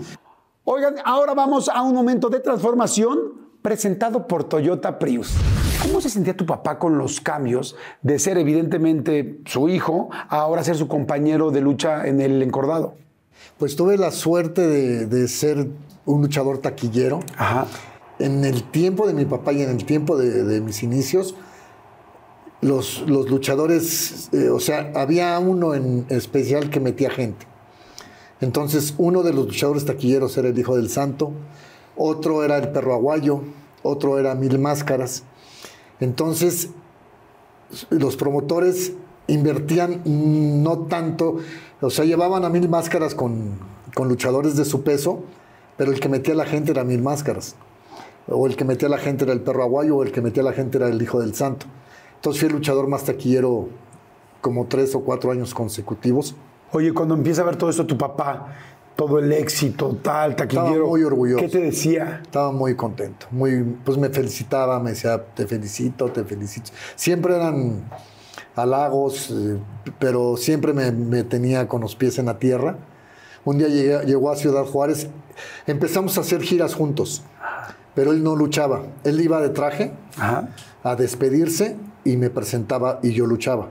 [0.65, 5.33] Oigan, ahora vamos a un momento de transformación presentado por Toyota Prius.
[5.81, 10.63] ¿Cómo se sentía tu papá con los cambios de ser evidentemente su hijo a ahora
[10.63, 12.95] ser su compañero de lucha en el encordado?
[13.57, 15.67] Pues tuve la suerte de, de ser
[16.05, 17.21] un luchador taquillero.
[17.37, 17.65] Ajá.
[18.19, 21.35] En el tiempo de mi papá y en el tiempo de, de mis inicios,
[22.61, 27.45] los, los luchadores, eh, o sea, había uno en especial que metía gente.
[28.41, 31.31] Entonces, uno de los luchadores taquilleros era el Hijo del Santo,
[31.95, 33.41] otro era el Perro Aguayo,
[33.83, 35.23] otro era Mil Máscaras.
[35.99, 36.69] Entonces,
[37.89, 38.93] los promotores
[39.27, 41.37] invertían no tanto,
[41.81, 43.57] o sea, llevaban a Mil Máscaras con,
[43.95, 45.23] con luchadores de su peso,
[45.77, 47.55] pero el que metía a la gente era Mil Máscaras.
[48.27, 50.43] O el que metía a la gente era el Perro Aguayo, o el que metía
[50.43, 51.65] a la gente era el Hijo del Santo.
[52.15, 53.67] Entonces fui el luchador más taquillero
[54.39, 56.35] como tres o cuatro años consecutivos.
[56.71, 58.55] Oye, cuando empieza a ver todo esto tu papá,
[58.95, 60.67] todo el éxito, tal, taquillero.
[60.71, 61.39] Estaba muy orgulloso.
[61.41, 62.19] ¿Qué te decía?
[62.23, 66.71] Estaba muy contento, muy, pues me felicitaba, me decía, te felicito, te felicito.
[66.95, 67.83] Siempre eran
[68.55, 69.57] halagos, eh,
[69.99, 72.77] pero siempre me, me tenía con los pies en la tierra.
[73.45, 75.07] Un día llegué- llegó a Ciudad Juárez,
[75.67, 77.23] empezamos a hacer giras juntos,
[77.95, 78.83] pero él no luchaba.
[79.03, 80.49] Él iba de traje Ajá.
[80.83, 81.75] a despedirse
[82.05, 83.69] y me presentaba y yo luchaba.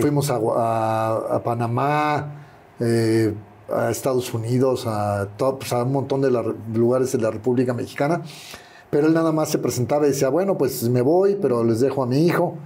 [0.00, 2.34] Fuimos a, a- a Panamá,
[2.80, 3.34] eh,
[3.74, 7.74] a Estados Unidos, a, to- pues, a un montón de la- lugares de la República
[7.74, 8.22] Mexicana.
[8.90, 12.02] Pero él nada más se presentaba y decía, bueno, pues me voy, pero les dejo
[12.02, 12.56] a mi hijo.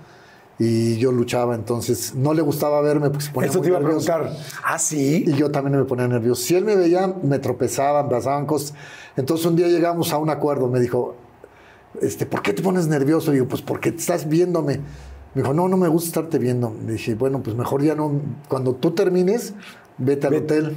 [0.59, 3.79] y yo luchaba, entonces no le gustaba verme porque se ponía Eso muy te iba
[3.79, 4.07] a nervioso.
[4.07, 4.37] preguntar.
[4.65, 5.25] ¿Ah, sí?
[5.27, 6.41] Y yo también me ponía nervioso.
[6.43, 8.75] Si él me veía, me tropezaban, me pasaban cosas.
[9.17, 10.69] Entonces un día llegamos a un acuerdo.
[10.69, 11.17] Me dijo,
[12.01, 13.33] este, ¿por qué te pones nervioso?
[13.33, 14.77] Y digo, pues porque estás viéndome.
[15.35, 16.73] Me dijo, no, no me gusta estarte viendo.
[16.87, 18.13] Le dije, bueno, pues mejor ya no.
[18.49, 19.55] Cuando tú termines,
[19.99, 20.77] vete al hotel.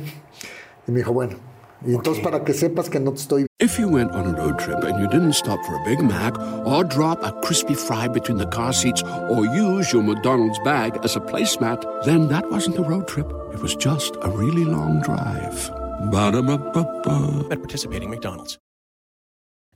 [0.88, 1.38] Y me dijo, bueno.
[1.86, 4.60] Y entonces para que sepas que no te estoy If you went on a road
[4.60, 8.38] trip and you didn't stop for a Big Mac or drop a crispy fry between
[8.38, 12.82] the car seats or use your McDonald's bag as a placemat, then that wasn't a
[12.82, 13.32] road trip.
[13.54, 15.70] It was just a really long drive.
[16.12, 17.48] Ba-da-ba-ba-ba.
[17.52, 18.58] at participating McDonald's.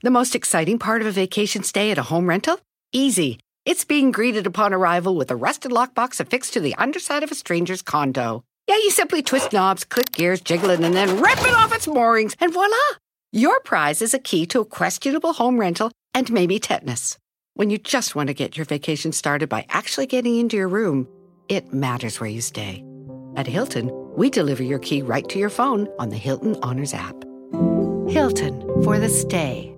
[0.02, 2.60] The most exciting part of a vacation stay at a home rental?
[2.92, 3.40] Easy.
[3.66, 7.36] It's being greeted upon arrival with a rusted lockbox affixed to the underside of a
[7.36, 8.44] stranger's condo.
[8.70, 11.88] Yeah, you simply twist knobs, click gears, jiggle it, and then rip it off its
[11.88, 12.76] moorings, and voila!
[13.32, 17.18] Your prize is a key to a questionable home rental and maybe tetanus.
[17.56, 21.08] When you just want to get your vacation started by actually getting into your room,
[21.48, 22.84] it matters where you stay.
[23.36, 27.16] At Hilton, we deliver your key right to your phone on the Hilton Honors app.
[28.08, 29.76] Hilton for the stay.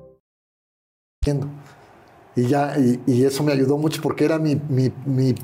[2.34, 5.36] Y ya, y, y eso me ayudó mucho porque era mi, mi, mi-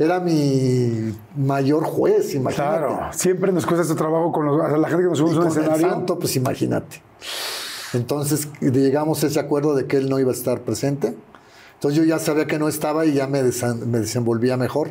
[0.00, 2.78] era mi mayor juez, imagínate.
[2.78, 3.00] Claro.
[3.12, 5.56] Siempre nos cuesta este trabajo con los- la gente que nos subimos a un con
[5.58, 5.90] el escenario.
[5.90, 7.02] santo, pues imagínate.
[7.92, 11.14] Entonces llegamos a ese acuerdo de que él no iba a estar presente.
[11.74, 14.90] Entonces yo ya sabía que no estaba y ya me, me desenvolvía mejor.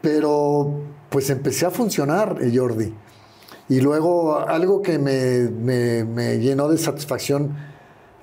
[0.00, 0.80] Pero
[1.10, 2.92] pues empecé a funcionar, eh, Jordi.
[3.68, 7.56] Y luego algo que me, me- me llenó de satisfacción,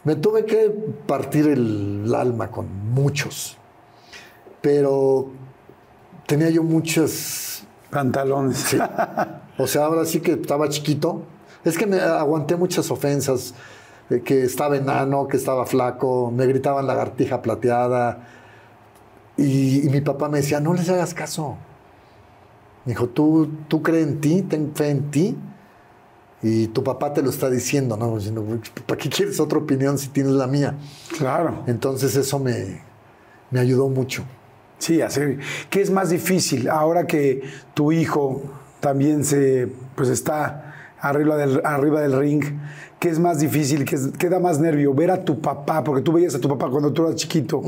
[0.03, 0.69] me tuve que
[1.05, 3.57] partir el alma con muchos.
[4.61, 5.29] Pero
[6.27, 7.47] tenía yo muchas
[7.89, 8.75] Pantalones.
[9.57, 11.23] o sea, ahora sí que estaba chiquito.
[11.63, 13.53] Es que me aguanté muchas ofensas,
[14.09, 18.27] de que estaba enano, que estaba flaco, me gritaban lagartija plateada.
[19.37, 21.57] Y, y mi papá me decía, no les hagas caso.
[22.85, 25.37] Me dijo, tú, tú crees en ti, ten fe en ti.
[26.41, 28.15] Y tu papá te lo está diciendo, ¿no?
[28.15, 28.45] Diciendo,
[28.85, 30.75] ¿Para qué quieres otra opinión si tienes la mía?
[31.17, 31.63] Claro.
[31.65, 32.81] Entonces eso me,
[33.49, 34.23] me ayudó mucho.
[34.79, 35.21] Sí, así.
[35.69, 37.41] ¿Qué es más difícil ahora que
[37.73, 38.41] tu hijo
[38.79, 42.43] también se, pues está arriba del, arriba del ring?
[42.99, 43.85] ¿Qué es más difícil?
[43.85, 44.93] ¿Qué, es- da más nervio?
[44.93, 47.61] Ver a tu papá, porque tú veías a tu papá cuando tú eras chiquito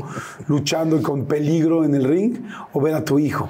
[0.48, 2.36] luchando y con peligro en el ring,
[2.72, 3.48] o ver a tu hijo.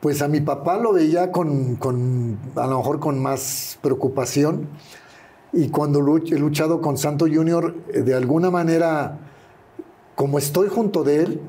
[0.00, 4.68] Pues a mi papá lo veía con, con, a lo mejor con más preocupación.
[5.52, 9.18] Y cuando he luchado con Santo Junior, eh, de alguna manera,
[10.14, 11.40] como estoy junto de él,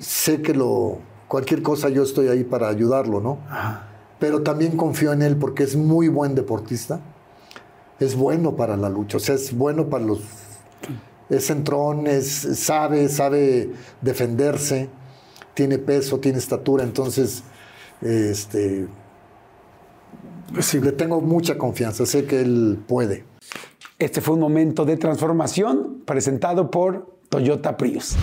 [0.00, 0.98] sé que lo,
[1.28, 3.38] cualquier cosa yo estoy ahí para ayudarlo, ¿no?
[4.18, 7.00] Pero también confío en él porque es muy buen deportista.
[8.00, 10.20] Es bueno para la lucha, o sea, es bueno para los...
[11.28, 12.26] Es centrón, es,
[12.58, 13.70] sabe, sabe
[14.00, 14.88] defenderse,
[15.54, 17.44] tiene peso, tiene estatura, entonces
[18.00, 18.88] este,
[20.58, 20.80] Sí.
[20.80, 23.24] le tengo mucha confianza, sé que él puede.
[23.98, 28.16] Este fue un momento de transformación presentado por Toyota Prius.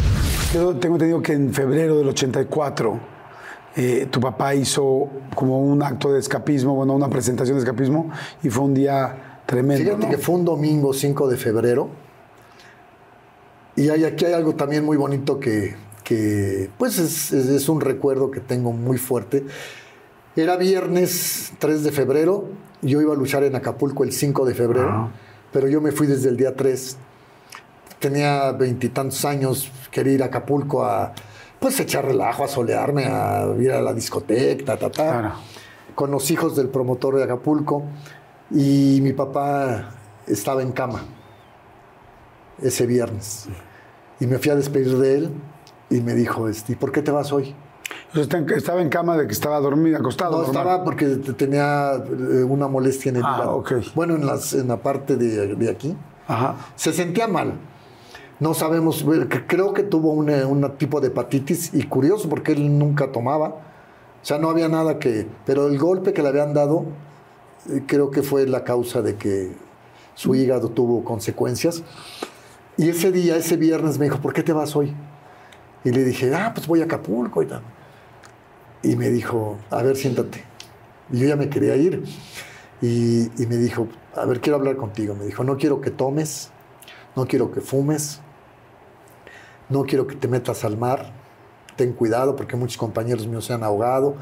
[0.53, 2.99] Yo tengo entendido que en febrero del 84
[3.76, 8.10] eh, tu papá hizo como un acto de escapismo, bueno, una presentación de escapismo
[8.41, 9.84] y fue un día tremendo.
[9.84, 10.10] Fíjate ¿no?
[10.11, 11.90] que fue un domingo 5 de febrero.
[13.76, 17.80] Y hay, aquí hay algo también muy bonito que, que, pues es, es- es un
[17.82, 19.45] recuerdo que tengo muy fuerte.
[20.36, 22.45] Era viernes 3 de febrero,
[22.82, 25.11] yo iba a luchar en Acapulco el 5 de febrero,
[25.52, 26.98] pero yo me fui desde el día 3.
[27.99, 31.14] Tenía veintitantos años, quería ir a Acapulco a
[31.60, 35.32] pues echar relajo, a solearme, a ir a la discoteca, ta, ta, ta Claro.
[35.95, 37.84] con los hijos del promotor de Acapulco
[38.52, 39.90] y mi papá
[40.28, 41.02] estaba en cama
[42.61, 43.48] ese viernes.
[44.19, 45.32] Y me fui a despedir de él
[45.90, 47.56] y me dijo, este, ¿y por qué te vas hoy?
[48.56, 50.32] Estaba en cama de que estaba dormido, acostado.
[50.32, 50.56] No, normal.
[50.56, 53.56] estaba porque te- tenía eh, una molestia en el Ah, hígado.
[53.57, 53.72] ok.
[53.95, 55.95] Bueno, en, las, en la parte de, de aquí.
[56.28, 56.56] Ajá.
[56.76, 57.53] Se sentía mal.
[58.39, 59.03] No sabemos,
[59.47, 63.47] creo que tuvo un un tipo de hepatitis y curioso porque él nunca tomaba.
[63.47, 65.27] O sea, no había nada que...
[65.45, 66.85] Pero el golpe que le habían dado
[67.69, 69.51] eh, creo que fue la causa de que
[70.14, 71.84] su hígado tuvo consecuencias.
[72.77, 74.93] Y ese día, ese viernes me dijo, ¿por qué te vas hoy?
[75.84, 77.61] Y le dije, ah, pues voy a Acapulco y tal.
[78.84, 80.43] Y me dijo, a ver, siéntate.
[81.11, 82.03] Y yo ya me quería ir.
[82.81, 85.15] Y, y me dijo, a ver, quiero hablar contigo.
[85.15, 86.51] Me dijo, no quiero que tomes,
[87.15, 88.22] no quiero que fumes,
[89.69, 91.11] no quiero que te metas al mar,
[91.76, 94.15] ten cuidado porque muchos compañeros míos se han ahogado.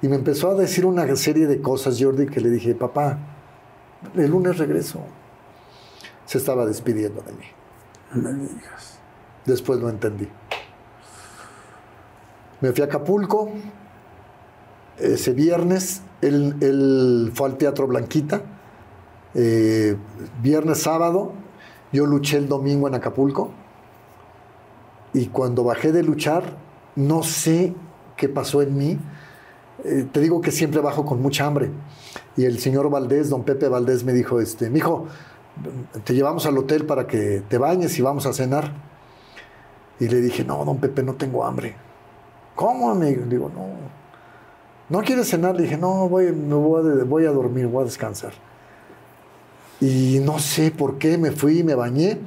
[0.00, 3.18] Y me empezó a decir una serie de cosas, Jordi, que le dije, papá,
[4.14, 5.00] el lunes regreso.
[6.24, 7.44] Se estaba despidiendo de mí.
[8.14, 8.98] No me digas.
[9.44, 10.28] Después lo entendí.
[12.60, 13.50] Me fui a Acapulco.
[14.98, 18.42] Ese viernes, él, él fue al Teatro Blanquita.
[19.34, 19.96] Eh,
[20.42, 21.32] viernes, sábado,
[21.92, 23.52] yo luché el domingo en Acapulco.
[25.12, 26.56] Y cuando bajé de luchar,
[26.96, 27.74] no sé
[28.16, 28.98] qué pasó en mí.
[29.84, 31.70] Eh, te digo que siempre bajo con mucha hambre.
[32.36, 35.06] Y el señor Valdés, don Pepe Valdés, me dijo, este, mijo,
[36.04, 38.72] te llevamos al hotel para que te bañes y vamos a cenar.
[40.00, 41.74] Y le dije, no, don Pepe, no tengo hambre.
[42.54, 43.22] ¿Cómo, amigo?
[43.28, 43.68] Digo, no.
[44.88, 45.54] ¿No quieres cenar?
[45.56, 48.32] Le dije, no, voy, me voy, a, voy a dormir, voy a descansar.
[49.80, 52.18] Y no sé por qué me fui y me bañé.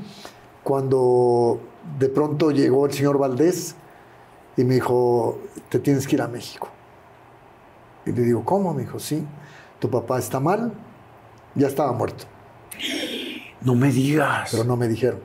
[0.63, 1.59] Cuando
[1.99, 3.75] de pronto llegó el señor Valdés
[4.57, 5.39] y me dijo,
[5.69, 6.69] te tienes que ir a México.
[8.05, 8.73] Y le digo, ¿cómo?
[8.73, 9.25] Me dijo, sí,
[9.79, 10.73] tu papá está mal,
[11.55, 12.25] ya estaba muerto.
[13.61, 14.49] No me digas.
[14.51, 15.19] Pero no me dijeron.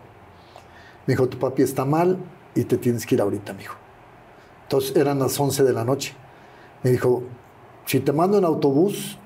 [1.07, 2.19] Me dijo, tu papi está mal
[2.55, 3.77] y te tienes que ir ahorita, mijo.
[4.65, 6.15] Entonces eran las 11 de la noche.
[6.83, 7.23] Me dijo,
[7.87, 9.19] si te mando en autobús,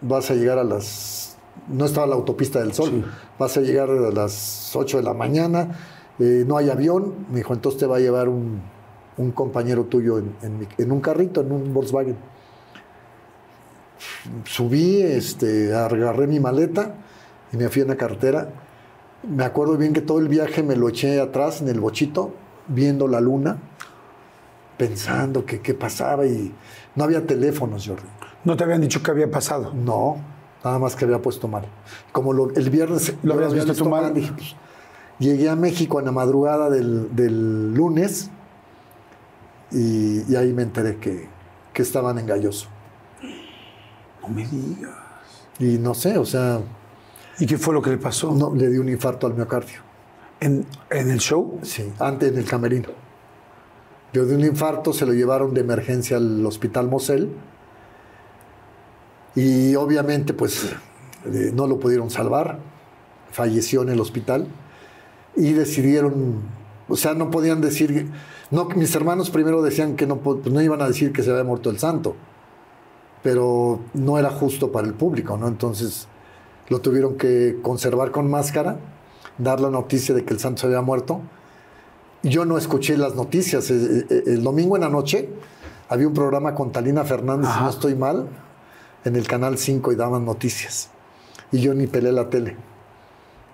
[0.00, 1.36] vas a llegar a las...
[1.68, 2.90] No estaba la autopista del sol.
[2.90, 3.04] Sí.
[3.38, 5.76] Vas a llegar a las 8 de la mañana.
[6.18, 7.14] Eh, no hay avión.
[7.30, 8.60] Me dijo, entonces te va a llevar un,
[9.16, 12.16] un compañero tuyo en, en mi- en un carrito, en un Volkswagen.
[14.44, 16.94] Subí, este, agarré mi maleta
[17.52, 18.50] y me fui en la carretera.
[19.28, 22.32] Me acuerdo bien que todo el viaje me lo eché atrás en el bochito,
[22.68, 23.56] viendo la luna,
[24.76, 26.52] pensando que qué pasaba y
[26.94, 28.02] no había teléfonos, Jordi.
[28.44, 29.72] No te habían dicho qué había pasado.
[29.74, 30.18] No,
[30.62, 31.64] nada más que había puesto mal.
[32.12, 34.12] Como lo- el viernes ¿Lo habías visto tú mal?
[34.12, 34.54] dije, pues,
[35.18, 38.30] llegué a México en la madrugada del, del lunes
[39.70, 41.28] y, y ahí me enteré que,
[41.72, 42.68] que estaban en Galloso.
[44.22, 44.94] No me digas.
[45.58, 46.60] Y no sé, o sea,
[47.38, 48.32] ¿Y qué fue lo que le pasó?
[48.32, 49.80] no, le di un infarto al miocardio.
[50.40, 51.58] ¿En, en el show?
[51.62, 52.88] Sí, antes en el camerino.
[54.12, 57.30] Le dio un infarto, se lo llevaron de emergencia al hospital Mosel.
[59.34, 60.72] Y obviamente, pues,
[61.26, 62.58] eh, no lo pudieron salvar.
[63.30, 64.46] Falleció en el hospital.
[65.36, 66.40] Y decidieron,
[66.88, 68.10] o sea, no podían decir,
[68.50, 71.44] no, mis hermanos primero decían que no, po- no iban a decir que se había
[71.44, 72.16] muerto el santo.
[73.22, 75.48] Pero no era justo para el público, ¿no?
[75.48, 76.06] Entonces
[76.68, 78.78] lo tuvieron que conservar con máscara,
[79.38, 81.20] dar la noticia de que el santo se había muerto.
[82.22, 83.70] Yo no escuché las noticias.
[83.70, 85.28] El domingo en la noche
[85.88, 88.28] había un programa con Talina Fernández, si no estoy mal,
[89.04, 90.90] en el Canal 5 y daban noticias.
[91.52, 92.56] Y yo ni pelé la tele.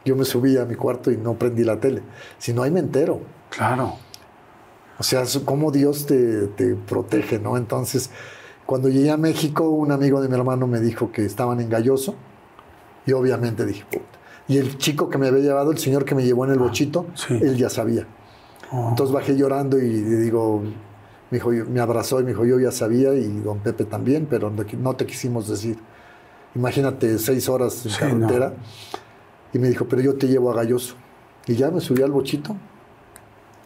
[0.04, 2.02] Yo me subí a mi cuarto y no prendí la tele.
[2.38, 3.20] Si no, ahí me entero.
[3.50, 3.94] Claro.
[4.98, 7.56] O sea, cómo Dios te, te protege, ¿no?
[7.56, 8.10] Entonces,
[8.66, 12.14] cuando llegué a México, un amigo de mi hermano me dijo que estaban en Galloso.
[13.06, 14.04] Y obviamente dije, puta.
[14.48, 17.06] Y el chico que me había llevado, el señor que me llevó en el bochito,
[17.14, 17.34] sí.
[17.40, 18.06] él ya sabía.
[18.72, 20.62] Entonces bajé llorando y digo,
[21.30, 24.50] me, dijo, me abrazó y me dijo, yo ya sabía y don Pepe también, pero
[24.50, 25.78] no te- no quisimos decir.
[26.54, 28.54] Imagínate seis horas en Sí, carretera.
[29.52, 30.94] Y me dijo, pero yo te llevo a Galloso.
[31.46, 32.56] Y ya me subí al bochito.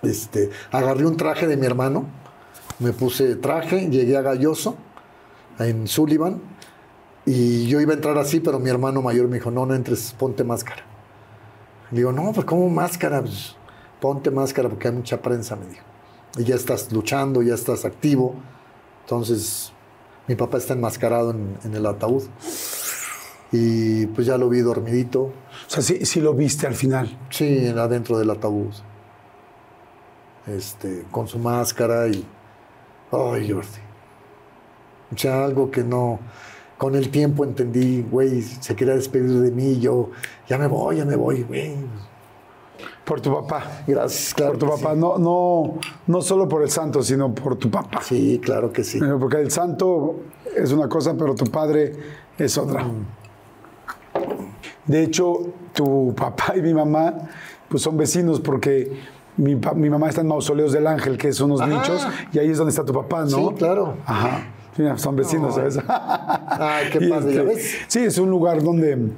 [0.02, 2.06] Este, agarré un traje de mi hermano,
[2.78, 4.76] me puse traje, llegué a Galloso,
[5.58, 6.40] en Sullivan,
[7.24, 10.14] y yo iba a entrar así, pero mi hermano mayor me dijo, no, no entres,
[10.16, 10.84] ponte máscara.
[11.90, 13.20] Le digo, no, pues ¿cómo máscara?
[13.20, 13.56] Pues,
[14.00, 15.82] ponte máscara porque hay mucha prensa, me dijo.
[16.38, 18.34] Y ya estás luchando, ya estás activo.
[19.02, 19.72] Entonces,
[20.28, 22.22] mi papá está enmascarado en, en el ataúd.
[23.50, 25.32] Y pues ya lo vi dormidito,
[25.66, 27.18] O sea, sí, sí lo viste al final.
[27.30, 28.72] sí, adentro del ataúd.
[30.46, 32.24] Este, con su máscara y...
[33.10, 33.80] Ay, Jordi.
[35.12, 36.20] O sea, algo que no...
[36.78, 40.10] Con el tiempo entendí, güey, se quería despedir de mí, y yo,
[40.46, 41.74] ya me voy, ya me voy, güey.
[43.02, 43.82] Por tu papá.
[43.86, 44.52] Gracias, claro.
[44.52, 44.92] por tu papá.
[44.92, 45.00] sí.
[45.00, 48.02] No, no, no solo por el santo, sino por tu papá.
[48.02, 49.00] Sí, claro que sí.
[49.18, 50.20] Porque el santo
[50.54, 51.94] es una cosa, pero tu padre
[52.36, 52.86] es otra.
[54.86, 57.14] De hecho, tu papá y mi mamá
[57.68, 58.92] pues son vecinos porque
[59.36, 59.56] mi,
[59.90, 62.84] mamá está en Mausoleos del Ángel, que son unos nichos, y ahí es donde está
[62.84, 63.28] tu papá, ¿no?
[63.28, 63.94] Sí, claro.
[64.06, 64.46] Ajá.
[64.78, 65.78] Mira, son vecinos, ¿sabes?
[65.88, 67.76] Ay, qué padre, ¿ya este, ves?
[67.86, 69.08] Sí, es un lugar donde,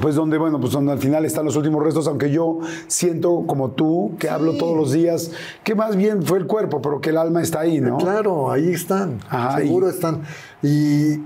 [0.00, 3.72] pues donde, bueno, pues donde al final están los últimos restos, aunque yo siento como
[3.72, 5.32] tú, que hablo todos los días,
[5.64, 7.98] que más bien fue el cuerpo, pero que el alma está ahí, ¿no?
[7.98, 9.18] Claro, ahí están.
[9.28, 10.22] Ajá, seguro y- están.
[10.62, 11.20] Y,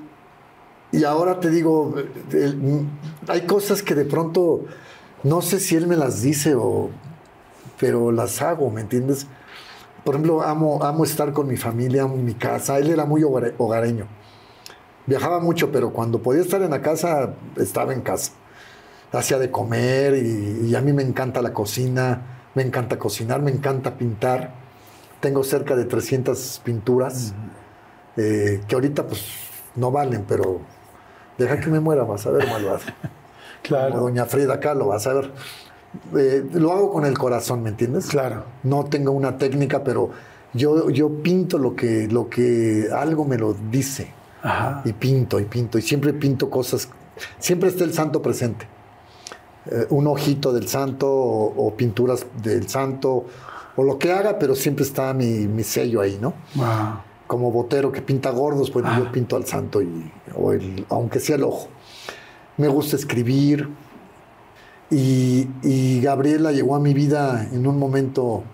[0.93, 1.95] y ahora te digo,
[3.29, 4.65] hay cosas que de pronto
[5.23, 6.91] no sé si él me las dice o
[7.79, 9.27] pero las hago, ¿me entiendes?
[10.05, 12.79] Por ejemplo, amo, amo estar con mi familia, amo mi casa.
[12.79, 14.07] Él era muy hogare- hogareño.
[15.07, 18.33] Viajaba mucho, pero cuando podía estar en la casa, estaba en casa.
[19.13, 23.51] Hacía de comer y, y a mí me encanta la cocina, me encanta cocinar, me
[23.51, 24.55] encanta pintar.
[25.21, 27.35] Tengo cerca de 300 pinturas
[28.17, 29.23] eh, que ahorita pues
[29.75, 30.61] no valen, pero
[31.39, 32.81] deja que me muera, vas a ver, malvado.
[33.69, 35.33] Como Doña Frida Kahlo, vas a ver.
[36.17, 38.07] Eh, lo hago con el corazón, ¿me entiendes?
[38.07, 38.45] Claro.
[38.63, 40.11] No tengo una técnica, pero
[40.53, 44.13] yo, yo pinto lo que, lo que algo me lo dice.
[44.43, 44.83] Ajá.
[44.85, 45.79] Y pinto, y pinto.
[45.79, 46.89] Y siempre pinto cosas.
[47.39, 48.69] Siempre está el santo presente.
[49.67, 53.27] Eh, un ojito del santo o, o pinturas del santo
[53.77, 56.35] o lo que haga, pero siempre está mi, mi sello ahí, ¿no?
[56.55, 56.67] Wow.
[57.27, 61.37] Como botero que pinta gordos, pues yo pinto al santo, y, o el- aunque sea
[61.37, 61.69] el ojo.
[62.57, 63.69] Me gusta escribir.
[64.91, 68.45] Y, y Gabriela llegó a mi vida en un momento.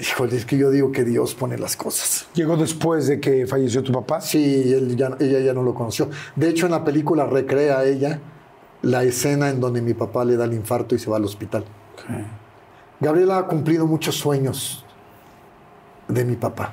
[0.00, 2.26] Híjole, es que yo digo que Dios pone las cosas.
[2.34, 4.20] Llegó después de que falleció tu papá.
[4.22, 6.08] Sí, él ya- ella ya no lo conoció.
[6.34, 8.20] De hecho, en la película recrea ella
[8.82, 11.64] la escena en donde mi papá le da el infarto y se va al hospital.
[13.00, 14.84] Gabriela ha cumplido muchos sueños
[16.08, 16.72] de mi papá.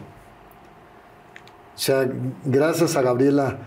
[1.75, 2.07] O sea,
[2.45, 3.57] gracias a Gabriela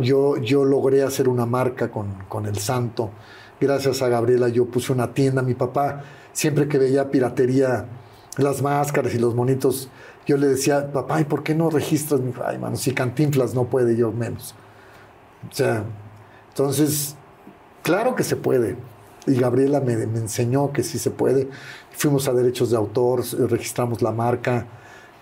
[0.00, 3.10] yo, yo logré hacer una marca con, con el santo.
[3.60, 5.42] Gracias a Gabriela yo puse una tienda.
[5.42, 6.02] Mi papá,
[6.32, 7.86] siempre que veía piratería,
[8.36, 9.88] las máscaras y los monitos,
[10.26, 12.20] yo le decía, papá, ¿y por qué no registras?
[12.20, 14.54] Mi Ay, mano, si Cantinflas no puede, yo menos.
[15.50, 15.84] O sea,
[16.48, 17.16] entonces,
[17.82, 18.76] claro que se puede.
[19.26, 21.48] Y Gabriela me, me enseñó que sí se puede.
[21.92, 24.66] Fuimos a derechos de autor, registramos la marca.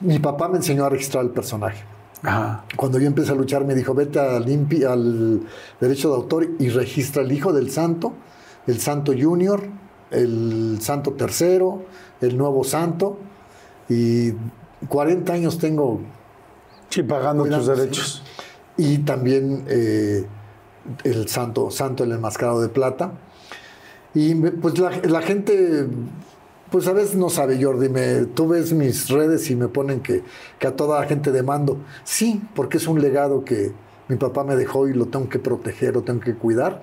[0.01, 1.94] Mi papá me enseñó a registrar el personaje.
[2.25, 2.65] Ajá.
[2.77, 5.43] Cuando yo empecé a luchar, me dijo, vete al, impi- al
[5.81, 8.13] derecho de autor y registra el hijo del santo,
[8.67, 9.63] el santo junior,
[10.11, 11.83] el santo tercero,
[12.21, 13.19] el nuevo santo.
[13.89, 14.33] Y
[14.89, 16.01] 40 años tengo
[16.89, 18.23] Sí, pagando tus derechos.
[18.77, 20.25] y también eh,
[21.05, 23.13] el santo, santo el enmascarado de plata.
[24.15, 25.87] Y pues la, la gente,
[26.75, 30.25] pues a veces no sabe, Jordi, me, tú ves mis redes y me ponen que,
[30.59, 31.77] que a toda la gente demando.
[32.03, 33.71] Sí, porque es un legado que
[34.09, 36.83] mi papá me dejó y lo tengo que proteger, lo tengo que cuidar.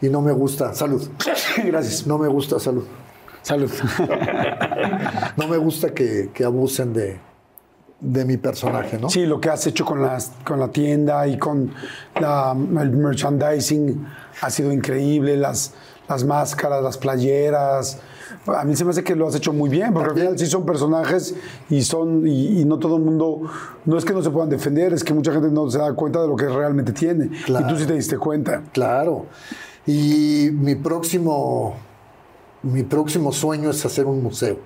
[0.00, 1.08] Y no me gusta, salud,
[1.64, 2.08] Gracias.
[2.08, 2.82] no me gusta, salud.
[3.42, 3.70] Salud.
[5.36, 7.20] No me gusta que, que abusen de,
[8.00, 9.10] de mi personaje, ¿no?
[9.10, 11.72] Sí, lo que has hecho con, las, con la tienda y con
[12.20, 14.08] la, el merchandising
[14.40, 15.36] ha sido increíble.
[15.36, 15.72] Las,
[16.08, 18.00] las máscaras, las playeras.
[18.46, 20.46] A mí se me hace que lo has hecho muy bien, porque al final sí
[20.46, 21.34] son personajes
[21.70, 23.42] y son y, y no todo el mundo,
[23.86, 26.20] no es que no se puedan defender, es que mucha gente no se da cuenta
[26.20, 27.30] de lo que realmente tiene.
[27.46, 28.62] Y tú sí te diste cuenta.
[28.72, 29.26] Claro.
[29.86, 31.76] Y mi próximo,
[32.62, 34.58] mi próximo sueño es hacer un museo.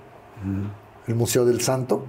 [1.07, 2.05] El Museo del Santo.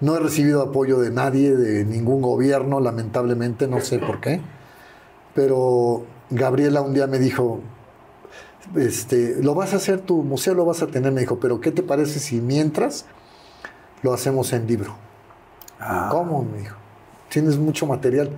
[0.00, 4.40] No he recibido apoyo de nadie, de ningún gobierno, lamentablemente, no sé por qué.
[5.34, 7.60] Pero Gabriela un día me dijo,
[8.76, 11.70] este, lo vas a hacer, tu museo lo vas a tener, me dijo, pero ¿qué
[11.72, 13.06] te parece si mientras
[14.02, 14.94] lo hacemos en libro?
[16.10, 16.42] ¿Cómo?
[16.44, 16.76] Me dijo.
[17.28, 18.30] Tienes mucho material.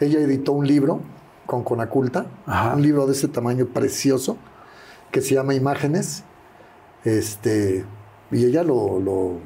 [0.00, 1.00] Ella editó un libro
[1.46, 2.74] con Conaculta, Ajá.
[2.74, 4.36] un libro de ese tamaño precioso,
[5.10, 6.24] que se llama Imágenes.
[7.04, 7.84] Este,
[8.30, 9.38] y ella lo, lo-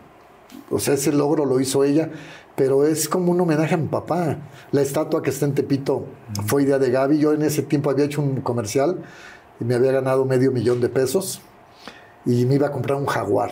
[0.70, 2.10] o sea, ese logro lo hizo ella,
[2.54, 4.38] pero es como un homenaje a mi papá.
[4.72, 6.06] La estatua que está en Tepito
[6.46, 7.18] fue idea de Gaby.
[7.18, 9.02] Yo en ese tiempo había hecho un comercial
[9.60, 11.40] y me había ganado medio millón de pesos
[12.24, 13.50] y me iba a comprar un jaguar.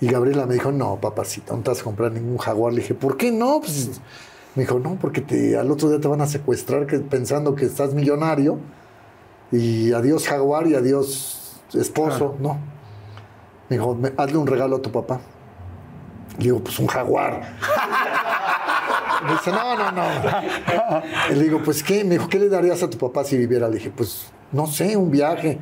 [0.00, 2.72] Y Gabriela me dijo, no, papacito, no te vas a comprar ningún jaguar.
[2.72, 3.60] Le dije, ¿por qué no?
[3.60, 4.00] Pues,
[4.56, 7.66] me dijo, no, porque te, al otro día te van a secuestrar que, pensando que
[7.66, 8.58] estás millonario.
[9.52, 12.34] Y adiós jaguar y adiós esposo.
[12.40, 12.58] No.
[13.68, 15.20] Me dijo, "Me- hazle un regalo a tu papá.
[16.38, 17.42] Le digo, pues un jaguar.
[19.24, 20.02] Me dice, no, no, no.
[21.30, 22.02] Le digo, pues qué.
[22.02, 23.68] Me dijo, ¿qué le darías a tu papá si viviera?
[23.68, 25.58] Le dije, pues no sé, un viaje.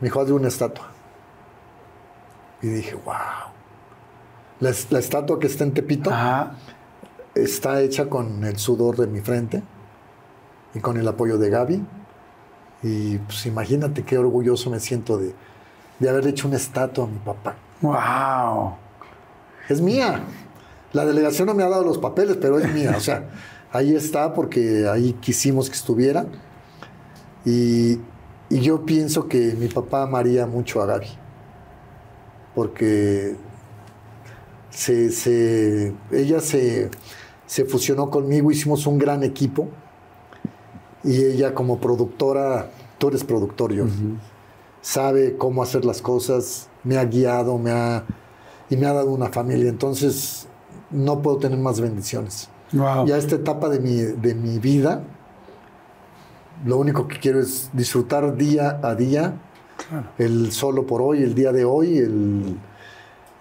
[0.00, 0.88] Me dijo, hazle una estatua.
[2.62, 3.14] Y dije, wow.
[4.60, 6.52] La, es- la estatua que está en Tepito Ajá.
[7.34, 9.62] está hecha con el sudor de mi frente
[10.74, 11.84] y con el apoyo de Gaby.
[12.84, 15.34] Y pues imagínate qué orgulloso me siento de,
[15.98, 17.54] de haber hecho una estatua a mi papá.
[17.80, 18.74] Wow.
[19.68, 20.20] Es mía.
[20.92, 22.94] La delegación no me ha dado los papeles, pero es mía.
[22.96, 23.28] O sea,
[23.72, 26.26] ahí está porque ahí quisimos que estuviera.
[27.44, 27.94] Y,
[28.48, 31.06] y yo pienso que mi papá amaría mucho a Gaby.
[32.54, 33.36] Porque
[34.70, 36.90] se, se- ella se,
[37.46, 39.68] se fusionó conmigo, hicimos un gran equipo.
[41.04, 43.86] Y ella como productora, tú eres productor, yo
[44.80, 48.04] sabe cómo hacer las cosas, me ha guiado, me ha,
[48.70, 49.68] y me ha dado una familia.
[49.68, 50.46] Entonces,
[50.92, 52.48] no puedo tener más bendiciones.
[52.72, 53.08] Wow.
[53.08, 55.02] Y a esta etapa de mi, de mi vida,
[56.64, 59.34] lo único que quiero es disfrutar día a día,
[60.18, 62.58] el solo por hoy, el día de hoy, el,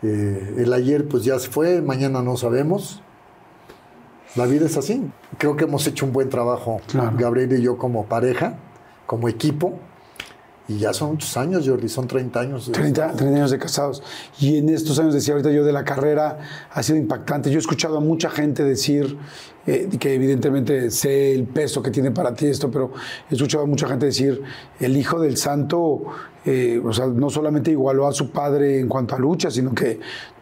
[0.03, 3.03] Eh, el ayer pues ya se fue, mañana no sabemos.
[4.35, 5.11] La vida es así.
[5.37, 7.15] Creo que hemos hecho un buen trabajo, Claro.
[7.17, 8.55] Gabriel y yo como pareja,
[9.05, 9.77] como equipo.
[10.71, 12.67] Y ya son muchos años, Jordi, son 30 años.
[12.67, 14.01] de- 30, 30 años de casados.
[14.39, 16.39] Y en estos años, decía ahorita yo, de la carrera
[16.71, 17.49] ha sido impactante.
[17.51, 19.17] Yo he escuchado a mucha gente decir
[19.67, 22.91] eh, que evidentemente sé el peso que tiene para ti esto, pero
[23.29, 24.41] he escuchado a mucha gente decir,
[24.79, 26.03] el hijo del santo,
[26.45, 29.99] eh, o sea, no solamente igualó a su padre en cuanto a lucha, sino que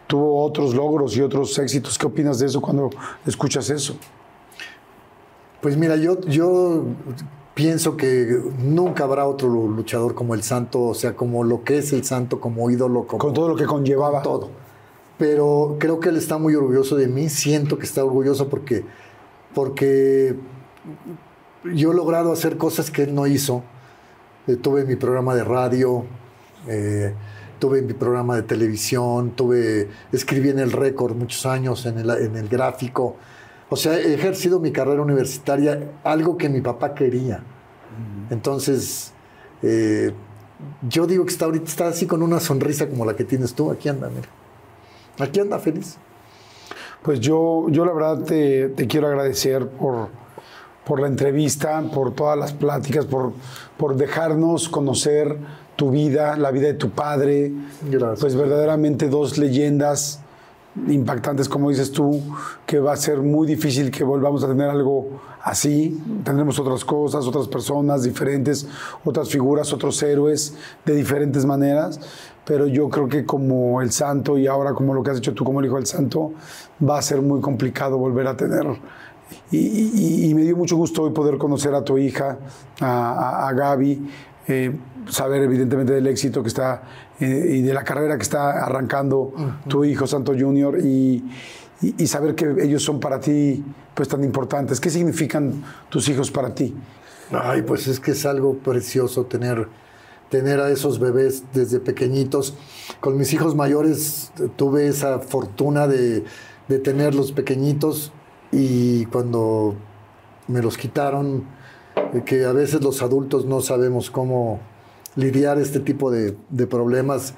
[0.07, 1.97] tuvo otros logros y otros éxitos.
[1.97, 2.89] ¿Qué opinas de eso cuando
[3.25, 3.95] escuchas eso?
[5.61, 6.85] Pues mira, yo, yo
[7.59, 11.91] pienso que nunca habrá otro luchador como el santo, o sea, como lo que es
[11.91, 14.21] el santo, como ídolo, como Con todo lo que conllevaba.
[14.21, 14.49] todo.
[15.17, 18.85] Pero creo que él está muy orgulloso de mí, siento que está orgulloso porque,
[19.53, 20.37] porque
[21.65, 23.61] yo he logrado hacer cosas que él no hizo.
[24.47, 26.05] Eh, tuve mi programa de radio,
[26.65, 27.13] eh,
[27.59, 32.37] tuve mi programa de televisión, tuve, escribí en el récord muchos años, en el, en
[32.37, 33.17] el gráfico.
[33.69, 37.43] O sea, he ejercido mi carrera universitaria, algo que mi papá quería.
[38.29, 39.13] Entonces,
[39.61, 40.11] eh,
[40.87, 43.71] yo digo que está ahorita está así con una sonrisa como la que tienes tú.
[43.71, 44.27] Aquí anda, mira.
[45.19, 45.97] Aquí anda feliz.
[47.03, 50.09] Pues yo, yo la verdad te, te quiero agradecer por,
[50.85, 53.33] por la entrevista, por todas las pláticas, por,
[53.77, 55.37] por dejarnos conocer
[55.75, 57.53] tu vida, la vida de tu padre.
[57.89, 58.19] Gracias.
[58.19, 60.21] Pues verdaderamente dos leyendas
[60.87, 62.21] impactantes, como dices tú,
[62.65, 66.01] que va a ser muy difícil que volvamos a tener algo así.
[66.23, 68.67] Tendremos otras cosas, otras personas diferentes,
[69.03, 70.55] otras figuras, otros héroes
[70.85, 71.99] de diferentes maneras.
[72.45, 75.43] Pero yo creo que como el santo y ahora como lo que has hecho tú
[75.43, 76.33] como el hijo del santo,
[76.87, 78.65] va a ser muy complicado volver a tener.
[79.51, 82.37] Y, me dio mucho gusto hoy poder conocer a tu hija,
[82.79, 84.01] a Gaby,
[84.51, 84.75] eh,
[85.09, 86.81] saber evidentemente del éxito que está
[87.19, 89.33] eh, y de la carrera que está arrancando
[89.67, 91.23] tu hijo Santo Junior y,
[91.81, 93.63] y- y saber que ellos son para ti
[93.93, 94.79] pues tan importantes.
[94.79, 96.73] ¿Qué significan tus hijos para ti?
[97.31, 99.67] Ay, pues es que es algo precioso tener,
[100.29, 102.55] tener a esos bebés desde pequeñitos.
[102.99, 106.23] Con mis hijos mayores eh, tuve esa fortuna de,
[106.67, 108.11] de tenerlos pequeñitos
[108.51, 109.75] y cuando
[110.47, 111.43] me los quitaron,
[112.13, 114.59] eh, que a veces los adultos no sabemos cómo
[115.15, 117.33] lidiar este tipo de, de problemas,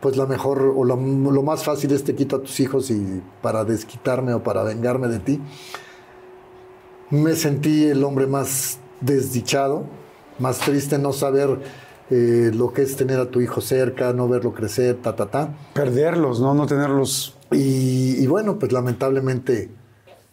[0.00, 3.22] pues la mejor o lo, lo más fácil es te quito a tus hijos y
[3.42, 5.40] para desquitarme o para vengarme de ti
[7.10, 9.84] me sentí el hombre más desdichado,
[10.38, 11.58] más triste no saber
[12.10, 15.54] eh, lo que es tener a tu hijo cerca, no verlo crecer, ta, ta, ta.
[15.74, 16.54] Perderlos, ¿no?
[16.54, 17.36] No tenerlos.
[17.50, 19.70] Y, y bueno, pues lamentablemente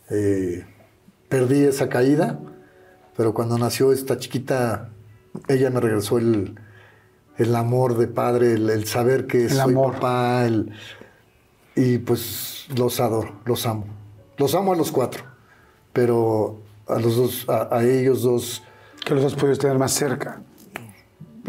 [0.10, 0.66] eh,
[1.30, 2.40] perdí esa caída,
[3.16, 4.92] pero cuando nació esta chiquita,
[5.48, 6.60] ella me regresó el,
[7.38, 9.94] el amor de padre, el, el saber que soy amor.
[9.94, 10.72] papá, el-
[11.76, 13.86] y pues los adoro, los amo.
[14.38, 15.24] Los amo a los cuatro,
[15.94, 18.64] pero a los dos, a, a ellos dos,
[19.06, 20.42] que los has podido tener más cerca.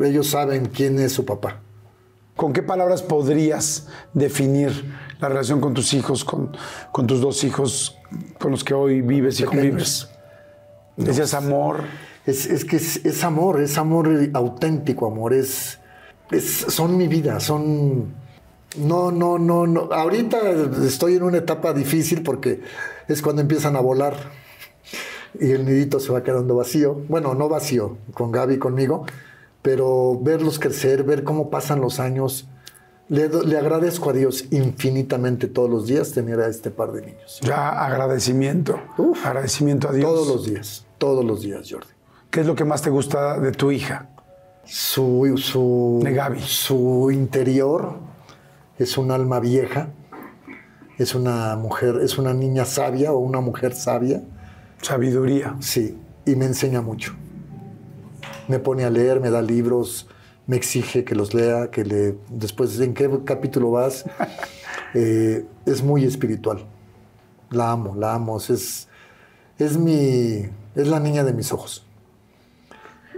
[0.03, 1.61] ellos saben quién es su papá.
[2.37, 6.57] ¿Con qué palabras podrías definir la relación con tus hijos, con,
[6.93, 7.97] con tus dos hijos
[8.39, 10.09] con los que hoy vives y convives?
[10.97, 11.83] Decías amor.
[12.29, 15.79] Es, es que es, es amor, es amor auténtico, amor, es,
[16.31, 18.15] es- son mi vida, son...
[18.77, 19.89] No, no, no, no.
[19.93, 20.39] Ahorita
[20.85, 22.61] estoy en una etapa difícil porque
[23.09, 24.15] es cuando empiezan a volar
[25.41, 27.01] y el nidito se va quedando vacío.
[27.09, 29.07] Bueno, no vacío, con Gaby y conmigo,
[29.63, 32.47] pero verlos crecer, ver cómo pasan los años.
[33.09, 37.41] Le, le agradezco a Dios infinitamente todos los días tener a este par de niños.
[37.43, 38.79] Ya agradecimiento.
[38.99, 39.25] Uf.
[39.25, 40.07] agradecimiento a Dios.
[40.13, 41.89] Todos los días, todos los días, Jordi.
[42.31, 44.09] ¿Qué es lo que más te gusta de tu hija?
[44.65, 46.41] Su, su, De Gaby.
[46.41, 47.99] su interior
[48.79, 49.89] es un alma vieja,
[50.99, 54.23] es una mujer, es una niña sabia o una mujer sabia,
[54.83, 55.57] Sabiduría.
[55.61, 57.15] sí, y me enseña mucho.
[58.47, 60.07] Me pone a leer, me da libros,
[60.47, 64.05] me exige que los lea, que le, después, ¿en qué capítulo vas?
[64.95, 66.65] Eh, es muy espiritual.
[67.51, 68.89] La amo, la amo, es,
[69.59, 71.87] es mi, es la niña de mis ojos.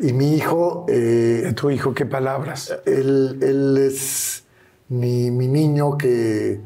[0.01, 2.75] Y mi hijo, eh, tu hijo, ¿qué palabras?
[2.87, 4.45] él, él es
[4.89, 6.61] mi, mi niño que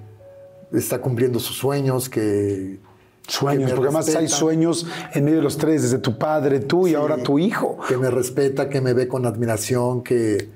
[0.72, 2.78] está cumpliendo sus sueños, que...
[3.26, 6.86] Sueños, que porque además hay sueños en medio de los tres, desde tu padre, tú
[6.86, 6.96] y Sí.
[6.96, 7.78] ahora tu hijo.
[7.88, 10.50] Que me respeta, que me ve con admiración, que,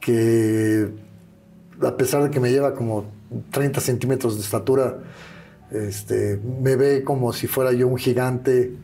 [0.00, 0.88] que
[1.80, 3.04] a pesar de que me lleva como
[3.52, 4.98] 30 centímetros de estatura,
[5.70, 8.74] este, me ve como si fuera yo un gigante.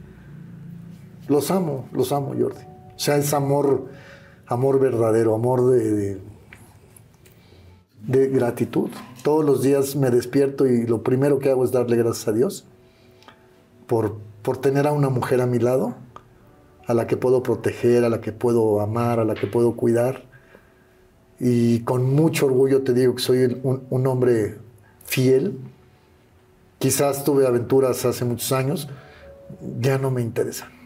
[1.27, 2.68] Los amo, los amo, Jordi.
[2.99, 3.87] O sea, es amor,
[4.49, 6.19] amor verdadero, amor de,
[8.03, 8.91] de- gratitud.
[9.23, 12.67] Todos los días me despierto y lo primero que hago es darle gracias a Dios
[13.87, 15.95] por, por tener a una mujer a mi lado,
[16.87, 20.25] a la que puedo proteger, a la que puedo amar, a la que puedo cuidar.
[21.39, 24.59] Y con mucho orgullo te digo que soy un, un hombre
[25.05, 25.57] fiel.
[26.81, 28.89] Quizás tuve aventuras hace muchos años,
[29.81, 30.78] ya no me interesan.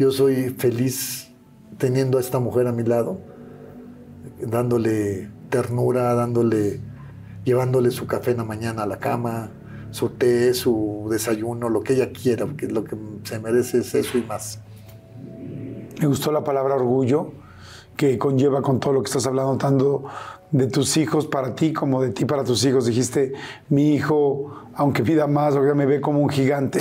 [0.00, 1.30] Yo soy feliz
[1.76, 3.20] teniendo a esta mujer a mi lado,
[4.40, 6.80] dándole ternura, dándole,
[7.44, 9.50] llevándole su café en la mañana a la cama,
[9.90, 14.16] su té, su desayuno, lo que ella quiera, porque lo que se merece es eso
[14.16, 14.60] y más.
[16.00, 17.34] Me gustó la palabra orgullo,
[17.94, 20.04] que conlleva con todo lo que estás hablando, tanto
[20.50, 22.86] de tus hijos para ti como de ti para tus hijos.
[22.86, 23.34] Dijiste,
[23.68, 26.80] mi hijo, aunque pida más, ahora me ve como un gigante.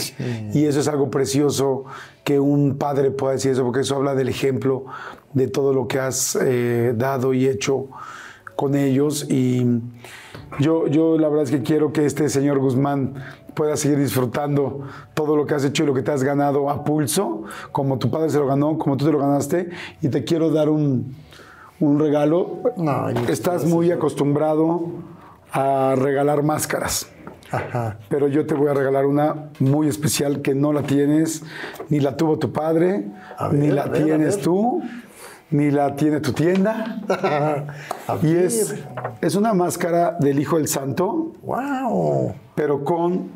[0.54, 1.86] Y eso es algo precioso
[2.24, 4.86] que un padre pueda decir eso, porque eso habla del ejemplo
[5.34, 7.88] de todo lo que has eh, dado y hecho
[8.56, 9.26] con ellos.
[9.30, 9.66] Y
[10.60, 13.16] yo, yo la verdad es que quiero que este señor Guzmán
[13.54, 14.82] pueda seguir disfrutando
[15.14, 18.10] todo lo que has hecho y lo que te has ganado a pulso, como tu
[18.10, 19.70] padre se lo ganó, como tú te lo ganaste.
[20.02, 21.16] Y te quiero dar un,
[21.80, 22.60] un regalo.
[22.78, 24.88] No, Estás muy acostumbrado
[25.52, 27.10] a regalar máscaras.
[27.52, 27.98] Ajá.
[28.10, 31.44] Pero yo te voy a regalar una muy especial que no la tienes,
[31.90, 33.06] ni la tuvo tu padre,
[33.40, 34.82] ver, ni la ver, tienes tú,
[35.52, 37.02] ni la tiene tu tienda.
[38.24, 38.76] Y es,
[39.22, 42.34] es una máscara del Hijo del Santo, ¡Wow!
[42.56, 43.30] pero con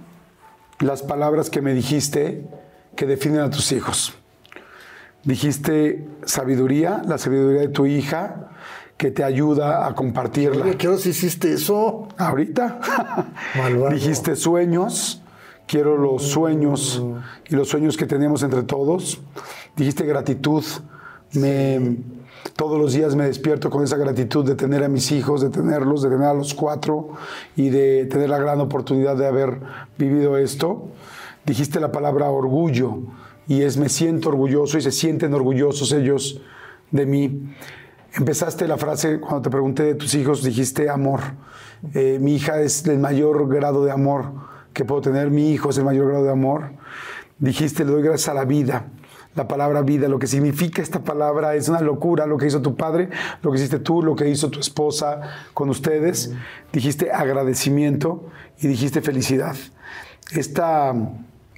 [0.80, 2.48] las palabras que me dijiste
[2.96, 4.16] que definen a tus hijos.
[5.24, 8.50] Dijiste sabiduría, la sabiduría de tu hija,
[9.04, 10.64] que te ayuda a compartirla.
[10.64, 12.08] Oye, ¿qué horas hiciste eso?
[12.18, 12.80] Ahorita.
[13.58, 13.94] Malvado.
[13.94, 15.22] Dijiste sueños.
[15.68, 17.04] Quiero los sueños
[17.50, 19.20] y los sueños que tenemos entre todos.
[19.76, 20.64] Dijiste gratitud.
[21.34, 21.98] Me,
[22.56, 26.02] todos los días me despierto con esa gratitud de tener a mis hijos, de tenerlos,
[26.04, 27.10] de tener a los cuatro
[27.58, 29.60] y de tener la gran oportunidad de haber
[29.98, 30.88] vivido esto.
[31.46, 33.00] Dijiste la palabra orgullo
[33.50, 36.40] y es me siento orgulloso y se sienten orgullosos ellos
[36.92, 37.42] de mí.
[38.16, 41.22] Empezaste la frase cuando te pregunté de tus hijos, dijiste amor.
[41.96, 44.26] Eh, mi hija es el mayor grado de amor
[44.72, 46.74] que puedo tener, mi hijo es el mayor grado de amor.
[47.40, 48.86] Dijiste, le doy gracias a la vida.
[49.34, 52.76] La palabra vida, lo que significa esta palabra es una locura, lo que hizo tu
[52.76, 53.10] padre,
[53.42, 55.22] lo que hiciste tú, lo que hizo tu esposa
[55.56, 56.34] con ustedes.
[56.72, 58.26] Dijiste agradecimiento
[58.60, 59.56] y dijiste felicidad.
[60.32, 60.94] Esta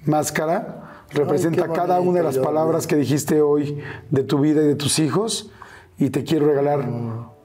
[0.06, 4.76] máscara representa cada una de las palabras que dijiste hoy de tu vida y de
[4.76, 5.52] tus hijos
[5.98, 6.88] y te quiero regalar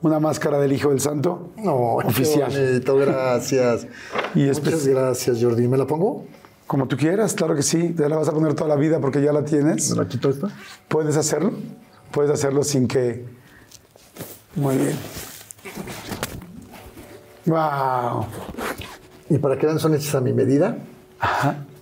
[0.03, 2.51] una máscara del Hijo del Santo No, qué oficial.
[2.51, 3.87] bonito, gracias.
[4.35, 5.67] Y Muchas espe- gracias, Jordi.
[5.69, 6.25] ¿Me la pongo?
[6.67, 7.91] Como tú quieras, claro que sí.
[7.91, 9.91] Te la vas a poner toda la vida porque ya la tienes.
[9.91, 10.49] ¿Me la quito esta?
[10.89, 11.53] Puedes hacerlo.
[12.13, 13.25] Puedes hacerlo sin que.
[14.55, 14.97] Muy bien.
[17.47, 18.27] Wow.
[19.29, 20.77] Y para que vean, son hechas a mi medida.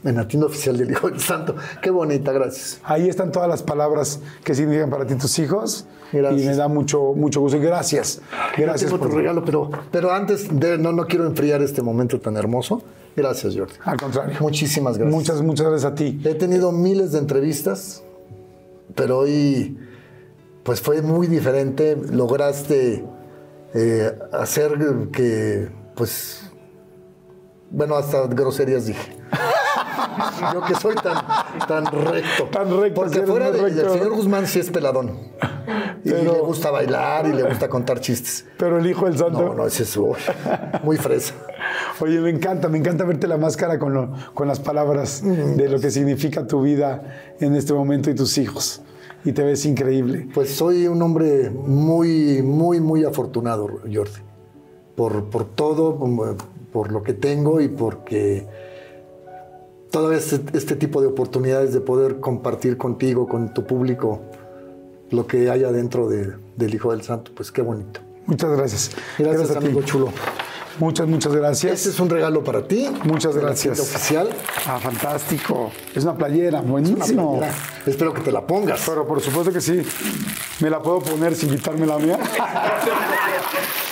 [0.04, 1.56] En la tienda oficial del Hijo del Santo.
[1.82, 2.80] Qué bonita, gracias.
[2.84, 5.86] Ahí están todas las palabras que significan para ti tus hijos.
[6.12, 6.42] Gracias.
[6.42, 7.58] Y me da mucho, mucho gusto.
[7.60, 8.20] Gracias.
[8.56, 12.36] Gracias por tu regalo, pero, pero antes de no, no quiero enfriar este momento tan
[12.36, 12.82] hermoso.
[13.16, 13.74] Gracias, Jordi.
[13.84, 14.36] Al contrario.
[14.40, 15.14] Muchísimas gracias.
[15.14, 16.20] Muchas, muchas gracias a ti.
[16.24, 18.04] He tenido miles de entrevistas,
[18.94, 19.76] pero hoy
[20.62, 21.96] pues fue muy diferente.
[21.96, 23.04] Lograste
[23.74, 24.78] eh, hacer
[25.12, 26.42] que, pues,
[27.70, 29.18] bueno, hasta groserías dije.
[30.52, 31.24] Yo que soy tan,
[31.66, 32.44] tan recto.
[32.50, 33.92] Tan recto, Porque fuera de- del recto.
[33.92, 35.10] señor Guzmán sí es peladón.
[36.04, 38.46] Y Pero- le gusta bailar y le gusta contar chistes.
[38.58, 39.42] Pero el Hijo del Santo.
[39.42, 40.16] No, no, ese es uy,
[40.82, 41.34] muy fresa.
[42.00, 45.80] Oye, me encanta, me encanta verte la máscara con, lo- con las palabras de lo
[45.80, 48.82] que significa tu vida en este momento y tus hijos.
[49.24, 50.28] Y te ves increíble.
[50.32, 54.20] Pues soy un hombre muy, muy, muy afortunado, Jordi.
[54.94, 56.36] Por, por todo, por,
[56.72, 58.46] por lo que tengo y porque
[59.90, 64.20] todavía este, este tipo de oportunidades de poder compartir contigo, con tu público,
[65.10, 68.01] lo que hay adentro de- del Hijo del Santo, pues qué bonito.
[68.27, 68.90] Muchas gracias.
[69.19, 69.66] Gracias, a ti.
[69.66, 70.09] amigo chulo.
[70.78, 71.73] Muchas, muchas gracias.
[71.73, 72.89] Este es un regalo para ti.
[73.05, 73.81] Muchas gracias.
[73.81, 74.28] oficial.
[74.66, 75.73] Ah, fantástico.
[75.94, 77.39] Es una playera, Una buenísimo.
[77.39, 77.59] playera.
[77.86, 78.82] Espero que te la pongas.
[78.86, 79.82] Pero por supuesto que sí.
[80.60, 82.19] ¿Me la puedo poner sin quitarme la mía?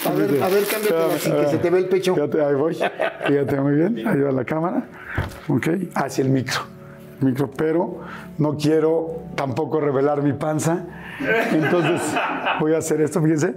[0.06, 2.14] A ver, a ver, cámbiatela que se te ve el pecho.
[2.14, 2.74] Fíjate, ahí voy.
[3.26, 4.06] Fíjate muy bien.
[4.06, 4.84] Ahí va la cámara.
[5.48, 5.68] Ok.
[5.94, 6.60] Hacia el micro.
[7.20, 8.00] Micro, pero
[8.38, 10.84] no quiero tampoco revelar mi panza.
[11.52, 12.02] Entonces
[12.60, 13.54] voy a hacer esto, fíjense.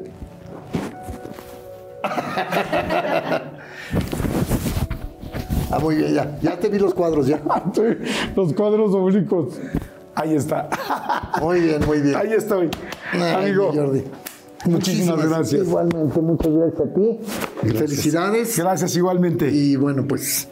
[5.71, 6.37] Ah, muy bien, ya.
[6.41, 7.39] Ya te vi los cuadros, ya.
[8.35, 9.59] Los cuadros oblicuos.
[10.15, 10.67] Ahí está.
[11.41, 12.15] Muy bien, muy bien.
[12.15, 12.69] Ahí estoy.
[13.13, 14.03] Ay, Amigo, mi Jordi.
[14.65, 15.67] Muchísimas gracias.
[15.67, 17.19] Igualmente, muchas gracias a ti.
[17.77, 18.57] Felicidades.
[18.57, 19.49] Gracias igualmente.
[19.51, 20.47] Y bueno, pues,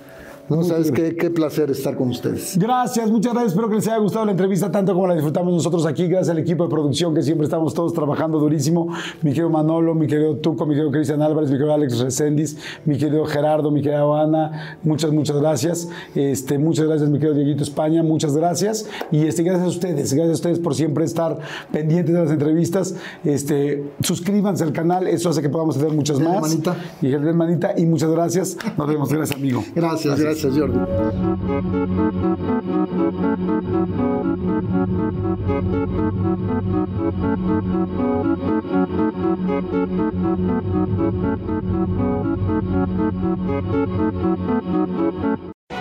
[0.50, 2.58] no sabes qué, qué placer estar con ustedes.
[2.58, 3.54] Gracias, muchas gracias.
[3.54, 6.08] Espero que les haya gustado la entrevista tanto como la disfrutamos nosotros aquí.
[6.08, 8.88] Gracias al equipo de producción que siempre estamos todos trabajando durísimo.
[9.22, 12.98] Mi querido Manolo, mi querido Tuco, mi querido Cristian Álvarez, mi querido Alex Recendis, mi
[12.98, 14.78] querido Gerardo, mi querida Ana.
[14.84, 15.90] Muchas, muchas gracias.
[16.16, 18.02] Este, muchas gracias, mi querido Dieguito España.
[18.04, 18.90] Muchas gracias.
[19.12, 20.14] Y este, gracias a ustedes.
[20.14, 21.40] Gracias a ustedes por siempre estar
[21.72, 22.96] pendientes de las entrevistas.
[23.24, 25.08] Este, suscríbanse al canal.
[25.08, 26.42] Eso hace que podamos hacer muchas más.
[26.42, 26.76] manita.
[27.02, 27.74] Y manita.
[27.78, 28.58] Y muchas gracias.
[28.78, 29.12] Nos vemos.
[29.12, 29.64] Gracias, amigo.
[29.76, 30.78] Gracias, gracias, Jordi.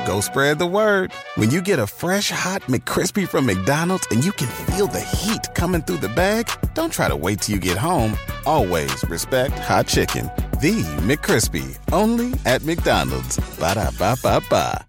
[0.06, 1.12] Go spread the word.
[1.34, 5.52] When you get a fresh hot McCrispy from McDonald's and you can feel the heat
[5.54, 8.16] coming through the bag, don't try to wait till you get home.
[8.46, 10.30] Always respect hot chicken.
[10.60, 13.36] The McCrispy, only at McDonald's.
[13.58, 14.86] Ba da ba ba ba.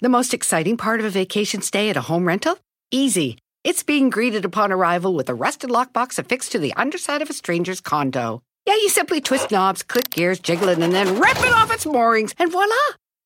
[0.00, 2.56] The most exciting part of a vacation stay at a home rental?
[2.92, 3.36] Easy.
[3.64, 7.32] It's being greeted upon arrival with a rusted lockbox affixed to the underside of a
[7.32, 8.42] stranger's condo.
[8.64, 11.84] Yeah, you simply twist knobs, click gears, jiggle it, and then rip it off its
[11.84, 12.76] moorings, and voila!